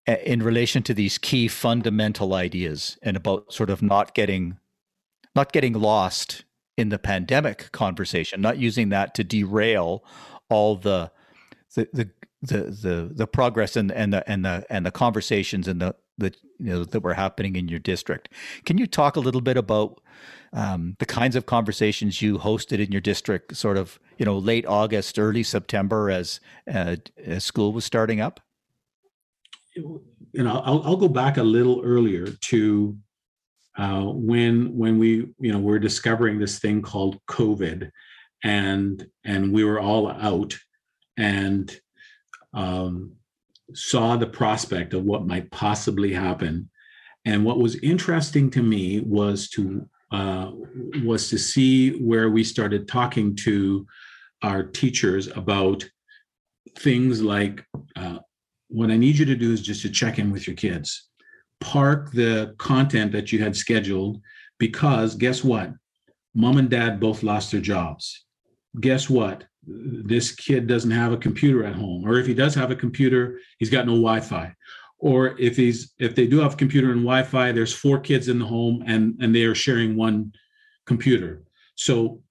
in 0.07 0.41
relation 0.41 0.84
to 0.84 0.93
these 0.93 1.17
key 1.17 1.47
fundamental 1.47 2.34
ideas 2.34 2.97
and 3.01 3.15
about 3.15 3.51
sort 3.53 3.69
of 3.69 3.82
not 3.82 4.13
getting 4.13 4.57
not 5.36 5.51
getting 5.51 5.73
lost 5.73 6.43
in 6.77 6.89
the 6.89 6.97
pandemic 6.97 7.71
conversation 7.71 8.41
not 8.41 8.57
using 8.57 8.89
that 8.89 9.13
to 9.13 9.23
derail 9.23 10.03
all 10.49 10.75
the 10.75 11.11
the 11.75 11.88
the 11.93 12.09
the 12.41 12.57
the, 12.63 13.11
the 13.13 13.27
progress 13.27 13.75
and 13.75 13.91
and 13.91 14.13
the 14.13 14.27
and 14.30 14.45
the 14.45 14.65
and 14.69 14.86
the 14.86 14.91
conversations 14.91 15.67
and 15.67 15.82
the 15.82 15.95
the 16.20 16.34
you 16.59 16.72
know 16.72 16.84
that 16.84 17.01
were 17.01 17.13
happening 17.13 17.55
in 17.55 17.67
your 17.67 17.80
district. 17.80 18.30
Can 18.65 18.78
you 18.78 18.88
talk 18.88 19.15
a 19.15 19.20
little 19.20 19.41
bit 19.41 19.57
about 19.57 20.01
um, 20.53 20.95
the 20.99 21.05
kinds 21.05 21.36
of 21.36 21.45
conversations 21.45 22.22
you 22.22 22.38
hosted 22.38 22.84
in 22.84 22.91
your 22.91 23.01
district 23.01 23.55
sort 23.55 23.78
of 23.78 23.99
you 24.17 24.26
know 24.26 24.38
late 24.38 24.65
august 24.65 25.20
early 25.20 25.43
september 25.43 26.09
as 26.09 26.39
uh, 26.72 26.97
as 27.24 27.43
school 27.43 27.74
was 27.74 27.86
starting 27.86 28.20
up? 28.20 28.39
You 29.76 30.43
know, 30.43 30.61
I'll, 30.65 30.84
I'll 30.84 30.97
go 30.97 31.07
back 31.07 31.38
a 31.38 31.43
little 31.43 31.82
earlier 31.84 32.28
to 32.28 32.97
uh, 33.78 34.03
when 34.05 34.78
when 34.78 34.99
we 34.99 35.34
you 35.39 35.51
know 35.51 35.59
we're 35.59 35.80
discovering 35.80 36.39
this 36.39 36.59
thing 36.59 36.82
called 36.82 37.20
COVID, 37.28 37.89
and 38.43 39.07
and 39.24 39.53
we 39.53 39.63
were 39.63 39.80
all 39.80 40.09
out 40.11 40.57
and 41.17 41.80
um, 42.53 43.13
saw 43.74 44.15
the 44.15 44.28
prospect 44.28 44.93
of 44.93 45.03
what 45.03 45.28
might 45.28 45.51
possibly 45.51 46.13
happen. 46.13 46.70
And 47.26 47.45
what 47.45 47.59
was 47.59 47.76
interesting 47.78 48.49
to 48.51 48.63
me 48.63 49.01
was 49.01 49.49
to 49.49 49.88
uh, 50.11 50.51
was 51.03 51.30
to 51.30 51.38
see 51.38 51.91
where 52.03 52.32
we 52.32 52.43
started 52.43 52.88
talking 52.88 53.36
to 53.36 53.86
our 54.41 54.63
teachers 54.63 55.28
about 55.28 55.88
things 56.80 57.22
like 57.22 57.63
uh, 57.95 58.17
what 58.70 58.89
I 58.89 58.97
need 58.97 59.17
you 59.17 59.26
to 59.26 59.36
do 59.36 59.51
is 59.51 59.61
just 59.61 59.82
to 59.84 59.89
check 59.89 60.17
in 60.17 60.32
with 60.32 60.47
your 60.47 60.55
kids. 60.55 61.09
Park 61.59 62.11
the 62.11 62.55
content 62.57 63.11
that 63.11 63.32
you 63.32 63.39
had 63.39 63.55
scheduled 63.55 64.22
because 64.57 65.15
guess 65.15 65.43
what? 65.43 65.74
Mom 66.34 66.57
and 66.57 66.70
dad 66.70 66.99
both 66.99 67.22
lost 67.24 67.51
their 67.51 67.61
jobs. 67.61 68.26
Guess 68.80 69.09
what? 69.09 69.43
This 69.72 70.32
kid 70.32 70.67
doesn't 70.67 70.91
have 70.91 71.11
a 71.11 71.17
computer 71.17 71.63
at 71.63 71.76
home, 71.76 72.07
or 72.07 72.17
if 72.17 72.26
he 72.26 72.34
does 72.34 72.55
have 72.55 72.72
a 72.72 72.76
computer, 72.76 73.39
he's 73.59 73.70
got 73.70 73.86
no 73.86 73.93
Wi-Fi. 73.93 74.53
Or 74.97 75.39
if 75.39 75.55
he's 75.55 75.93
if 75.99 76.15
they 76.15 76.28
do 76.28 76.39
have 76.39 76.53
a 76.53 76.57
computer 76.57 76.91
and 76.91 77.01
Wi-Fi, 77.01 77.51
there's 77.51 77.74
four 77.74 77.99
kids 77.99 78.28
in 78.28 78.39
the 78.39 78.45
home 78.45 78.84
and 78.86 79.15
and 79.22 79.34
they 79.34 79.43
are 79.43 79.55
sharing 79.55 79.95
one 79.95 80.34
computer. 80.86 81.43
So 81.76 82.22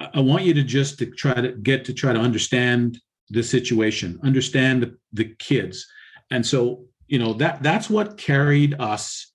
I 0.00 0.20
want 0.20 0.44
you 0.44 0.54
to 0.54 0.62
just 0.62 0.98
to 0.98 1.06
try 1.06 1.34
to 1.34 1.52
get 1.52 1.84
to 1.86 1.94
try 1.94 2.12
to 2.12 2.20
understand 2.20 2.98
the 3.30 3.42
situation, 3.42 4.20
understand 4.22 4.82
the, 4.82 4.96
the 5.12 5.34
kids. 5.38 5.86
And 6.30 6.44
so, 6.44 6.84
you 7.08 7.18
know, 7.18 7.32
that 7.34 7.62
that's 7.62 7.88
what 7.88 8.18
carried 8.18 8.74
us 8.78 9.32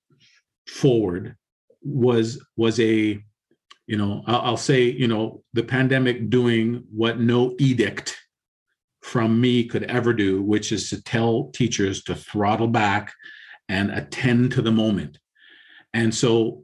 forward 0.67 1.35
was 1.81 2.39
was 2.55 2.79
a 2.79 3.21
you 3.87 3.97
know 3.97 4.23
I'll, 4.27 4.57
say 4.57 4.83
you 4.83 5.07
know 5.07 5.43
the 5.53 5.63
pandemic 5.63 6.29
doing 6.29 6.83
what 6.91 7.19
no 7.19 7.55
edict 7.59 8.17
from 9.01 9.41
me 9.41 9.65
could 9.65 9.83
ever 9.83 10.13
do 10.13 10.41
which 10.41 10.71
is 10.71 10.89
to 10.89 11.03
tell 11.03 11.49
teachers 11.53 12.03
to 12.03 12.15
throttle 12.15 12.67
back 12.67 13.13
and 13.71 13.89
attend 13.91 14.51
to 14.51 14.61
the 14.61 14.71
moment. 14.71 15.17
And 15.93 16.13
so 16.13 16.63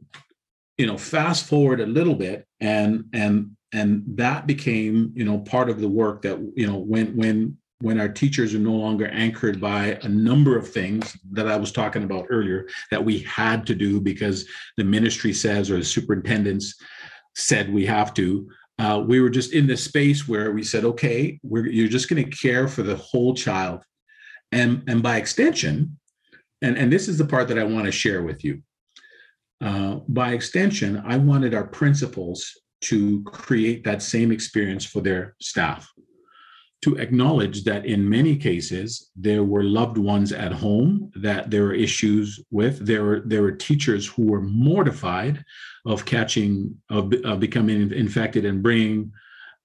you 0.78 0.86
know 0.86 0.98
fast 0.98 1.48
forward 1.48 1.80
a 1.80 1.86
little 1.86 2.14
bit 2.14 2.46
and 2.60 3.06
and 3.14 3.56
and 3.74 4.04
that 4.16 4.46
became 4.46 5.12
you 5.16 5.26
know 5.26 5.40
part 5.40 5.70
of 5.70 5.82
the 5.82 5.88
work 5.88 6.22
that 6.22 6.38
you 6.56 6.68
know 6.68 6.78
when 6.78 7.16
when 7.18 7.58
when 7.80 8.00
our 8.00 8.10
teachers 8.10 8.56
are 8.56 8.60
no 8.60 8.74
longer 8.74 9.08
anchored 9.08 9.62
by 9.62 10.00
a 10.02 10.08
number 10.10 10.58
of 10.58 10.70
things 10.70 11.16
that 11.32 11.48
I 11.48 11.56
was 11.58 11.72
talking 11.72 12.04
about 12.04 12.26
earlier 12.30 12.68
that 12.90 13.04
we 13.04 13.20
had 13.20 13.68
to 13.68 13.76
do 13.76 14.02
because 14.02 14.48
the 14.78 14.84
ministry 14.84 15.34
says 15.34 15.70
or 15.70 15.78
the 15.78 15.86
superintendents 15.86 16.76
said 17.38 17.72
we 17.72 17.86
have 17.86 18.14
to. 18.16 18.50
Uh, 18.80 19.04
we 19.08 19.20
were 19.22 19.30
just 19.30 19.54
in 19.54 19.66
this 19.66 19.84
space 19.84 20.28
where 20.28 20.52
we 20.52 20.64
said, 20.64 20.84
okay, 20.84 21.40
you're 21.44 21.88
just 21.88 22.10
going 22.10 22.24
to 22.24 22.38
care 22.38 22.68
for 22.68 22.84
the 22.84 22.98
whole 22.98 23.34
child, 23.34 23.84
and 24.52 24.84
and 24.88 25.02
by 25.02 25.18
extension, 25.18 25.98
and 26.62 26.78
and 26.78 26.92
this 26.92 27.08
is 27.08 27.18
the 27.18 27.26
part 27.26 27.48
that 27.48 27.58
I 27.58 27.64
want 27.64 27.86
to 27.86 27.92
share 27.92 28.22
with 28.22 28.44
you. 28.44 28.62
Uh, 29.62 29.96
by 30.08 30.34
extension, 30.34 31.02
I 31.06 31.18
wanted 31.18 31.56
our 31.56 31.66
principals 31.66 32.52
to 32.82 33.24
create 33.24 33.84
that 33.84 34.04
same 34.04 34.32
experience 34.32 34.86
for 34.86 35.02
their 35.02 35.36
staff. 35.42 35.88
To 36.84 36.96
acknowledge 36.98 37.64
that 37.64 37.86
in 37.86 38.08
many 38.08 38.38
cases 38.38 39.10
there 39.16 39.44
were 39.44 39.64
loved 39.64 39.98
ones 39.98 40.32
at 40.32 40.54
home 40.54 41.12
that 41.16 41.50
there 41.50 41.64
were 41.64 41.74
issues 41.74 42.40
with. 42.52 42.86
There 42.86 43.04
were 43.04 43.22
there 43.26 43.42
were 43.42 43.52
teachers 43.52 44.06
who 44.06 44.28
were 44.28 44.42
mortified 44.42 45.44
of 45.86 46.06
catching 46.06 46.76
of, 46.90 47.12
of 47.26 47.40
becoming 47.40 47.92
infected 47.92 48.46
and 48.46 48.62
bringing 48.62 49.12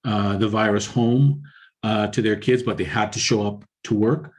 uh, 0.04 0.38
the 0.38 0.48
virus 0.48 0.86
home 0.86 1.42
uh, 1.82 2.06
to 2.08 2.22
their 2.22 2.36
kids, 2.36 2.62
but 2.62 2.78
they 2.78 2.84
had 2.84 3.12
to 3.12 3.18
show 3.18 3.46
up 3.46 3.64
to 3.84 3.94
work. 3.94 4.32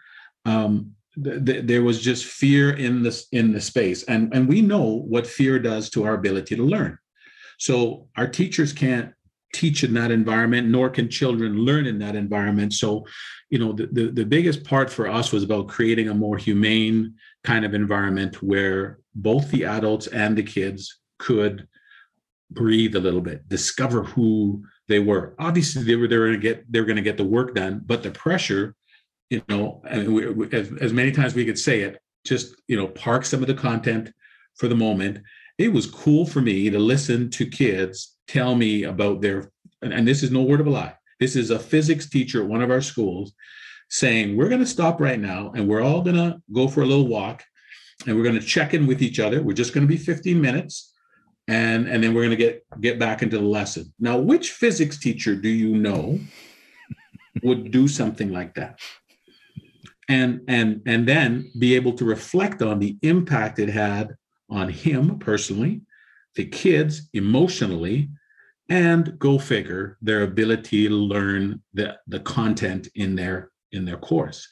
Um, 0.45 0.95
th- 1.23 1.45
th- 1.45 1.65
there 1.65 1.83
was 1.83 2.01
just 2.01 2.25
fear 2.25 2.71
in 2.71 3.03
this 3.03 3.27
in 3.31 3.53
the 3.53 3.61
space, 3.61 4.03
and 4.03 4.33
and 4.33 4.47
we 4.47 4.61
know 4.61 5.03
what 5.07 5.27
fear 5.27 5.59
does 5.59 5.89
to 5.91 6.05
our 6.05 6.15
ability 6.15 6.55
to 6.55 6.63
learn. 6.63 6.97
So 7.59 8.07
our 8.17 8.27
teachers 8.27 8.73
can't 8.73 9.13
teach 9.53 9.83
in 9.83 9.93
that 9.93 10.11
environment, 10.11 10.67
nor 10.67 10.89
can 10.89 11.09
children 11.09 11.57
learn 11.57 11.85
in 11.85 11.99
that 11.99 12.15
environment. 12.15 12.73
So, 12.73 13.05
you 13.49 13.59
know, 13.59 13.71
the, 13.71 13.87
the, 13.87 14.11
the, 14.11 14.25
biggest 14.25 14.63
part 14.63 14.89
for 14.89 15.07
us 15.07 15.31
was 15.31 15.43
about 15.43 15.67
creating 15.67 16.09
a 16.09 16.13
more 16.13 16.37
humane 16.37 17.13
kind 17.43 17.63
of 17.63 17.73
environment 17.73 18.41
where 18.41 18.99
both 19.15 19.49
the 19.51 19.65
adults 19.65 20.07
and 20.07 20.37
the 20.37 20.43
kids 20.43 20.99
could 21.19 21.67
breathe 22.51 22.95
a 22.95 22.99
little 22.99 23.21
bit, 23.21 23.47
discover 23.47 24.03
who 24.03 24.63
they 24.87 24.99
were. 24.99 25.35
Obviously, 25.39 25.83
they 25.83 25.95
were 25.95 26.07
there 26.07 26.31
to 26.31 26.37
get 26.37 26.69
they're 26.71 26.85
going 26.85 26.97
to 26.97 27.01
get 27.01 27.17
the 27.17 27.23
work 27.23 27.55
done, 27.55 27.81
but 27.85 28.03
the 28.03 28.11
pressure, 28.11 28.75
you 29.29 29.41
know, 29.47 29.81
we, 29.93 30.29
we, 30.29 30.51
as, 30.51 30.71
as 30.81 30.93
many 30.93 31.11
times 31.11 31.35
we 31.35 31.45
could 31.45 31.59
say 31.59 31.81
it, 31.81 31.99
just 32.25 32.55
you 32.67 32.75
know, 32.75 32.87
park 32.87 33.23
some 33.23 33.41
of 33.41 33.47
the 33.47 33.53
content 33.53 34.11
for 34.55 34.67
the 34.67 34.75
moment 34.75 35.19
it 35.57 35.71
was 35.71 35.85
cool 35.89 36.25
for 36.25 36.41
me 36.41 36.69
to 36.69 36.79
listen 36.79 37.29
to 37.29 37.45
kids 37.45 38.12
tell 38.27 38.55
me 38.55 38.83
about 38.83 39.21
their 39.21 39.51
and, 39.81 40.07
this 40.07 40.23
is 40.23 40.31
no 40.31 40.41
word 40.41 40.61
of 40.61 40.67
a 40.67 40.69
lie. 40.69 40.93
This 41.19 41.35
is 41.35 41.51
a 41.51 41.59
physics 41.59 42.09
teacher 42.09 42.41
at 42.41 42.49
one 42.49 42.61
of 42.61 42.71
our 42.71 42.81
schools 42.81 43.33
saying 43.89 44.35
we're 44.35 44.49
going 44.49 44.61
to 44.61 44.67
stop 44.67 44.99
right 44.99 45.19
now 45.19 45.51
and 45.55 45.67
we're 45.67 45.83
all 45.83 46.01
going 46.01 46.15
to 46.15 46.41
go 46.53 46.67
for 46.67 46.81
a 46.81 46.85
little 46.85 47.07
walk 47.07 47.43
and 48.07 48.15
we're 48.15 48.23
going 48.23 48.39
to 48.39 48.45
check 48.45 48.73
in 48.73 48.87
with 48.87 49.01
each 49.01 49.19
other. 49.19 49.41
We're 49.41 49.53
just 49.53 49.73
going 49.73 49.85
to 49.85 49.91
be 49.91 49.97
15 49.97 50.39
minutes 50.39 50.93
and 51.47 51.87
and 51.87 52.03
then 52.03 52.13
we're 52.13 52.21
going 52.21 52.37
to 52.37 52.43
get 52.43 52.63
get 52.79 52.99
back 52.99 53.21
into 53.21 53.37
the 53.37 53.43
lesson. 53.43 53.93
Now 53.99 54.17
which 54.17 54.51
physics 54.51 54.97
teacher 54.97 55.35
do 55.35 55.49
you 55.49 55.75
know 55.75 56.19
would 57.43 57.71
do 57.71 57.87
something 57.87 58.31
like 58.31 58.55
that? 58.55 58.79
And 60.09 60.41
and 60.47 60.81
and 60.85 61.07
then 61.07 61.51
be 61.57 61.75
able 61.75 61.93
to 61.93 62.05
reflect 62.05 62.61
on 62.61 62.79
the 62.79 62.97
impact 63.01 63.59
it 63.59 63.69
had 63.69 64.15
on 64.49 64.69
him 64.69 65.19
personally, 65.19 65.81
the 66.35 66.45
kids 66.45 67.09
emotionally, 67.13 68.09
and 68.69 69.17
go 69.19 69.37
figure 69.37 69.97
their 70.01 70.23
ability 70.23 70.87
to 70.87 70.95
learn 70.95 71.61
the, 71.73 71.97
the 72.07 72.19
content 72.21 72.87
in 72.95 73.15
their 73.15 73.51
in 73.71 73.85
their 73.85 73.97
course. 73.97 74.47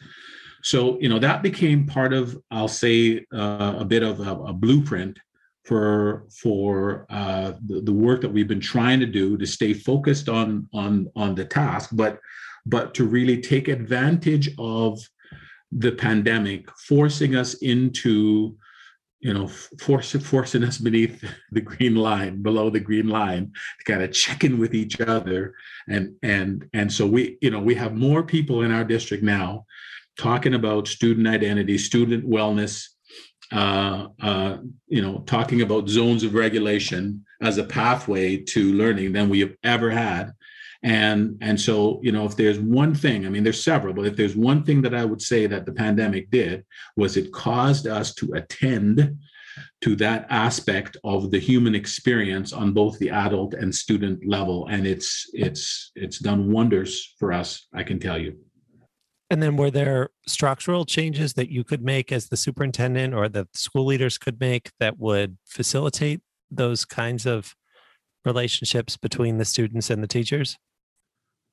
So 0.63 0.99
you 0.99 1.09
know 1.09 1.19
that 1.19 1.41
became 1.41 1.87
part 1.87 2.13
of 2.13 2.37
I'll 2.51 2.67
say 2.67 3.25
uh, 3.33 3.75
a 3.79 3.85
bit 3.85 4.03
of 4.03 4.19
a, 4.19 4.35
a 4.51 4.53
blueprint 4.53 5.17
for 5.63 6.25
for 6.41 7.05
uh, 7.09 7.53
the, 7.65 7.81
the 7.81 7.93
work 7.93 8.21
that 8.21 8.29
we've 8.29 8.47
been 8.47 8.59
trying 8.59 8.99
to 8.99 9.05
do 9.05 9.37
to 9.37 9.45
stay 9.45 9.73
focused 9.73 10.29
on 10.29 10.67
on 10.73 11.07
on 11.15 11.35
the 11.35 11.45
task, 11.45 11.89
but 11.93 12.19
but 12.65 12.93
to 12.93 13.05
really 13.05 13.41
take 13.41 13.67
advantage 13.67 14.49
of 14.59 14.99
the 15.71 15.91
pandemic, 15.91 16.69
forcing 16.77 17.35
us 17.35 17.55
into 17.55 18.57
you 19.21 19.33
know, 19.33 19.47
force, 19.79 20.11
forcing 20.11 20.63
us 20.63 20.77
beneath 20.77 21.23
the 21.51 21.61
green 21.61 21.95
line, 21.95 22.41
below 22.41 22.69
the 22.69 22.79
green 22.79 23.07
line, 23.07 23.53
to 23.79 23.91
kind 23.91 24.03
of 24.03 24.11
check 24.11 24.43
in 24.43 24.59
with 24.59 24.73
each 24.73 24.99
other. 24.99 25.53
And 25.87 26.15
and 26.23 26.67
and 26.73 26.91
so 26.91 27.07
we, 27.07 27.37
you 27.41 27.51
know, 27.51 27.59
we 27.59 27.75
have 27.75 27.93
more 27.93 28.23
people 28.23 28.63
in 28.63 28.71
our 28.71 28.83
district 28.83 29.23
now 29.23 29.65
talking 30.17 30.53
about 30.53 30.87
student 30.87 31.27
identity, 31.27 31.77
student 31.77 32.29
wellness, 32.29 32.87
uh, 33.51 34.07
uh, 34.21 34.57
you 34.87 35.01
know, 35.01 35.23
talking 35.25 35.61
about 35.61 35.89
zones 35.89 36.23
of 36.23 36.33
regulation 36.33 37.25
as 37.41 37.57
a 37.57 37.63
pathway 37.63 38.37
to 38.37 38.73
learning 38.73 39.13
than 39.13 39.29
we 39.29 39.39
have 39.39 39.55
ever 39.63 39.89
had. 39.89 40.31
And 40.83 41.37
and 41.41 41.59
so, 41.59 41.99
you 42.01 42.11
know, 42.11 42.25
if 42.25 42.35
there's 42.35 42.59
one 42.59 42.95
thing, 42.95 43.25
I 43.25 43.29
mean, 43.29 43.43
there's 43.43 43.63
several, 43.63 43.93
but 43.93 44.05
if 44.05 44.15
there's 44.15 44.35
one 44.35 44.63
thing 44.63 44.81
that 44.81 44.95
I 44.95 45.05
would 45.05 45.21
say 45.21 45.45
that 45.45 45.65
the 45.65 45.73
pandemic 45.73 46.31
did 46.31 46.65
was 46.97 47.17
it 47.17 47.31
caused 47.31 47.85
us 47.85 48.13
to 48.15 48.33
attend 48.33 49.17
to 49.81 49.95
that 49.97 50.25
aspect 50.29 50.97
of 51.03 51.29
the 51.29 51.39
human 51.39 51.75
experience 51.75 52.53
on 52.53 52.73
both 52.73 52.97
the 52.99 53.09
adult 53.09 53.53
and 53.53 53.73
student 53.73 54.25
level. 54.25 54.67
And 54.67 54.87
it's 54.87 55.29
it's 55.33 55.91
it's 55.95 56.19
done 56.19 56.51
wonders 56.51 57.13
for 57.19 57.31
us 57.31 57.67
i 57.73 57.83
can 57.83 57.99
tell 57.99 58.17
you. 58.17 58.37
And 59.29 59.41
then 59.41 59.55
were 59.55 59.71
there 59.71 60.09
structural 60.27 60.85
changes 60.85 61.33
that 61.33 61.49
you 61.49 61.63
could 61.63 61.81
make 61.81 62.11
as 62.11 62.27
the 62.27 62.37
superintendent 62.37 63.13
or 63.13 63.29
that 63.29 63.53
the 63.53 63.57
school 63.57 63.85
leaders 63.85 64.17
could 64.17 64.39
make 64.39 64.71
that 64.79 64.99
would 64.99 65.37
facilitate 65.45 66.21
those 66.49 66.83
kinds 66.85 67.25
of 67.25 67.55
relationships 68.25 68.97
between 68.97 69.37
the 69.37 69.45
students 69.45 69.89
and 69.89 70.03
the 70.03 70.07
teachers 70.07 70.57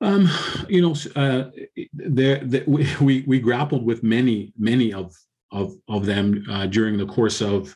um, 0.00 0.28
you 0.68 0.80
know, 0.80 0.94
uh, 1.16 1.50
there, 1.92 2.42
we, 2.66 3.24
we, 3.26 3.40
grappled 3.40 3.84
with 3.84 4.02
many 4.02 4.52
many 4.56 4.92
of 4.92 5.12
of 5.50 5.74
of 5.88 6.06
them 6.06 6.44
uh, 6.50 6.66
during 6.66 6.96
the 6.96 7.06
course 7.06 7.40
of 7.40 7.74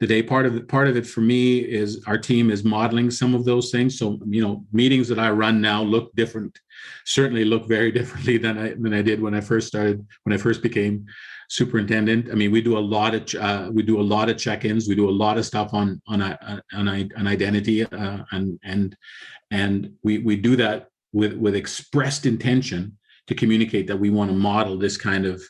the 0.00 0.06
day. 0.06 0.22
Part 0.22 0.46
of 0.46 0.56
it, 0.56 0.66
part 0.66 0.88
of 0.88 0.96
it 0.96 1.06
for 1.06 1.20
me 1.20 1.58
is 1.60 2.02
our 2.08 2.18
team 2.18 2.50
is 2.50 2.64
modeling 2.64 3.10
some 3.10 3.34
of 3.34 3.44
those 3.44 3.70
things. 3.70 3.98
So 3.98 4.18
you 4.26 4.42
know, 4.42 4.64
meetings 4.72 5.06
that 5.08 5.20
I 5.20 5.30
run 5.30 5.60
now 5.60 5.82
look 5.82 6.12
different, 6.16 6.58
certainly 7.04 7.44
look 7.44 7.68
very 7.68 7.92
differently 7.98 8.36
than 8.36 8.58
I 8.58 8.74
than 8.74 8.92
I 8.92 9.02
did 9.02 9.22
when 9.22 9.34
I 9.34 9.40
first 9.40 9.68
started 9.68 10.04
when 10.24 10.34
I 10.34 10.38
first 10.38 10.62
became 10.62 11.06
superintendent. 11.50 12.30
I 12.30 12.34
mean, 12.34 12.50
we 12.50 12.62
do 12.62 12.78
a 12.78 12.80
lot 12.80 13.14
of 13.14 13.32
uh, 13.40 13.70
we 13.72 13.84
do 13.84 14.00
a 14.00 14.02
lot 14.02 14.28
of 14.28 14.38
check-ins. 14.38 14.88
We 14.88 14.96
do 14.96 15.08
a 15.08 15.18
lot 15.24 15.38
of 15.38 15.46
stuff 15.46 15.72
on 15.72 16.02
on 16.08 16.20
on, 16.20 16.62
on, 16.72 16.88
on 17.16 17.26
identity 17.28 17.84
uh, 17.84 18.24
and 18.32 18.58
and 18.64 18.96
and 19.52 19.92
we 20.02 20.18
we 20.18 20.34
do 20.34 20.56
that 20.56 20.88
with 21.12 21.34
with 21.34 21.54
expressed 21.54 22.26
intention 22.26 22.96
to 23.26 23.34
communicate 23.34 23.86
that 23.86 23.96
we 23.96 24.10
want 24.10 24.30
to 24.30 24.36
model 24.36 24.76
this 24.76 24.96
kind 24.96 25.26
of 25.26 25.42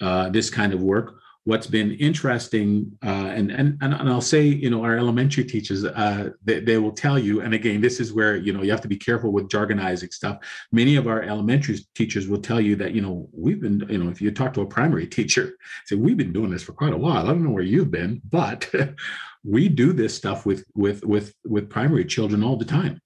uh, 0.00 0.28
this 0.30 0.50
kind 0.50 0.72
of 0.72 0.82
work. 0.82 1.16
What's 1.44 1.66
been 1.66 1.92
interesting, 1.92 2.92
uh, 3.04 3.32
and, 3.34 3.50
and 3.50 3.78
and 3.80 3.94
I'll 3.94 4.20
say, 4.20 4.42
you 4.44 4.68
know, 4.68 4.84
our 4.84 4.96
elementary 4.96 5.44
teachers, 5.44 5.84
uh, 5.84 6.30
they, 6.44 6.60
they 6.60 6.76
will 6.76 6.92
tell 6.92 7.18
you, 7.18 7.40
and 7.40 7.54
again, 7.54 7.80
this 7.80 7.98
is 7.98 8.12
where 8.12 8.36
you 8.36 8.52
know 8.52 8.62
you 8.62 8.70
have 8.70 8.82
to 8.82 8.88
be 8.88 8.96
careful 8.96 9.32
with 9.32 9.48
jargonizing 9.48 10.12
stuff. 10.12 10.38
Many 10.70 10.96
of 10.96 11.06
our 11.08 11.22
elementary 11.22 11.78
teachers 11.94 12.28
will 12.28 12.42
tell 12.42 12.60
you 12.60 12.76
that 12.76 12.92
you 12.92 13.00
know 13.00 13.28
we've 13.32 13.60
been, 13.60 13.84
you 13.88 13.98
know, 13.98 14.10
if 14.10 14.20
you 14.20 14.30
talk 14.30 14.52
to 14.54 14.60
a 14.60 14.66
primary 14.66 15.06
teacher, 15.06 15.56
say 15.86 15.96
we've 15.96 16.18
been 16.18 16.32
doing 16.32 16.50
this 16.50 16.62
for 16.62 16.74
quite 16.74 16.92
a 16.92 16.98
while. 16.98 17.24
I 17.24 17.28
don't 17.28 17.42
know 17.42 17.50
where 17.50 17.62
you've 17.62 17.90
been, 17.90 18.20
but 18.28 18.70
we 19.44 19.68
do 19.68 19.94
this 19.94 20.14
stuff 20.14 20.44
with 20.44 20.64
with 20.74 21.04
with 21.04 21.34
with 21.44 21.70
primary 21.70 22.04
children 22.04 22.44
all 22.44 22.56
the 22.56 22.66
time. 22.66 23.00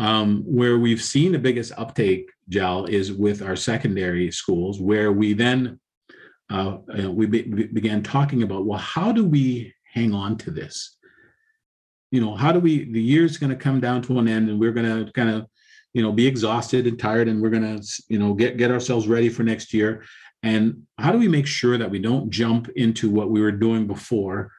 Um, 0.00 0.42
where 0.42 0.78
we've 0.78 1.02
seen 1.02 1.30
the 1.30 1.38
biggest 1.38 1.72
uptake, 1.76 2.28
Jal, 2.48 2.86
is 2.86 3.12
with 3.12 3.42
our 3.42 3.54
secondary 3.54 4.32
schools, 4.32 4.80
where 4.80 5.12
we 5.12 5.34
then 5.34 5.78
uh, 6.50 6.78
we 7.08 7.26
be, 7.26 7.42
began 7.42 8.02
talking 8.02 8.42
about, 8.42 8.66
well, 8.66 8.78
how 8.78 9.12
do 9.12 9.24
we 9.24 9.72
hang 9.92 10.12
on 10.12 10.36
to 10.38 10.50
this? 10.50 10.96
You 12.10 12.20
know, 12.20 12.34
how 12.34 12.52
do 12.52 12.60
we? 12.60 12.90
The 12.92 13.00
year's 13.00 13.36
going 13.38 13.50
to 13.50 13.56
come 13.56 13.80
down 13.80 14.02
to 14.02 14.18
an 14.18 14.28
end, 14.28 14.48
and 14.48 14.58
we're 14.58 14.72
going 14.72 15.06
to 15.06 15.12
kind 15.12 15.30
of, 15.30 15.46
you 15.92 16.02
know, 16.02 16.12
be 16.12 16.26
exhausted 16.26 16.86
and 16.86 16.98
tired, 16.98 17.28
and 17.28 17.40
we're 17.40 17.50
going 17.50 17.80
to, 17.80 18.02
you 18.08 18.18
know, 18.18 18.34
get 18.34 18.56
get 18.56 18.70
ourselves 18.72 19.06
ready 19.06 19.28
for 19.28 19.44
next 19.44 19.72
year. 19.72 20.04
And 20.42 20.82
how 20.98 21.12
do 21.12 21.18
we 21.18 21.28
make 21.28 21.46
sure 21.46 21.78
that 21.78 21.90
we 21.90 21.98
don't 21.98 22.30
jump 22.30 22.68
into 22.76 23.10
what 23.10 23.30
we 23.30 23.40
were 23.40 23.52
doing 23.52 23.86
before, 23.86 24.52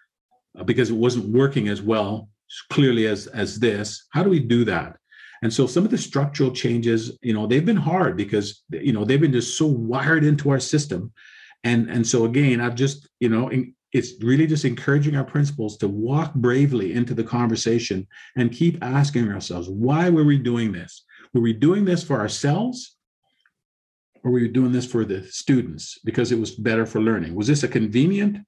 uh, 0.57 0.63
because 0.63 0.89
it 0.89 0.95
wasn't 0.95 1.27
working 1.27 1.67
as 1.67 1.81
well 1.81 2.29
clearly 2.71 3.05
as 3.07 3.27
as 3.27 3.59
this? 3.59 4.07
How 4.11 4.23
do 4.23 4.29
we 4.29 4.39
do 4.39 4.65
that? 4.65 4.97
And 5.45 5.53
so 5.53 5.67
some 5.67 5.85
of 5.85 5.91
the 5.91 5.97
structural 5.99 6.49
changes, 6.49 7.19
you 7.21 7.31
know, 7.31 7.45
they've 7.45 7.63
been 7.63 7.77
hard 7.77 8.17
because 8.17 8.63
you 8.71 8.91
know 8.91 9.05
they've 9.05 9.21
been 9.21 9.31
just 9.31 9.55
so 9.59 9.67
wired 9.67 10.23
into 10.23 10.49
our 10.49 10.59
system. 10.59 11.13
And 11.63 11.87
and 11.87 12.07
so 12.07 12.25
again, 12.25 12.59
I've 12.59 12.73
just, 12.73 13.07
you 13.19 13.29
know, 13.29 13.51
it's 13.91 14.13
really 14.23 14.47
just 14.47 14.65
encouraging 14.65 15.15
our 15.15 15.23
principals 15.23 15.77
to 15.77 15.87
walk 15.87 16.33
bravely 16.33 16.93
into 16.93 17.13
the 17.13 17.23
conversation 17.23 18.07
and 18.35 18.51
keep 18.51 18.83
asking 18.83 19.31
ourselves, 19.31 19.69
why 19.69 20.09
were 20.09 20.23
we 20.23 20.39
doing 20.39 20.71
this? 20.71 21.05
Were 21.35 21.41
we 21.41 21.53
doing 21.53 21.85
this 21.85 22.03
for 22.03 22.19
ourselves? 22.19 22.95
Or 24.23 24.31
were 24.31 24.39
we 24.39 24.47
doing 24.47 24.71
this 24.71 24.87
for 24.87 25.05
the 25.05 25.25
students 25.25 25.99
because 26.03 26.31
it 26.31 26.39
was 26.39 26.55
better 26.55 26.87
for 26.87 27.01
learning? 27.01 27.35
Was 27.35 27.45
this 27.45 27.61
a 27.61 27.67
convenient 27.67 28.39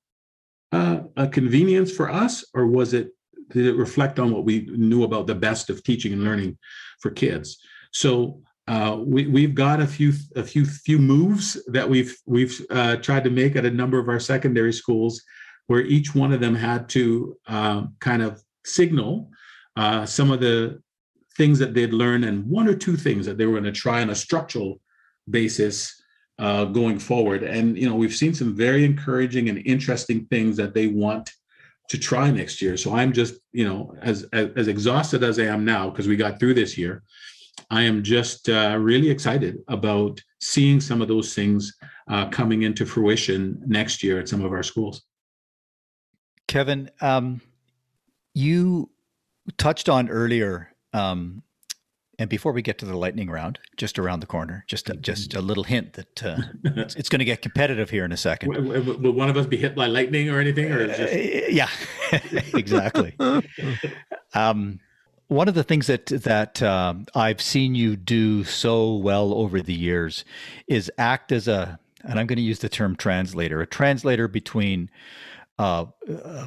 uh, 0.71 1.01
a 1.15 1.27
convenience 1.27 1.91
for 1.91 2.09
us, 2.09 2.43
or 2.55 2.65
was 2.65 2.95
it 2.95 3.11
did 3.51 3.65
it 3.65 3.75
reflect 3.75 4.19
on 4.19 4.31
what 4.31 4.43
we 4.43 4.67
knew 4.71 5.03
about 5.03 5.27
the 5.27 5.35
best 5.35 5.69
of 5.69 5.83
teaching 5.83 6.13
and 6.13 6.23
learning 6.23 6.57
for 6.99 7.11
kids. 7.11 7.57
So 7.91 8.41
uh, 8.67 8.97
we, 8.99 9.27
we've 9.27 9.55
got 9.55 9.79
a 9.79 9.87
few 9.87 10.13
a 10.35 10.43
few 10.43 10.65
few 10.65 10.99
moves 10.99 11.57
that 11.67 11.89
we've 11.89 12.15
we've 12.25 12.59
uh, 12.69 12.97
tried 12.97 13.23
to 13.23 13.29
make 13.29 13.55
at 13.55 13.65
a 13.65 13.71
number 13.71 13.97
of 13.97 14.09
our 14.09 14.19
secondary 14.19 14.73
schools, 14.73 15.21
where 15.67 15.81
each 15.81 16.13
one 16.13 16.33
of 16.33 16.41
them 16.41 16.55
had 16.55 16.89
to 16.89 17.37
uh, 17.47 17.83
kind 17.99 18.21
of 18.21 18.41
signal 18.65 19.29
uh, 19.77 20.05
some 20.05 20.31
of 20.31 20.39
the 20.39 20.81
things 21.37 21.59
that 21.59 21.73
they'd 21.73 21.93
learned 21.93 22.25
and 22.25 22.45
one 22.45 22.67
or 22.67 22.75
two 22.75 22.97
things 22.97 23.25
that 23.25 23.37
they 23.37 23.45
were 23.45 23.53
going 23.53 23.63
to 23.63 23.71
try 23.71 24.01
on 24.01 24.09
a 24.09 24.15
structural 24.15 24.81
basis 25.29 25.93
uh, 26.39 26.65
going 26.65 26.99
forward. 26.99 27.43
And 27.43 27.77
you 27.77 27.87
know 27.87 27.95
we've 27.95 28.15
seen 28.15 28.33
some 28.33 28.55
very 28.55 28.83
encouraging 28.83 29.49
and 29.49 29.59
interesting 29.65 30.25
things 30.25 30.57
that 30.57 30.73
they 30.73 30.87
want 30.87 31.31
to 31.89 31.97
try 31.97 32.29
next 32.29 32.61
year. 32.61 32.77
So 32.77 32.95
I'm 32.95 33.13
just, 33.13 33.35
you 33.51 33.67
know, 33.67 33.93
as 34.01 34.23
as, 34.33 34.49
as 34.55 34.67
exhausted 34.67 35.23
as 35.23 35.39
I 35.39 35.43
am 35.43 35.63
now 35.65 35.89
because 35.89 36.07
we 36.07 36.15
got 36.15 36.39
through 36.39 36.53
this 36.53 36.77
year, 36.77 37.03
I 37.69 37.83
am 37.83 38.03
just 38.03 38.49
uh, 38.49 38.77
really 38.79 39.09
excited 39.09 39.59
about 39.67 40.21
seeing 40.39 40.79
some 40.79 41.01
of 41.01 41.07
those 41.07 41.33
things 41.33 41.75
uh, 42.09 42.29
coming 42.29 42.63
into 42.63 42.85
fruition 42.85 43.61
next 43.65 44.03
year 44.03 44.19
at 44.19 44.29
some 44.29 44.43
of 44.43 44.51
our 44.51 44.63
schools. 44.63 45.03
Kevin, 46.47 46.89
um, 47.01 47.41
you 48.33 48.89
touched 49.57 49.89
on 49.89 50.09
earlier 50.09 50.71
um, 50.93 51.43
and 52.20 52.30
before 52.30 52.51
we 52.51 52.61
get 52.61 52.80
to 52.80 52.86
the 52.86 52.97
lightning 52.97 53.30
round, 53.30 53.59
just 53.76 53.99
around 53.99 54.22
the 54.22 54.26
corner, 54.26 54.63
just 54.68 54.89
a, 54.89 54.95
just 54.95 55.36
a 55.36 55.41
little 55.41 55.63
hint 55.63 55.93
that 55.93 56.24
uh, 56.24 56.38
it's, 56.63 56.95
it's 56.95 57.09
going 57.09 57.20
to 57.20 57.26
get 57.26 57.41
competitive 57.41 57.91
here 57.91 58.05
in 58.05 58.11
a 58.11 58.18
second. 58.18 58.49
Will, 58.49 58.82
will, 58.97 59.11
one 59.11 59.30
of 59.30 59.38
us 59.38 59.45
be 59.45 59.57
hit 59.57 59.76
by 59.76 59.86
lightning 59.86 60.30
or 60.30 60.39
anything? 60.39 60.72
Or 60.72 60.88
just... 60.88 60.99
uh, 60.99 61.05
yeah, 61.49 61.70
exactly. 62.53 63.15
um, 64.34 64.80
one 65.28 65.47
of 65.47 65.53
the 65.53 65.63
things 65.63 65.88
that 65.88 66.07
that 66.07 66.61
um, 66.63 67.05
I've 67.13 67.41
seen 67.41 67.76
you 67.76 67.95
do 67.95 68.43
so 68.43 68.95
well 68.95 69.34
over 69.34 69.61
the 69.61 69.74
years 69.74 70.26
is 70.68 70.91
act 70.97 71.32
as 71.32 71.47
a, 71.47 71.80
and 72.03 72.20
I'm 72.20 72.26
going 72.26 72.38
to 72.38 72.43
use 72.43 72.59
the 72.59 72.70
term 72.70 72.95
translator, 72.95 73.61
a 73.61 73.68
translator 73.68 74.28
between 74.28 74.89
uh, 75.59 75.85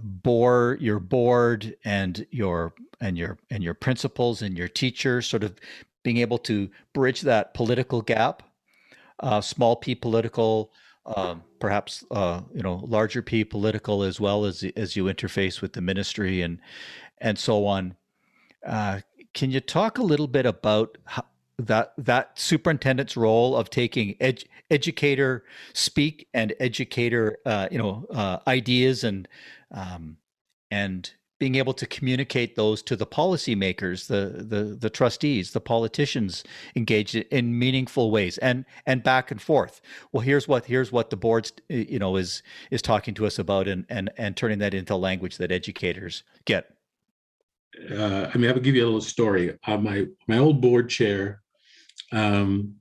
bore 0.02 0.78
your 0.80 1.00
board 1.00 1.76
and 1.84 2.26
your 2.30 2.72
and 3.00 3.18
your 3.18 3.38
and 3.50 3.62
your 3.62 3.74
principals 3.74 4.42
and 4.42 4.56
your 4.56 4.68
teachers 4.68 5.26
sort 5.26 5.42
of 5.42 5.56
being 6.02 6.18
able 6.18 6.38
to 6.38 6.70
bridge 6.92 7.22
that 7.22 7.52
political 7.54 8.02
gap 8.02 8.42
uh, 9.20 9.40
small 9.40 9.76
p 9.76 9.94
political 9.94 10.72
um, 11.06 11.42
perhaps 11.58 12.04
uh, 12.10 12.40
you 12.54 12.62
know 12.62 12.84
larger 12.86 13.22
p 13.22 13.44
political 13.44 14.02
as 14.02 14.20
well 14.20 14.44
as 14.44 14.64
as 14.76 14.96
you 14.96 15.04
interface 15.04 15.60
with 15.60 15.72
the 15.72 15.80
ministry 15.80 16.42
and 16.42 16.60
and 17.18 17.38
so 17.38 17.66
on. 17.66 17.96
Uh, 18.66 19.00
can 19.34 19.50
you 19.50 19.60
talk 19.60 19.98
a 19.98 20.02
little 20.02 20.26
bit 20.26 20.46
about 20.46 20.98
how, 21.04 21.24
that 21.66 21.92
that 21.98 22.38
superintendent's 22.38 23.16
role 23.16 23.56
of 23.56 23.70
taking 23.70 24.16
ed, 24.20 24.44
educator 24.70 25.44
speak 25.72 26.28
and 26.34 26.54
educator 26.60 27.38
uh, 27.46 27.68
you 27.70 27.78
know 27.78 28.06
uh, 28.10 28.38
ideas 28.46 29.04
and 29.04 29.28
um, 29.72 30.16
and 30.70 31.12
being 31.40 31.54
able 31.54 31.72
to 31.72 31.86
communicate 31.86 32.54
those 32.54 32.82
to 32.82 32.94
the 32.94 33.06
policymakers, 33.06 34.06
the 34.06 34.44
the 34.44 34.76
the 34.76 34.90
trustees, 34.90 35.52
the 35.52 35.60
politicians 35.60 36.44
engaged 36.76 37.16
in 37.16 37.58
meaningful 37.58 38.10
ways 38.10 38.38
and 38.38 38.64
and 38.86 39.02
back 39.02 39.30
and 39.30 39.40
forth. 39.40 39.80
Well, 40.12 40.20
here's 40.20 40.46
what 40.46 40.66
here's 40.66 40.92
what 40.92 41.10
the 41.10 41.16
board's 41.16 41.52
you 41.68 41.98
know 41.98 42.16
is 42.16 42.42
is 42.70 42.82
talking 42.82 43.14
to 43.14 43.26
us 43.26 43.38
about 43.38 43.66
and 43.66 43.86
and 43.88 44.10
and 44.18 44.36
turning 44.36 44.58
that 44.58 44.74
into 44.74 44.94
language 44.94 45.38
that 45.38 45.50
educators 45.50 46.22
get. 46.44 46.76
Uh, 47.90 48.30
I 48.32 48.36
mean, 48.36 48.50
I 48.50 48.52
will 48.52 48.60
give 48.60 48.74
you 48.74 48.84
a 48.84 48.86
little 48.86 49.00
story. 49.00 49.58
Uh, 49.66 49.78
my 49.78 50.06
my 50.28 50.38
old 50.38 50.60
board 50.60 50.90
chair 50.90 51.40
um, 52.12 52.74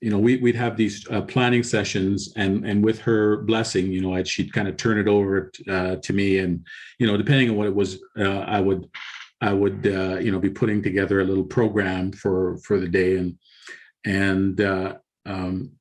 you 0.00 0.10
know, 0.10 0.18
we, 0.18 0.36
we'd 0.36 0.56
have 0.56 0.76
these 0.76 1.06
uh, 1.10 1.22
planning 1.22 1.62
sessions 1.62 2.32
and, 2.36 2.66
and 2.66 2.84
with 2.84 3.00
her 3.00 3.38
blessing, 3.38 3.90
you 3.90 4.02
know, 4.02 4.14
I'd, 4.14 4.28
she'd 4.28 4.52
kind 4.52 4.68
of 4.68 4.76
turn 4.76 4.98
it 4.98 5.08
over 5.08 5.50
uh, 5.68 5.96
to 5.96 6.12
me 6.12 6.38
and, 6.38 6.66
you 6.98 7.06
know, 7.06 7.16
depending 7.16 7.50
on 7.50 7.56
what 7.56 7.66
it 7.66 7.74
was, 7.74 7.98
uh, 8.18 8.40
I 8.40 8.60
would, 8.60 8.88
I 9.40 9.52
would, 9.52 9.86
uh, 9.86 10.18
you 10.18 10.30
know, 10.30 10.38
be 10.38 10.50
putting 10.50 10.82
together 10.82 11.20
a 11.20 11.24
little 11.24 11.44
program 11.44 12.12
for, 12.12 12.58
for 12.58 12.78
the 12.78 12.88
day. 12.88 13.16
And, 13.16 13.38
and 14.04 14.60
uh, 14.60 14.94
um, 15.24 15.72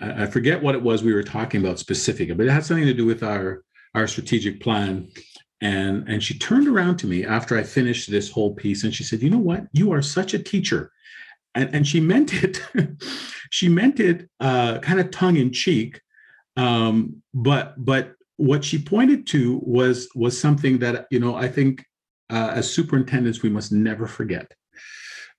I, 0.00 0.24
I 0.24 0.26
forget 0.26 0.62
what 0.62 0.74
it 0.74 0.82
was 0.82 1.02
we 1.02 1.14
were 1.14 1.22
talking 1.22 1.64
about 1.64 1.78
specifically, 1.78 2.34
but 2.34 2.46
it 2.46 2.52
had 2.52 2.64
something 2.64 2.86
to 2.86 2.94
do 2.94 3.06
with 3.06 3.22
our, 3.22 3.64
our 3.94 4.06
strategic 4.06 4.60
plan. 4.60 5.08
And, 5.62 6.06
and 6.06 6.22
she 6.22 6.38
turned 6.38 6.68
around 6.68 6.98
to 6.98 7.06
me 7.06 7.24
after 7.24 7.56
I 7.56 7.62
finished 7.62 8.10
this 8.10 8.30
whole 8.30 8.54
piece 8.54 8.84
and 8.84 8.94
she 8.94 9.04
said, 9.04 9.22
you 9.22 9.30
know 9.30 9.38
what, 9.38 9.64
you 9.72 9.90
are 9.92 10.02
such 10.02 10.34
a 10.34 10.38
teacher 10.38 10.92
and, 11.54 11.74
and 11.74 11.86
she 11.86 12.00
meant 12.00 12.32
it 12.42 12.60
she 13.50 13.68
meant 13.68 14.00
it 14.00 14.28
uh, 14.40 14.78
kind 14.80 15.00
of 15.00 15.10
tongue 15.10 15.36
in 15.36 15.52
cheek 15.52 16.00
um, 16.56 17.22
but 17.32 17.74
but 17.82 18.14
what 18.36 18.64
she 18.64 18.78
pointed 18.78 19.26
to 19.28 19.60
was 19.64 20.08
was 20.14 20.38
something 20.38 20.78
that 20.78 21.06
you 21.10 21.20
know 21.20 21.34
i 21.34 21.48
think 21.48 21.84
uh, 22.30 22.52
as 22.54 22.70
superintendents 22.70 23.42
we 23.42 23.50
must 23.50 23.72
never 23.72 24.06
forget 24.06 24.52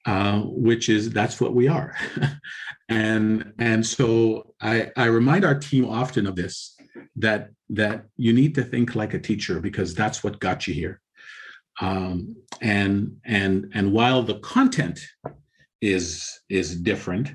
uh, 0.06 0.42
which 0.42 0.88
is 0.88 1.10
that's 1.10 1.42
what 1.42 1.54
we 1.54 1.68
are. 1.68 1.96
And 2.88 3.54
and 3.58 3.84
so 3.84 4.54
i 4.62 4.92
i 4.96 5.06
remind 5.06 5.44
our 5.44 5.58
team 5.58 5.90
often 5.90 6.28
of 6.28 6.36
this 6.36 6.78
that 7.16 7.50
that 7.70 8.06
you 8.16 8.32
need 8.32 8.54
to 8.54 8.64
think 8.64 8.94
like 8.94 9.16
a 9.16 9.20
teacher 9.20 9.60
because 9.60 9.96
that's 9.96 10.24
what 10.24 10.40
got 10.40 10.68
you 10.68 10.76
here. 10.76 11.02
Um, 11.82 12.36
and 12.62 13.18
and 13.26 13.72
and 13.74 13.92
while 13.92 14.22
the 14.22 14.38
content 14.42 15.00
is 15.86 16.40
is 16.50 16.76
different, 16.76 17.32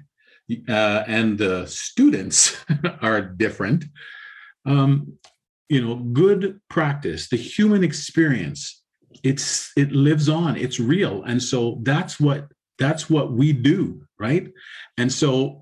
uh, 0.68 1.04
and 1.06 1.38
the 1.38 1.66
students 1.66 2.56
are 3.02 3.20
different. 3.20 3.84
Um, 4.66 5.14
you 5.68 5.80
know, 5.80 5.96
good 5.96 6.60
practice, 6.68 7.28
the 7.28 7.36
human 7.36 7.84
experience, 7.84 8.82
it's 9.22 9.70
it 9.76 9.92
lives 9.92 10.28
on, 10.28 10.56
it's 10.56 10.80
real, 10.80 11.22
and 11.24 11.42
so 11.42 11.78
that's 11.82 12.18
what 12.18 12.48
that's 12.78 13.08
what 13.08 13.32
we 13.32 13.52
do, 13.52 14.02
right? 14.18 14.48
And 14.96 15.12
so, 15.12 15.60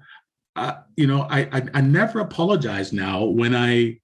uh, 0.56 0.76
you 0.96 1.06
know, 1.06 1.22
I, 1.22 1.40
I 1.52 1.62
I 1.74 1.80
never 1.82 2.20
apologize 2.20 2.92
now 2.92 3.24
when 3.24 3.54
I 3.54 3.98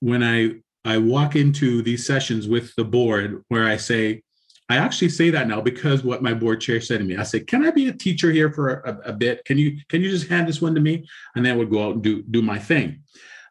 when 0.00 0.22
I 0.22 0.60
I 0.84 0.98
walk 0.98 1.34
into 1.36 1.82
these 1.82 2.06
sessions 2.06 2.46
with 2.46 2.74
the 2.76 2.84
board 2.84 3.42
where 3.48 3.64
I 3.64 3.76
say, 3.76 4.22
I 4.68 4.76
actually 4.76 5.08
say 5.08 5.30
that 5.30 5.48
now 5.48 5.60
because 5.60 6.04
what 6.04 6.22
my 6.22 6.34
board 6.34 6.60
chair 6.60 6.80
said 6.80 6.98
to 6.98 7.04
me. 7.04 7.16
I 7.16 7.22
said, 7.22 7.46
"Can 7.46 7.66
I 7.66 7.70
be 7.70 7.88
a 7.88 7.92
teacher 7.92 8.30
here 8.30 8.52
for 8.52 8.80
a, 8.80 9.10
a, 9.10 9.12
bit? 9.12 9.44
Can 9.46 9.56
you 9.56 9.78
can 9.88 10.02
you 10.02 10.10
just 10.10 10.28
hand 10.28 10.46
this 10.46 10.60
one 10.60 10.74
to 10.74 10.80
me?" 10.80 11.06
And 11.34 11.44
then 11.44 11.54
I 11.54 11.56
would 11.56 11.70
go 11.70 11.86
out 11.86 11.94
and 11.94 12.02
do 12.02 12.22
do 12.22 12.42
my 12.42 12.58
thing. 12.58 13.02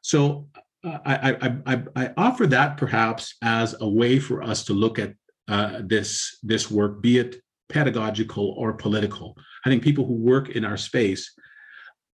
So 0.03 0.47
uh, 0.83 0.99
I, 1.05 1.31
I 1.41 1.57
I 1.65 1.83
I 1.95 2.13
offer 2.17 2.45
that 2.47 2.77
perhaps 2.77 3.35
as 3.41 3.75
a 3.81 3.89
way 3.89 4.19
for 4.19 4.43
us 4.43 4.63
to 4.65 4.73
look 4.73 4.99
at 4.99 5.13
uh, 5.47 5.81
this 5.83 6.37
this 6.43 6.69
work, 6.69 7.01
be 7.01 7.17
it 7.17 7.37
pedagogical 7.69 8.53
or 8.57 8.73
political. 8.73 9.35
I 9.65 9.69
think 9.69 9.83
people 9.83 10.05
who 10.05 10.13
work 10.13 10.49
in 10.49 10.63
our 10.63 10.77
space 10.77 11.33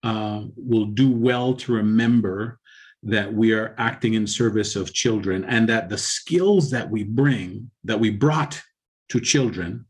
uh, 0.03 0.43
will 0.57 0.87
do 0.87 1.11
well 1.11 1.55
to 1.55 1.73
remember 1.73 2.59
that 3.03 3.33
we 3.33 3.55
are 3.55 3.75
acting 3.79 4.15
in 4.15 4.27
service 4.27 4.77
of 4.77 4.93
children 4.93 5.45
and 5.47 5.69
that 5.69 5.89
the 5.89 5.97
skills 5.97 6.71
that 6.71 6.89
we 6.89 7.03
bring 7.03 7.71
that 7.85 7.99
we 7.99 8.11
brought 8.11 8.61
to 9.11 9.21
children 9.21 9.85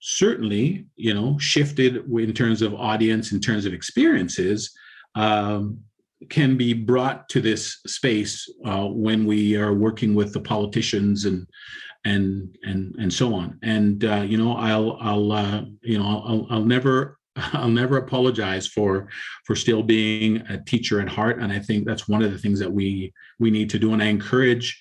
certainly 0.00 0.86
you 0.96 1.12
know 1.12 1.38
shifted 1.38 2.04
in 2.10 2.32
terms 2.32 2.62
of 2.62 2.74
audience 2.74 3.32
in 3.32 3.40
terms 3.40 3.66
of 3.66 3.72
experiences 3.74 4.72
um, 5.14 5.78
can 6.28 6.56
be 6.56 6.72
brought 6.74 7.28
to 7.30 7.40
this 7.40 7.80
space 7.86 8.48
uh, 8.66 8.86
when 8.86 9.24
we 9.24 9.56
are 9.56 9.72
working 9.72 10.14
with 10.14 10.32
the 10.32 10.40
politicians 10.40 11.24
and 11.24 11.46
and 12.04 12.56
and 12.62 12.94
and 12.98 13.12
so 13.12 13.34
on. 13.34 13.58
And 13.62 14.04
uh, 14.04 14.24
you 14.26 14.36
know 14.36 14.56
i'll 14.56 14.98
i'll 15.00 15.32
uh, 15.32 15.62
you 15.82 15.98
know 15.98 16.04
I'll, 16.06 16.46
I'll 16.50 16.64
never 16.64 17.18
i'll 17.36 17.68
never 17.68 17.96
apologize 17.96 18.66
for 18.66 19.08
for 19.44 19.56
still 19.56 19.82
being 19.82 20.38
a 20.48 20.62
teacher 20.64 21.00
at 21.00 21.08
heart. 21.08 21.40
And 21.40 21.52
i 21.52 21.58
think 21.58 21.86
that's 21.86 22.08
one 22.08 22.22
of 22.22 22.32
the 22.32 22.38
things 22.38 22.58
that 22.60 22.72
we 22.72 23.12
we 23.38 23.50
need 23.50 23.70
to 23.70 23.78
do. 23.78 23.92
And 23.92 24.02
i 24.02 24.06
encourage 24.06 24.80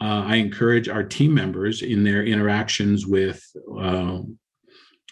uh, 0.00 0.24
I 0.26 0.36
encourage 0.36 0.88
our 0.88 1.02
team 1.02 1.34
members 1.34 1.82
in 1.82 2.02
their 2.04 2.24
interactions 2.24 3.06
with 3.06 3.44
uh, 3.78 4.20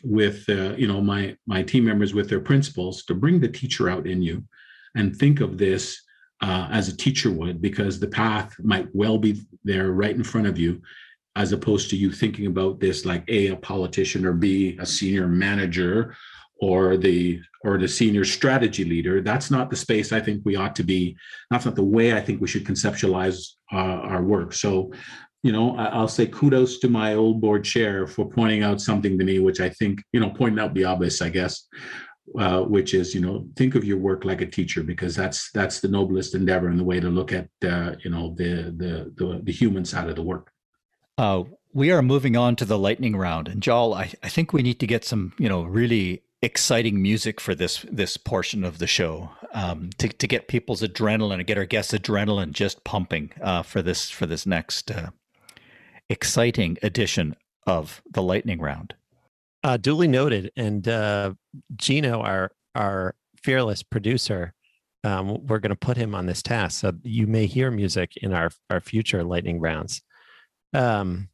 with 0.03 0.45
uh, 0.49 0.75
you 0.77 0.87
know 0.87 1.01
my 1.01 1.37
my 1.47 1.63
team 1.63 1.85
members 1.85 2.15
with 2.15 2.29
their 2.29 2.41
principals 2.41 3.05
to 3.05 3.15
bring 3.15 3.41
the 3.41 3.49
teacher 3.49 3.91
out 3.91 4.07
in 4.07 4.23
you 4.23 4.45
and 4.95 5.15
think 5.15 5.41
of 5.41 5.59
this 5.59 6.01
uh, 6.41 6.69
as 6.71 6.89
a 6.89 6.97
teacher 6.97 7.31
would 7.31 7.61
because 7.61 7.99
the 7.99 8.09
path 8.09 8.55
might 8.61 8.89
well 8.95 9.19
be 9.19 9.41
there 9.65 9.91
right 9.91 10.15
in 10.15 10.25
front 10.25 10.47
of 10.47 10.59
you 10.59 10.81
as 11.37 11.53
opposed 11.53 11.91
to 11.91 11.97
you 11.97 12.11
thinking 12.11 12.47
about 12.47 12.81
this 12.81 13.05
like 13.05 13.25
a 13.29 13.49
a 13.49 13.57
politician 13.57 14.25
or 14.25 14.33
b 14.33 14.77
a 14.81 14.87
senior 14.87 15.29
manager 15.29 16.17
or 16.61 16.97
the 16.97 17.41
or 17.65 17.79
the 17.79 17.89
senior 17.89 18.25
strategy 18.25 18.85
leader 18.85 19.21
that's 19.21 19.51
not 19.51 19.71
the 19.71 19.77
space 19.77 20.13
i 20.13 20.21
think 20.21 20.43
we 20.45 20.57
ought 20.57 20.75
to 20.77 20.83
be 20.83 21.17
that's 21.51 21.65
not 21.65 21.75
the 21.75 21.85
way 21.85 22.13
i 22.13 22.21
think 22.21 22.41
we 22.41 22.49
should 22.49 22.65
conceptualize 22.65 23.55
uh, 23.73 23.77
our 23.77 24.23
work. 24.23 24.53
So 24.53 24.93
you 25.43 25.53
know 25.53 25.77
i'll 25.77 26.09
say 26.09 26.27
kudos 26.27 26.79
to 26.81 26.89
my 26.89 27.15
old 27.15 27.41
board 27.41 27.63
chair 27.65 28.07
for 28.07 28.29
pointing 28.29 28.65
out 28.65 28.81
something 28.81 29.17
to 29.17 29.25
me 29.25 29.39
which 29.39 29.61
i 29.61 29.69
think 29.69 30.03
you 30.13 30.19
know 30.19 30.31
pointing 30.31 30.59
out 30.59 30.75
the 30.75 30.85
obvious 30.85 31.23
i 31.23 31.29
guess 31.29 31.69
uh, 32.39 32.61
which 32.61 32.93
is 32.93 33.15
you 33.15 33.21
know 33.21 33.47
think 33.57 33.75
of 33.75 33.85
your 33.85 33.99
work 33.99 34.25
like 34.25 34.41
a 34.41 34.47
teacher 34.47 34.83
because 34.83 35.15
that's 35.15 35.51
that's 35.53 35.81
the 35.81 35.89
noblest 35.89 36.35
endeavor 36.35 36.69
and 36.69 36.79
the 36.79 36.85
way 36.85 37.01
to 37.01 37.09
look 37.09 37.33
at 37.33 37.49
uh, 37.65 37.95
you 38.05 38.11
know 38.11 38.35
the, 38.37 38.75
the 38.77 39.13
the 39.17 39.41
the 39.45 39.53
human 39.53 39.85
side 39.85 40.09
of 40.09 40.17
the 40.17 40.23
work. 40.23 40.51
Uh, 41.17 41.45
we 41.73 41.91
are 41.91 42.03
moving 42.03 42.37
on 42.37 42.55
to 42.57 42.65
the 42.65 42.79
lightning 42.79 43.17
round 43.17 43.49
and 43.49 43.63
Jal 43.63 43.95
I, 43.95 44.13
I 44.23 44.29
think 44.29 44.53
we 44.53 44.63
need 44.63 44.81
to 44.81 44.87
get 44.87 45.05
some 45.05 45.33
you 45.39 45.49
know 45.49 45.63
really 45.63 46.23
exciting 46.43 47.03
music 47.03 47.41
for 47.41 47.55
this 47.55 47.85
this 47.91 48.17
portion 48.17 48.63
of 48.65 48.79
the 48.79 48.87
show 48.87 49.31
um, 49.53 49.91
to 49.99 50.09
to 50.09 50.27
get 50.27 50.49
people's 50.49 50.83
adrenaline 50.83 51.35
and 51.35 51.47
get 51.47 51.59
our 51.59 51.65
guests' 51.65 51.93
adrenaline 51.93 52.53
just 52.53 52.85
pumping 52.85 53.31
uh, 53.43 53.63
for 53.63 53.83
this 53.83 54.11
for 54.11 54.27
this 54.27 54.47
next 54.47 54.91
uh, 54.91 55.11
exciting 56.09 56.79
edition 56.83 57.35
of 57.67 58.03
the 58.11 58.23
lightning 58.23 58.61
round. 58.61 58.95
Uh, 59.65 59.77
duly 59.77 60.09
noted, 60.09 60.51
and 60.57 60.87
uh, 60.89 61.33
Gino, 61.77 62.21
our 62.21 62.53
our 62.75 63.15
fearless 63.43 63.83
producer, 63.83 64.55
um, 65.05 65.47
we're 65.47 65.59
going 65.59 65.71
to 65.71 65.77
put 65.77 65.97
him 65.97 66.15
on 66.15 66.27
this 66.27 66.43
task, 66.43 66.81
so 66.81 66.93
you 67.03 67.27
may 67.27 67.47
hear 67.47 67.71
music 67.71 68.13
in 68.19 68.33
our 68.33 68.51
our 68.71 68.81
future 68.81 69.25
lightning 69.25 69.61
rounds. 69.61 70.03
Um, 70.73 71.29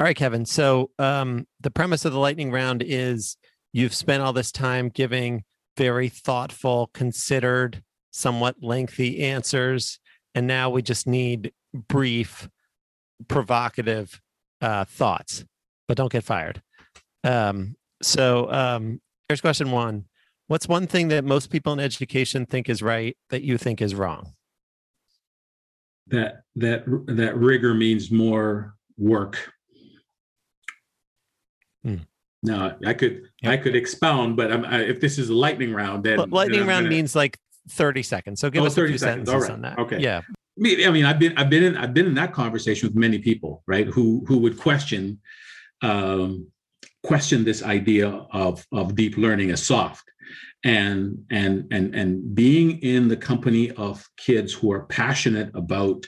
all 0.00 0.04
right, 0.04 0.16
Kevin. 0.16 0.46
So 0.46 0.90
um, 0.98 1.46
the 1.60 1.72
premise 1.72 2.04
of 2.04 2.12
the 2.12 2.20
lightning 2.20 2.52
round 2.52 2.84
is 2.86 3.36
You've 3.72 3.94
spent 3.94 4.22
all 4.22 4.32
this 4.32 4.52
time 4.52 4.88
giving 4.88 5.44
very 5.76 6.08
thoughtful, 6.08 6.90
considered, 6.92 7.82
somewhat 8.10 8.56
lengthy 8.62 9.22
answers. 9.22 10.00
And 10.34 10.46
now 10.46 10.70
we 10.70 10.82
just 10.82 11.06
need 11.06 11.52
brief, 11.72 12.48
provocative 13.28 14.20
uh, 14.60 14.84
thoughts, 14.84 15.44
but 15.86 15.96
don't 15.96 16.12
get 16.12 16.24
fired. 16.24 16.62
Um, 17.24 17.76
so 18.02 18.50
um, 18.50 19.00
here's 19.28 19.40
question 19.40 19.70
one 19.70 20.06
What's 20.48 20.66
one 20.66 20.86
thing 20.86 21.08
that 21.08 21.24
most 21.24 21.50
people 21.50 21.74
in 21.74 21.80
education 21.80 22.46
think 22.46 22.68
is 22.70 22.82
right 22.82 23.16
that 23.28 23.42
you 23.42 23.58
think 23.58 23.82
is 23.82 23.94
wrong? 23.94 24.32
That 26.06 26.42
that 26.56 26.84
that 27.06 27.36
rigor 27.36 27.74
means 27.74 28.10
more 28.10 28.74
work. 28.96 29.52
Hmm. 31.84 31.96
No, 32.42 32.76
I 32.86 32.94
could 32.94 33.22
yep. 33.42 33.52
I 33.52 33.56
could 33.56 33.74
expound, 33.74 34.36
but 34.36 34.52
I, 34.52 34.82
if 34.82 35.00
this 35.00 35.18
is 35.18 35.28
a 35.28 35.34
lightning 35.34 35.72
round, 35.72 36.04
then 36.04 36.18
lightning 36.30 36.60
then 36.60 36.68
round 36.68 36.84
gonna... 36.84 36.94
means 36.94 37.16
like 37.16 37.36
thirty 37.70 38.02
seconds. 38.02 38.40
So 38.40 38.48
give 38.48 38.62
oh, 38.62 38.66
us 38.66 38.74
30 38.74 38.86
a 38.86 38.90
few 38.90 38.98
seconds. 38.98 39.28
sentences 39.28 39.48
right. 39.48 39.54
on 39.54 39.62
that. 39.62 39.78
Okay. 39.78 39.98
Yeah. 39.98 40.22
I 40.60 40.90
mean, 40.90 41.04
I've 41.04 41.18
been 41.18 41.36
I've 41.36 41.50
been 41.50 41.62
in 41.62 41.76
I've 41.76 41.94
been 41.94 42.06
in 42.06 42.14
that 42.14 42.32
conversation 42.32 42.88
with 42.88 42.96
many 42.96 43.18
people, 43.18 43.62
right? 43.66 43.86
Who 43.86 44.24
who 44.26 44.38
would 44.38 44.58
question 44.58 45.20
um, 45.82 46.48
question 47.04 47.44
this 47.44 47.62
idea 47.62 48.08
of 48.08 48.64
of 48.72 48.94
deep 48.94 49.16
learning 49.16 49.50
as 49.50 49.64
soft, 49.64 50.04
and 50.64 51.24
and 51.30 51.66
and 51.70 51.94
and 51.94 52.34
being 52.34 52.78
in 52.82 53.08
the 53.08 53.16
company 53.16 53.70
of 53.72 54.04
kids 54.16 54.52
who 54.52 54.72
are 54.72 54.84
passionate 54.86 55.50
about 55.54 56.06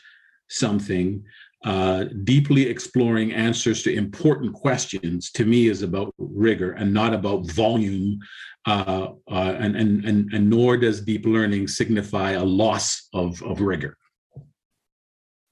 something 0.49 1.25
uh, 1.65 2.05
deeply 2.25 2.69
exploring 2.69 3.33
answers 3.33 3.83
to 3.83 3.95
important 3.95 4.55
questions 4.55 5.31
to 5.33 5.45
me 5.45 5.69
is 5.69 5.83
about 5.83 6.15
rigor 6.19 6.73
and 6.73 6.93
not 6.93 7.13
about 7.13 7.47
volume 7.51 8.19
uh, 8.67 9.09
uh, 9.31 9.57
and, 9.59 9.77
and, 9.77 10.05
and, 10.05 10.33
and 10.33 10.49
nor 10.49 10.77
does 10.77 11.01
deep 11.03 11.27
learning 11.27 11.69
signify 11.69 12.33
a 12.33 12.45
loss 12.45 13.09
of, 13.13 13.43
of 13.43 13.61
rigor. 13.61 13.97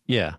Yeah. 0.07 0.37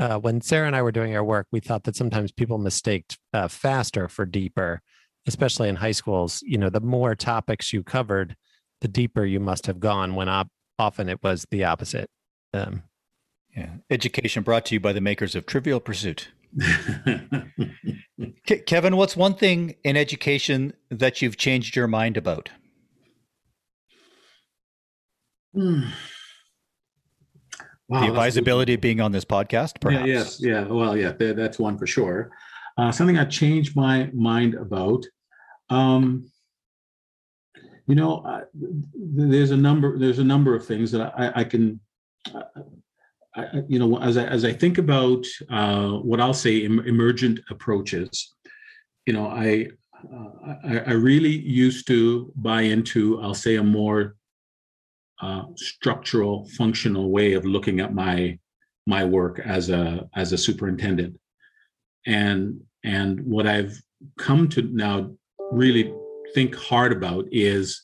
Uh, 0.00 0.18
when 0.18 0.40
sarah 0.40 0.66
and 0.66 0.74
i 0.74 0.82
were 0.82 0.90
doing 0.90 1.14
our 1.14 1.22
work 1.22 1.46
we 1.52 1.60
thought 1.60 1.84
that 1.84 1.94
sometimes 1.94 2.32
people 2.32 2.58
mistaked 2.58 3.16
uh, 3.32 3.46
faster 3.46 4.08
for 4.08 4.26
deeper 4.26 4.82
especially 5.26 5.68
in 5.68 5.76
high 5.76 5.92
schools. 5.92 6.42
You 6.42 6.58
know 6.58 6.70
the 6.70 6.80
more 6.80 7.14
topics 7.14 7.72
you 7.72 7.82
covered 7.82 8.36
the 8.80 8.88
deeper 8.88 9.24
you 9.24 9.40
must 9.40 9.66
have 9.66 9.80
gone 9.80 10.14
when 10.14 10.28
op- 10.28 10.50
often 10.78 11.08
it 11.08 11.22
was 11.22 11.46
the 11.50 11.64
opposite. 11.64 12.10
Um, 12.52 12.82
yeah. 13.56 13.70
Education 13.90 14.42
brought 14.42 14.66
to 14.66 14.74
you 14.74 14.80
by 14.80 14.92
the 14.92 15.00
makers 15.00 15.34
of 15.34 15.46
Trivial 15.46 15.80
Pursuit. 15.80 16.28
Kevin, 18.66 18.96
what's 18.96 19.16
one 19.16 19.34
thing 19.34 19.74
in 19.82 19.96
education 19.96 20.74
that 20.90 21.20
you've 21.20 21.36
changed 21.36 21.74
your 21.74 21.86
mind 21.86 22.16
about? 22.16 22.50
Hmm. 25.54 25.82
Wow, 27.88 28.00
the 28.00 28.06
advisability 28.06 28.74
of 28.74 28.80
being 28.80 29.00
on 29.00 29.12
this 29.12 29.24
podcast, 29.24 29.80
perhaps. 29.80 30.06
Yeah, 30.06 30.14
yes, 30.14 30.40
yeah. 30.40 30.64
Well, 30.64 30.96
yeah, 30.96 31.12
that's 31.12 31.58
one 31.58 31.76
for 31.76 31.86
sure. 31.86 32.30
Uh, 32.78 32.90
something 32.90 33.18
I 33.18 33.24
changed 33.24 33.76
my 33.76 34.10
mind 34.14 34.54
about. 34.54 35.04
Um, 35.70 36.30
you 37.86 37.94
know, 37.94 38.18
uh, 38.20 38.44
there's 38.94 39.50
a 39.50 39.56
number. 39.56 39.98
There's 39.98 40.18
a 40.18 40.24
number 40.24 40.54
of 40.56 40.66
things 40.66 40.90
that 40.92 41.12
I, 41.16 41.40
I 41.40 41.44
can. 41.44 41.78
Uh, 42.34 42.42
I, 43.36 43.62
you 43.68 43.78
know, 43.78 43.98
as 44.00 44.16
I, 44.16 44.24
as 44.24 44.44
I 44.44 44.52
think 44.52 44.78
about 44.78 45.24
uh, 45.50 45.90
what 45.90 46.20
I'll 46.20 46.34
say 46.34 46.64
em- 46.64 46.86
emergent 46.86 47.40
approaches, 47.50 48.34
you 49.06 49.12
know, 49.12 49.26
I, 49.26 49.68
uh, 50.12 50.54
I, 50.64 50.78
I 50.78 50.92
really 50.92 51.36
used 51.36 51.86
to 51.88 52.32
buy 52.36 52.62
into, 52.62 53.20
I'll 53.20 53.34
say, 53.34 53.56
a 53.56 53.62
more 53.62 54.16
uh, 55.20 55.44
structural, 55.56 56.48
functional 56.50 57.10
way 57.10 57.32
of 57.32 57.44
looking 57.44 57.80
at 57.80 57.94
my 57.94 58.38
my 58.86 59.04
work 59.04 59.38
as 59.38 59.70
a 59.70 60.06
as 60.14 60.32
a 60.32 60.38
superintendent, 60.38 61.18
and 62.06 62.60
and 62.84 63.20
what 63.24 63.46
I've 63.46 63.80
come 64.18 64.48
to 64.50 64.62
now 64.62 65.16
really 65.50 65.92
think 66.34 66.54
hard 66.54 66.92
about 66.92 67.26
is 67.30 67.82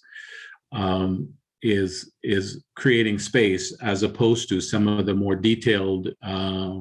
um, 0.72 1.32
is 1.63 2.13
is 2.23 2.65
creating 2.75 3.19
space 3.19 3.77
as 3.83 4.03
opposed 4.03 4.49
to 4.49 4.61
some 4.61 4.89
of 4.89 5.07
the 5.07 5.15
more 5.15 5.37
detailed 5.37 6.09
uh, 6.23 6.81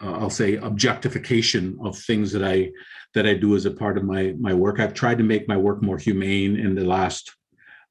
I'll 0.00 0.30
say 0.30 0.56
objectification 0.56 1.78
of 1.82 1.98
things 1.98 2.32
that 2.32 2.44
I 2.44 2.70
that 3.14 3.26
I 3.26 3.34
do 3.34 3.54
as 3.54 3.66
a 3.66 3.70
part 3.70 3.96
of 3.96 4.04
my 4.04 4.34
my 4.38 4.54
work. 4.54 4.80
I've 4.80 4.94
tried 4.94 5.18
to 5.18 5.24
make 5.24 5.48
my 5.48 5.56
work 5.56 5.82
more 5.82 5.98
humane 5.98 6.58
in 6.58 6.74
the 6.74 6.84
last 6.84 7.32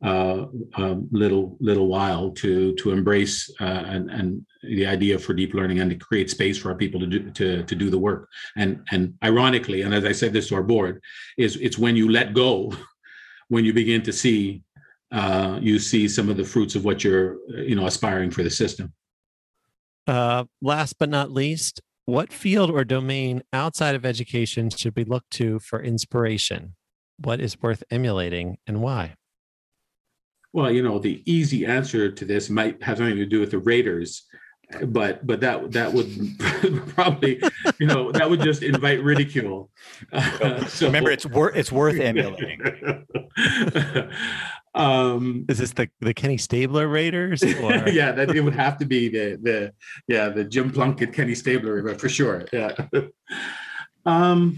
uh, 0.04 0.46
um, 0.76 1.08
little 1.12 1.58
little 1.60 1.88
while 1.88 2.32
to 2.32 2.74
to 2.76 2.92
embrace 2.92 3.50
uh, 3.60 3.84
and 3.86 4.10
and 4.10 4.46
the 4.64 4.86
idea 4.86 5.18
for 5.18 5.34
deep 5.34 5.54
learning 5.54 5.80
and 5.80 5.90
to 5.92 5.96
create 5.96 6.30
space 6.30 6.58
for 6.58 6.70
our 6.70 6.78
people 6.78 7.00
to 7.00 7.08
do 7.08 7.32
to 7.32 7.64
to 7.64 7.76
do 7.76 7.90
the 7.90 8.00
work. 8.00 8.30
And 8.58 8.86
and 8.92 9.14
ironically, 9.24 9.82
and 9.82 9.94
as 9.94 10.06
I 10.06 10.12
said 10.12 10.34
this 10.34 10.50
to 10.50 10.56
our 10.56 10.64
board, 10.64 11.02
is 11.38 11.56
it's 11.58 11.78
when 11.78 11.96
you 11.96 12.10
let 12.10 12.34
go, 12.34 12.74
when 13.48 13.66
you 13.66 13.74
begin 13.74 14.02
to 14.04 14.14
see 14.14 14.64
uh, 15.12 15.60
you 15.62 15.80
see 15.80 16.08
some 16.08 16.30
of 16.30 16.38
the 16.38 16.44
fruits 16.44 16.76
of 16.76 16.86
what 16.86 17.04
you're 17.04 17.38
you 17.50 17.76
know 17.76 17.86
aspiring 17.86 18.32
for 18.32 18.44
the 18.44 18.50
system? 18.50 18.94
Uh, 20.08 20.46
last 20.62 20.98
but 21.00 21.10
not 21.10 21.32
least 21.32 21.82
what 22.06 22.34
field 22.34 22.72
or 22.72 22.84
domain 22.84 23.44
outside 23.54 23.96
of 23.96 24.06
education 24.06 24.70
should 24.70 24.96
we 24.96 25.04
look 25.04 25.24
to 25.32 25.60
for 25.60 25.82
inspiration? 25.82 26.76
What 27.18 27.40
is 27.40 27.62
worth 27.62 27.84
emulating 27.92 28.58
and 28.66 28.82
why? 28.82 29.16
Well 30.54 30.72
you 30.72 30.84
know 30.84 31.00
the 31.00 31.22
easy 31.26 31.66
answer 31.66 32.12
to 32.12 32.26
this 32.26 32.50
might 32.50 32.82
have 32.84 32.98
something 32.98 33.16
to 33.18 33.26
do 33.26 33.40
with 33.40 33.52
the 33.52 33.60
raiders 33.60 34.26
but 34.88 35.26
but 35.26 35.40
that 35.42 35.72
that 35.72 35.92
would 35.94 36.10
probably 36.96 37.42
you 37.80 37.88
know 37.88 38.12
that 38.12 38.30
would 38.30 38.42
just 38.42 38.64
invite 38.64 39.04
ridicule. 39.04 39.70
Uh, 40.12 40.66
so, 40.66 40.88
remember 40.88 41.12
it's 41.12 41.26
worth 41.26 41.56
it's 41.56 41.72
worth 41.72 42.00
emulating 42.00 42.60
um 44.74 45.46
is 45.50 45.58
this 45.58 45.74
the 45.74 45.90
the 46.00 46.14
kenny 46.14 46.38
stabler 46.38 46.88
raiders 46.88 47.44
or? 47.62 47.90
yeah 47.90 48.12
that 48.12 48.34
it 48.34 48.42
would 48.42 48.56
have 48.56 48.78
to 48.78 48.86
be 48.86 49.10
the 49.10 49.38
the 49.42 49.74
yeah 50.08 50.30
the 50.30 50.46
jim 50.46 50.72
plunkett 50.72 51.12
kenny 51.12 51.36
stabler 51.36 51.84
but 51.84 52.00
for 52.00 52.08
sure 52.08 52.46
yeah 52.54 52.72
um 54.06 54.58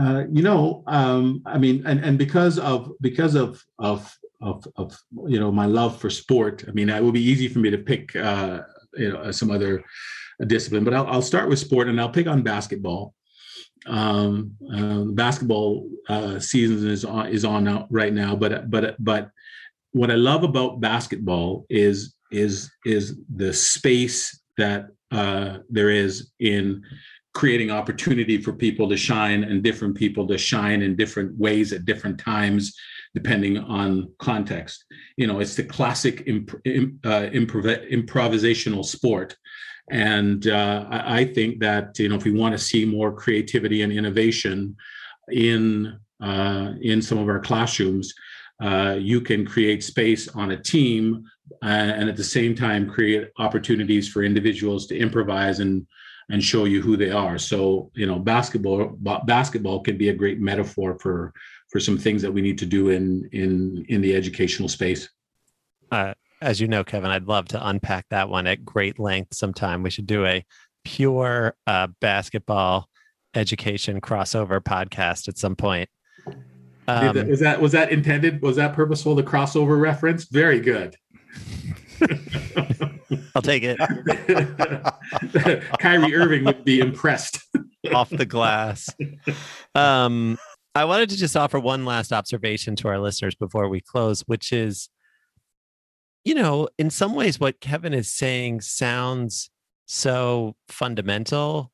uh, 0.00 0.24
you 0.32 0.42
know 0.42 0.82
um 0.86 1.42
i 1.44 1.58
mean 1.58 1.82
and 1.86 2.00
and 2.00 2.18
because 2.18 2.58
of 2.58 2.90
because 3.02 3.34
of 3.34 3.62
of 3.78 4.16
of 4.40 4.66
of 4.76 4.96
you 5.26 5.38
know 5.38 5.52
my 5.52 5.66
love 5.66 6.00
for 6.00 6.08
sport 6.08 6.64
i 6.66 6.72
mean 6.72 6.88
it 6.88 7.04
would 7.04 7.14
be 7.14 7.22
easy 7.22 7.48
for 7.48 7.58
me 7.58 7.70
to 7.70 7.78
pick 7.78 8.16
uh 8.16 8.62
you 8.94 9.12
know 9.12 9.30
some 9.30 9.50
other 9.50 9.84
discipline 10.46 10.84
but 10.84 10.94
i'll, 10.94 11.06
I'll 11.06 11.22
start 11.22 11.50
with 11.50 11.58
sport 11.58 11.88
and 11.88 12.00
i'll 12.00 12.08
pick 12.08 12.26
on 12.26 12.42
basketball 12.42 13.14
um, 13.86 14.52
uh, 14.72 15.04
basketball 15.04 15.88
uh, 16.08 16.38
season 16.38 16.88
is 16.88 17.04
on 17.04 17.28
is 17.28 17.44
on 17.44 17.86
right 17.90 18.12
now. 18.12 18.36
But 18.36 18.70
but 18.70 18.96
but 18.98 19.30
what 19.92 20.10
I 20.10 20.14
love 20.14 20.42
about 20.42 20.80
basketball 20.80 21.66
is 21.70 22.14
is 22.30 22.70
is 22.84 23.18
the 23.34 23.52
space 23.52 24.40
that 24.56 24.88
uh, 25.10 25.58
there 25.68 25.90
is 25.90 26.32
in 26.40 26.82
creating 27.34 27.70
opportunity 27.70 28.40
for 28.40 28.52
people 28.52 28.88
to 28.88 28.96
shine 28.96 29.42
and 29.42 29.62
different 29.62 29.96
people 29.96 30.26
to 30.26 30.38
shine 30.38 30.82
in 30.82 30.94
different 30.94 31.36
ways 31.36 31.72
at 31.72 31.84
different 31.84 32.18
times 32.18 32.74
depending 33.12 33.58
on 33.58 34.08
context 34.18 34.84
you 35.16 35.26
know 35.26 35.40
it's 35.40 35.56
the 35.56 35.64
classic 35.64 36.22
imp- 36.26 36.54
uh, 36.54 37.26
improv- 37.32 37.92
improvisational 37.92 38.84
sport 38.84 39.36
and 39.90 40.46
uh, 40.46 40.86
I, 40.90 41.24
think 41.24 41.60
that 41.60 41.98
you 41.98 42.08
know 42.08 42.16
if 42.16 42.24
we 42.24 42.32
want 42.32 42.52
to 42.52 42.58
see 42.58 42.84
more 42.84 43.12
creativity 43.12 43.82
and 43.82 43.92
innovation 43.92 44.76
in 45.30 45.98
uh, 46.22 46.72
in 46.80 47.02
some 47.02 47.18
of 47.18 47.28
our 47.28 47.40
classrooms, 47.40 48.14
uh, 48.62 48.96
you 48.98 49.20
can 49.20 49.44
create 49.44 49.84
space 49.84 50.28
on 50.28 50.52
a 50.52 50.56
team 50.56 51.24
uh, 51.62 51.66
and 51.66 52.08
at 52.08 52.16
the 52.16 52.24
same 52.24 52.54
time 52.54 52.88
create 52.88 53.28
opportunities 53.38 54.08
for 54.08 54.22
individuals 54.22 54.86
to 54.86 54.98
improvise 54.98 55.60
and 55.60 55.86
and 56.30 56.42
show 56.42 56.64
you 56.64 56.80
who 56.80 56.96
they 56.96 57.10
are. 57.10 57.36
So 57.36 57.90
you 57.94 58.06
know 58.06 58.18
basketball 58.18 58.96
basketball 59.26 59.80
can 59.80 59.98
be 59.98 60.08
a 60.08 60.14
great 60.14 60.40
metaphor 60.40 60.98
for 60.98 61.32
for 61.70 61.78
some 61.78 61.98
things 61.98 62.22
that 62.22 62.32
we 62.32 62.40
need 62.40 62.58
to 62.58 62.66
do 62.66 62.88
in 62.88 63.28
in 63.32 63.84
in 63.90 64.00
the 64.00 64.14
educational 64.14 64.70
space. 64.70 65.10
Uh, 65.90 66.14
as 66.44 66.60
you 66.60 66.68
know, 66.68 66.84
Kevin, 66.84 67.10
I'd 67.10 67.26
love 67.26 67.48
to 67.48 67.68
unpack 67.68 68.06
that 68.10 68.28
one 68.28 68.46
at 68.46 68.64
great 68.64 68.98
length 68.98 69.34
sometime. 69.34 69.82
We 69.82 69.90
should 69.90 70.06
do 70.06 70.26
a 70.26 70.44
pure 70.84 71.56
uh, 71.66 71.88
basketball 72.00 72.88
education 73.34 74.00
crossover 74.00 74.60
podcast 74.60 75.26
at 75.26 75.38
some 75.38 75.56
point. 75.56 75.88
Um, 76.86 77.28
was 77.28 77.40
that 77.40 77.62
was 77.62 77.72
that 77.72 77.90
intended? 77.90 78.42
Was 78.42 78.56
that 78.56 78.74
purposeful? 78.74 79.14
The 79.14 79.22
crossover 79.22 79.80
reference? 79.80 80.24
Very 80.24 80.60
good. 80.60 80.96
I'll 83.34 83.42
take 83.42 83.62
it. 83.64 83.78
Kyrie 85.80 86.14
Irving 86.14 86.44
would 86.44 86.64
be 86.64 86.80
impressed. 86.80 87.40
Off 87.94 88.10
the 88.10 88.26
glass. 88.26 88.88
Um, 89.74 90.38
I 90.74 90.84
wanted 90.84 91.10
to 91.10 91.16
just 91.16 91.36
offer 91.36 91.58
one 91.58 91.84
last 91.84 92.12
observation 92.12 92.76
to 92.76 92.88
our 92.88 92.98
listeners 92.98 93.34
before 93.34 93.68
we 93.68 93.80
close, 93.80 94.22
which 94.22 94.52
is 94.52 94.88
you 96.24 96.34
know, 96.34 96.68
in 96.78 96.90
some 96.90 97.14
ways, 97.14 97.38
what 97.38 97.60
Kevin 97.60 97.92
is 97.92 98.10
saying 98.10 98.62
sounds 98.62 99.50
so 99.86 100.56
fundamental 100.68 101.70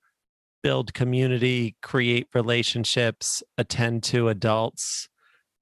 build 0.62 0.92
community, 0.92 1.76
create 1.80 2.26
relationships, 2.34 3.42
attend 3.56 4.02
to 4.02 4.28
adults, 4.28 5.08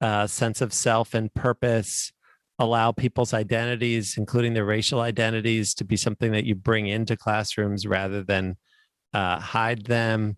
uh, 0.01 0.27
sense 0.27 0.61
of 0.61 0.73
self 0.73 1.15
and 1.15 1.33
purpose, 1.35 2.13
allow 2.59 2.91
people's 2.93 3.33
identities, 3.33 4.17
including 4.17 4.55
their 4.55 4.65
racial 4.65 5.01
identities, 5.01 5.75
to 5.75 5.85
be 5.85 5.97
something 5.97 6.33
that 6.33 6.45
you 6.45 6.55
bring 6.55 6.89
into 6.89 7.17
classrooms 7.17 7.87
rather 7.87 8.23
than 8.23 8.57
uh, 9.15 9.39
hide 9.39 9.85
them. 9.87 10.37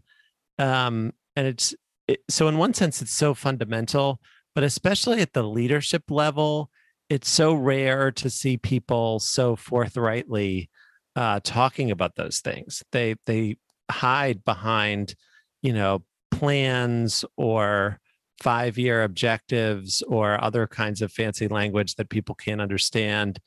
Um, 0.59 1.12
and 1.36 1.46
it's 1.46 1.74
it, 2.07 2.20
so, 2.28 2.48
in 2.48 2.59
one 2.59 2.74
sense, 2.74 3.01
it's 3.01 3.12
so 3.12 3.34
fundamental, 3.34 4.20
but 4.55 4.64
especially 4.64 5.20
at 5.20 5.32
the 5.32 5.42
leadership 5.42 6.03
level, 6.11 6.70
it's 7.11 7.28
so 7.28 7.52
rare 7.52 8.12
to 8.12 8.30
see 8.30 8.56
people 8.56 9.18
so 9.18 9.56
forthrightly 9.56 10.70
uh, 11.16 11.40
talking 11.42 11.90
about 11.90 12.14
those 12.14 12.40
things. 12.40 12.82
They 12.92 13.16
they 13.26 13.56
hide 13.90 14.44
behind, 14.44 15.16
you 15.61 15.72
know, 15.72 16.04
plans 16.30 17.24
or 17.36 17.98
five 18.40 18.78
year 18.78 19.02
objectives 19.02 20.02
or 20.02 20.42
other 20.42 20.66
kinds 20.66 21.02
of 21.02 21.12
fancy 21.12 21.48
language 21.48 21.96
that 21.96 22.08
people 22.08 22.34
can't 22.34 22.61
understand. 22.61 23.38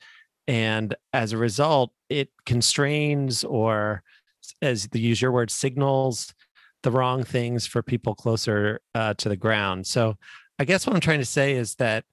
And 0.46 0.94
as 1.12 1.32
a 1.32 1.38
result, 1.38 1.90
it 2.08 2.28
constrains 2.44 3.42
or, 3.44 4.02
as 4.60 4.86
to 4.88 4.98
use 5.00 5.20
your 5.20 5.32
word, 5.32 5.50
signals 5.50 6.34
the 6.82 6.90
wrong 6.90 7.24
things 7.24 7.66
for 7.66 7.82
people 7.82 8.14
closer 8.14 8.80
uh, 8.94 9.14
to 9.14 9.30
the 9.30 9.36
ground. 9.36 9.86
So 9.86 10.16
I 10.58 10.64
guess 10.64 10.86
what 10.86 10.94
I'm 10.94 11.00
trying 11.00 11.20
to 11.20 11.24
say 11.24 11.54
is 11.54 11.76
that 11.76 12.04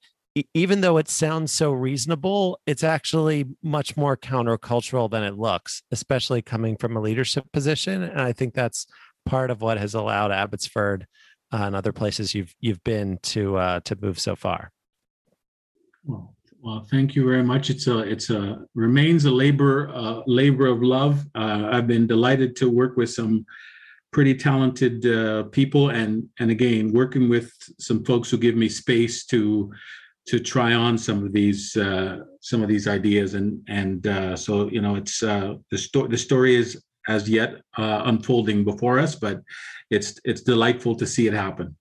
even 0.54 0.82
though 0.82 0.98
it 0.98 1.10
sounds 1.10 1.52
so 1.52 1.72
reasonable, 1.72 2.60
it's 2.66 2.84
actually 2.84 3.46
much 3.62 3.98
more 3.98 4.16
countercultural 4.16 5.10
than 5.10 5.24
it 5.24 5.38
looks, 5.38 5.84
especially 5.92 6.42
coming 6.42 6.78
from 6.78 6.96
a 6.96 7.02
leadership 7.02 7.46
position. 7.52 8.04
And 8.04 8.22
I 8.22 8.32
think 8.32 8.54
that's 8.54 8.88
part 9.26 9.52
of 9.52 9.62
what 9.62 9.78
has 9.78 9.94
allowed 9.94 10.32
Abbotsford 10.32 11.06
uh, 11.54 11.58
and 11.64 11.76
other 11.76 11.92
places 11.92 12.34
you've 12.34 12.56
you've 12.60 12.84
been 12.84 13.20
to 13.24 13.58
uh, 13.58 13.80
to 13.82 13.98
move 14.02 14.20
so 14.20 14.36
far. 14.36 14.72
Well, 16.06 16.34
well, 16.62 16.88
thank 16.90 17.16
you 17.16 17.26
very 17.26 17.44
much. 17.44 17.70
It's 17.70 17.88
a 17.88 18.00
it's 18.00 18.30
a 18.30 18.66
remains 18.74 19.26
a 19.26 19.32
labor 19.32 19.90
uh, 19.94 20.22
labor 20.28 20.68
of 20.68 20.82
love. 20.82 21.26
Uh, 21.36 21.70
I've 21.72 21.88
been 21.88 22.08
delighted 22.08 22.56
to 22.58 22.70
work 22.70 22.96
with 22.96 23.10
some 23.10 23.46
pretty 24.14 24.36
talented 24.36 25.06
uh, 25.06 25.44
people, 25.44 25.90
and 25.90 26.30
and 26.40 26.52
again 26.52 26.94
working 26.94 27.28
with 27.28 27.52
some 27.80 28.06
folks 28.06 28.30
who 28.32 28.38
give 28.38 28.56
me 28.56 28.70
space 28.70 29.26
to 29.26 29.72
to 30.28 30.40
try 30.40 30.74
on 30.74 30.98
some 30.98 31.24
of 31.26 31.34
these 31.34 31.76
uh, 31.76 32.20
some 32.42 32.62
of 32.62 32.70
these 32.70 32.88
ideas, 32.88 33.34
and 33.34 33.62
and 33.68 34.08
uh, 34.08 34.36
so 34.36 34.70
you 34.70 34.82
know 34.82 34.96
it's 34.96 35.24
uh, 35.24 35.56
the 35.70 35.78
story 35.78 36.10
the 36.10 36.18
story 36.18 36.56
is 36.56 36.82
as 37.08 37.30
yet 37.30 37.56
uh, 37.78 38.04
unfolding 38.06 38.64
before 38.64 39.00
us, 39.00 39.16
but 39.16 39.42
it's 39.90 40.20
it's 40.24 40.42
delightful 40.42 40.96
to 40.96 41.06
see 41.06 41.28
it 41.28 41.34
happen. 41.34 41.76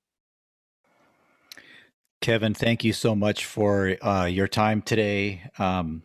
Kevin, 2.20 2.53
thank 2.53 2.84
you 2.84 2.93
so 2.93 3.14
much 3.14 3.47
for 3.47 3.97
uh, 4.05 4.26
your 4.26 4.47
time 4.49 4.82
today 4.82 5.43
um, 5.59 6.03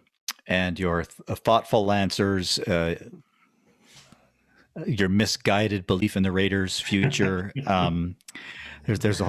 and 0.47 0.79
your 0.79 1.03
th- 1.03 1.21
uh, 1.27 1.35
thoughtful 1.35 1.91
answers. 1.91 2.57
Uh, 2.59 2.95
your 4.85 5.07
misguided 5.07 5.87
belief 5.87 6.17
in 6.17 6.23
the 6.23 6.31
Raiders' 6.31 6.79
future. 6.79 7.53
um, 7.67 8.17
there's 8.85 8.99
there's 8.99 9.21
uh, 9.21 9.25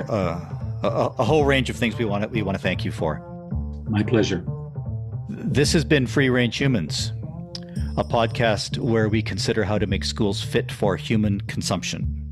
a, 0.82 0.86
a, 0.86 1.06
a, 1.18 1.24
whole 1.24 1.44
range 1.44 1.70
of 1.70 1.76
things 1.76 1.96
we 1.96 2.04
want 2.04 2.24
to 2.24 2.28
we 2.28 2.42
want 2.42 2.56
to 2.56 2.62
thank 2.62 2.84
you 2.84 2.92
for. 2.92 3.20
My 3.88 4.02
pleasure. 4.02 4.44
This 5.28 5.72
has 5.72 5.84
been 5.84 6.06
Free 6.06 6.28
Range 6.28 6.56
Humans, 6.56 7.12
a 7.96 8.04
podcast 8.04 8.78
where 8.78 9.08
we 9.08 9.22
consider 9.22 9.64
how 9.64 9.78
to 9.78 9.86
make 9.86 10.04
schools 10.04 10.42
fit 10.42 10.70
for 10.70 10.96
human 10.96 11.40
consumption. 11.42 12.25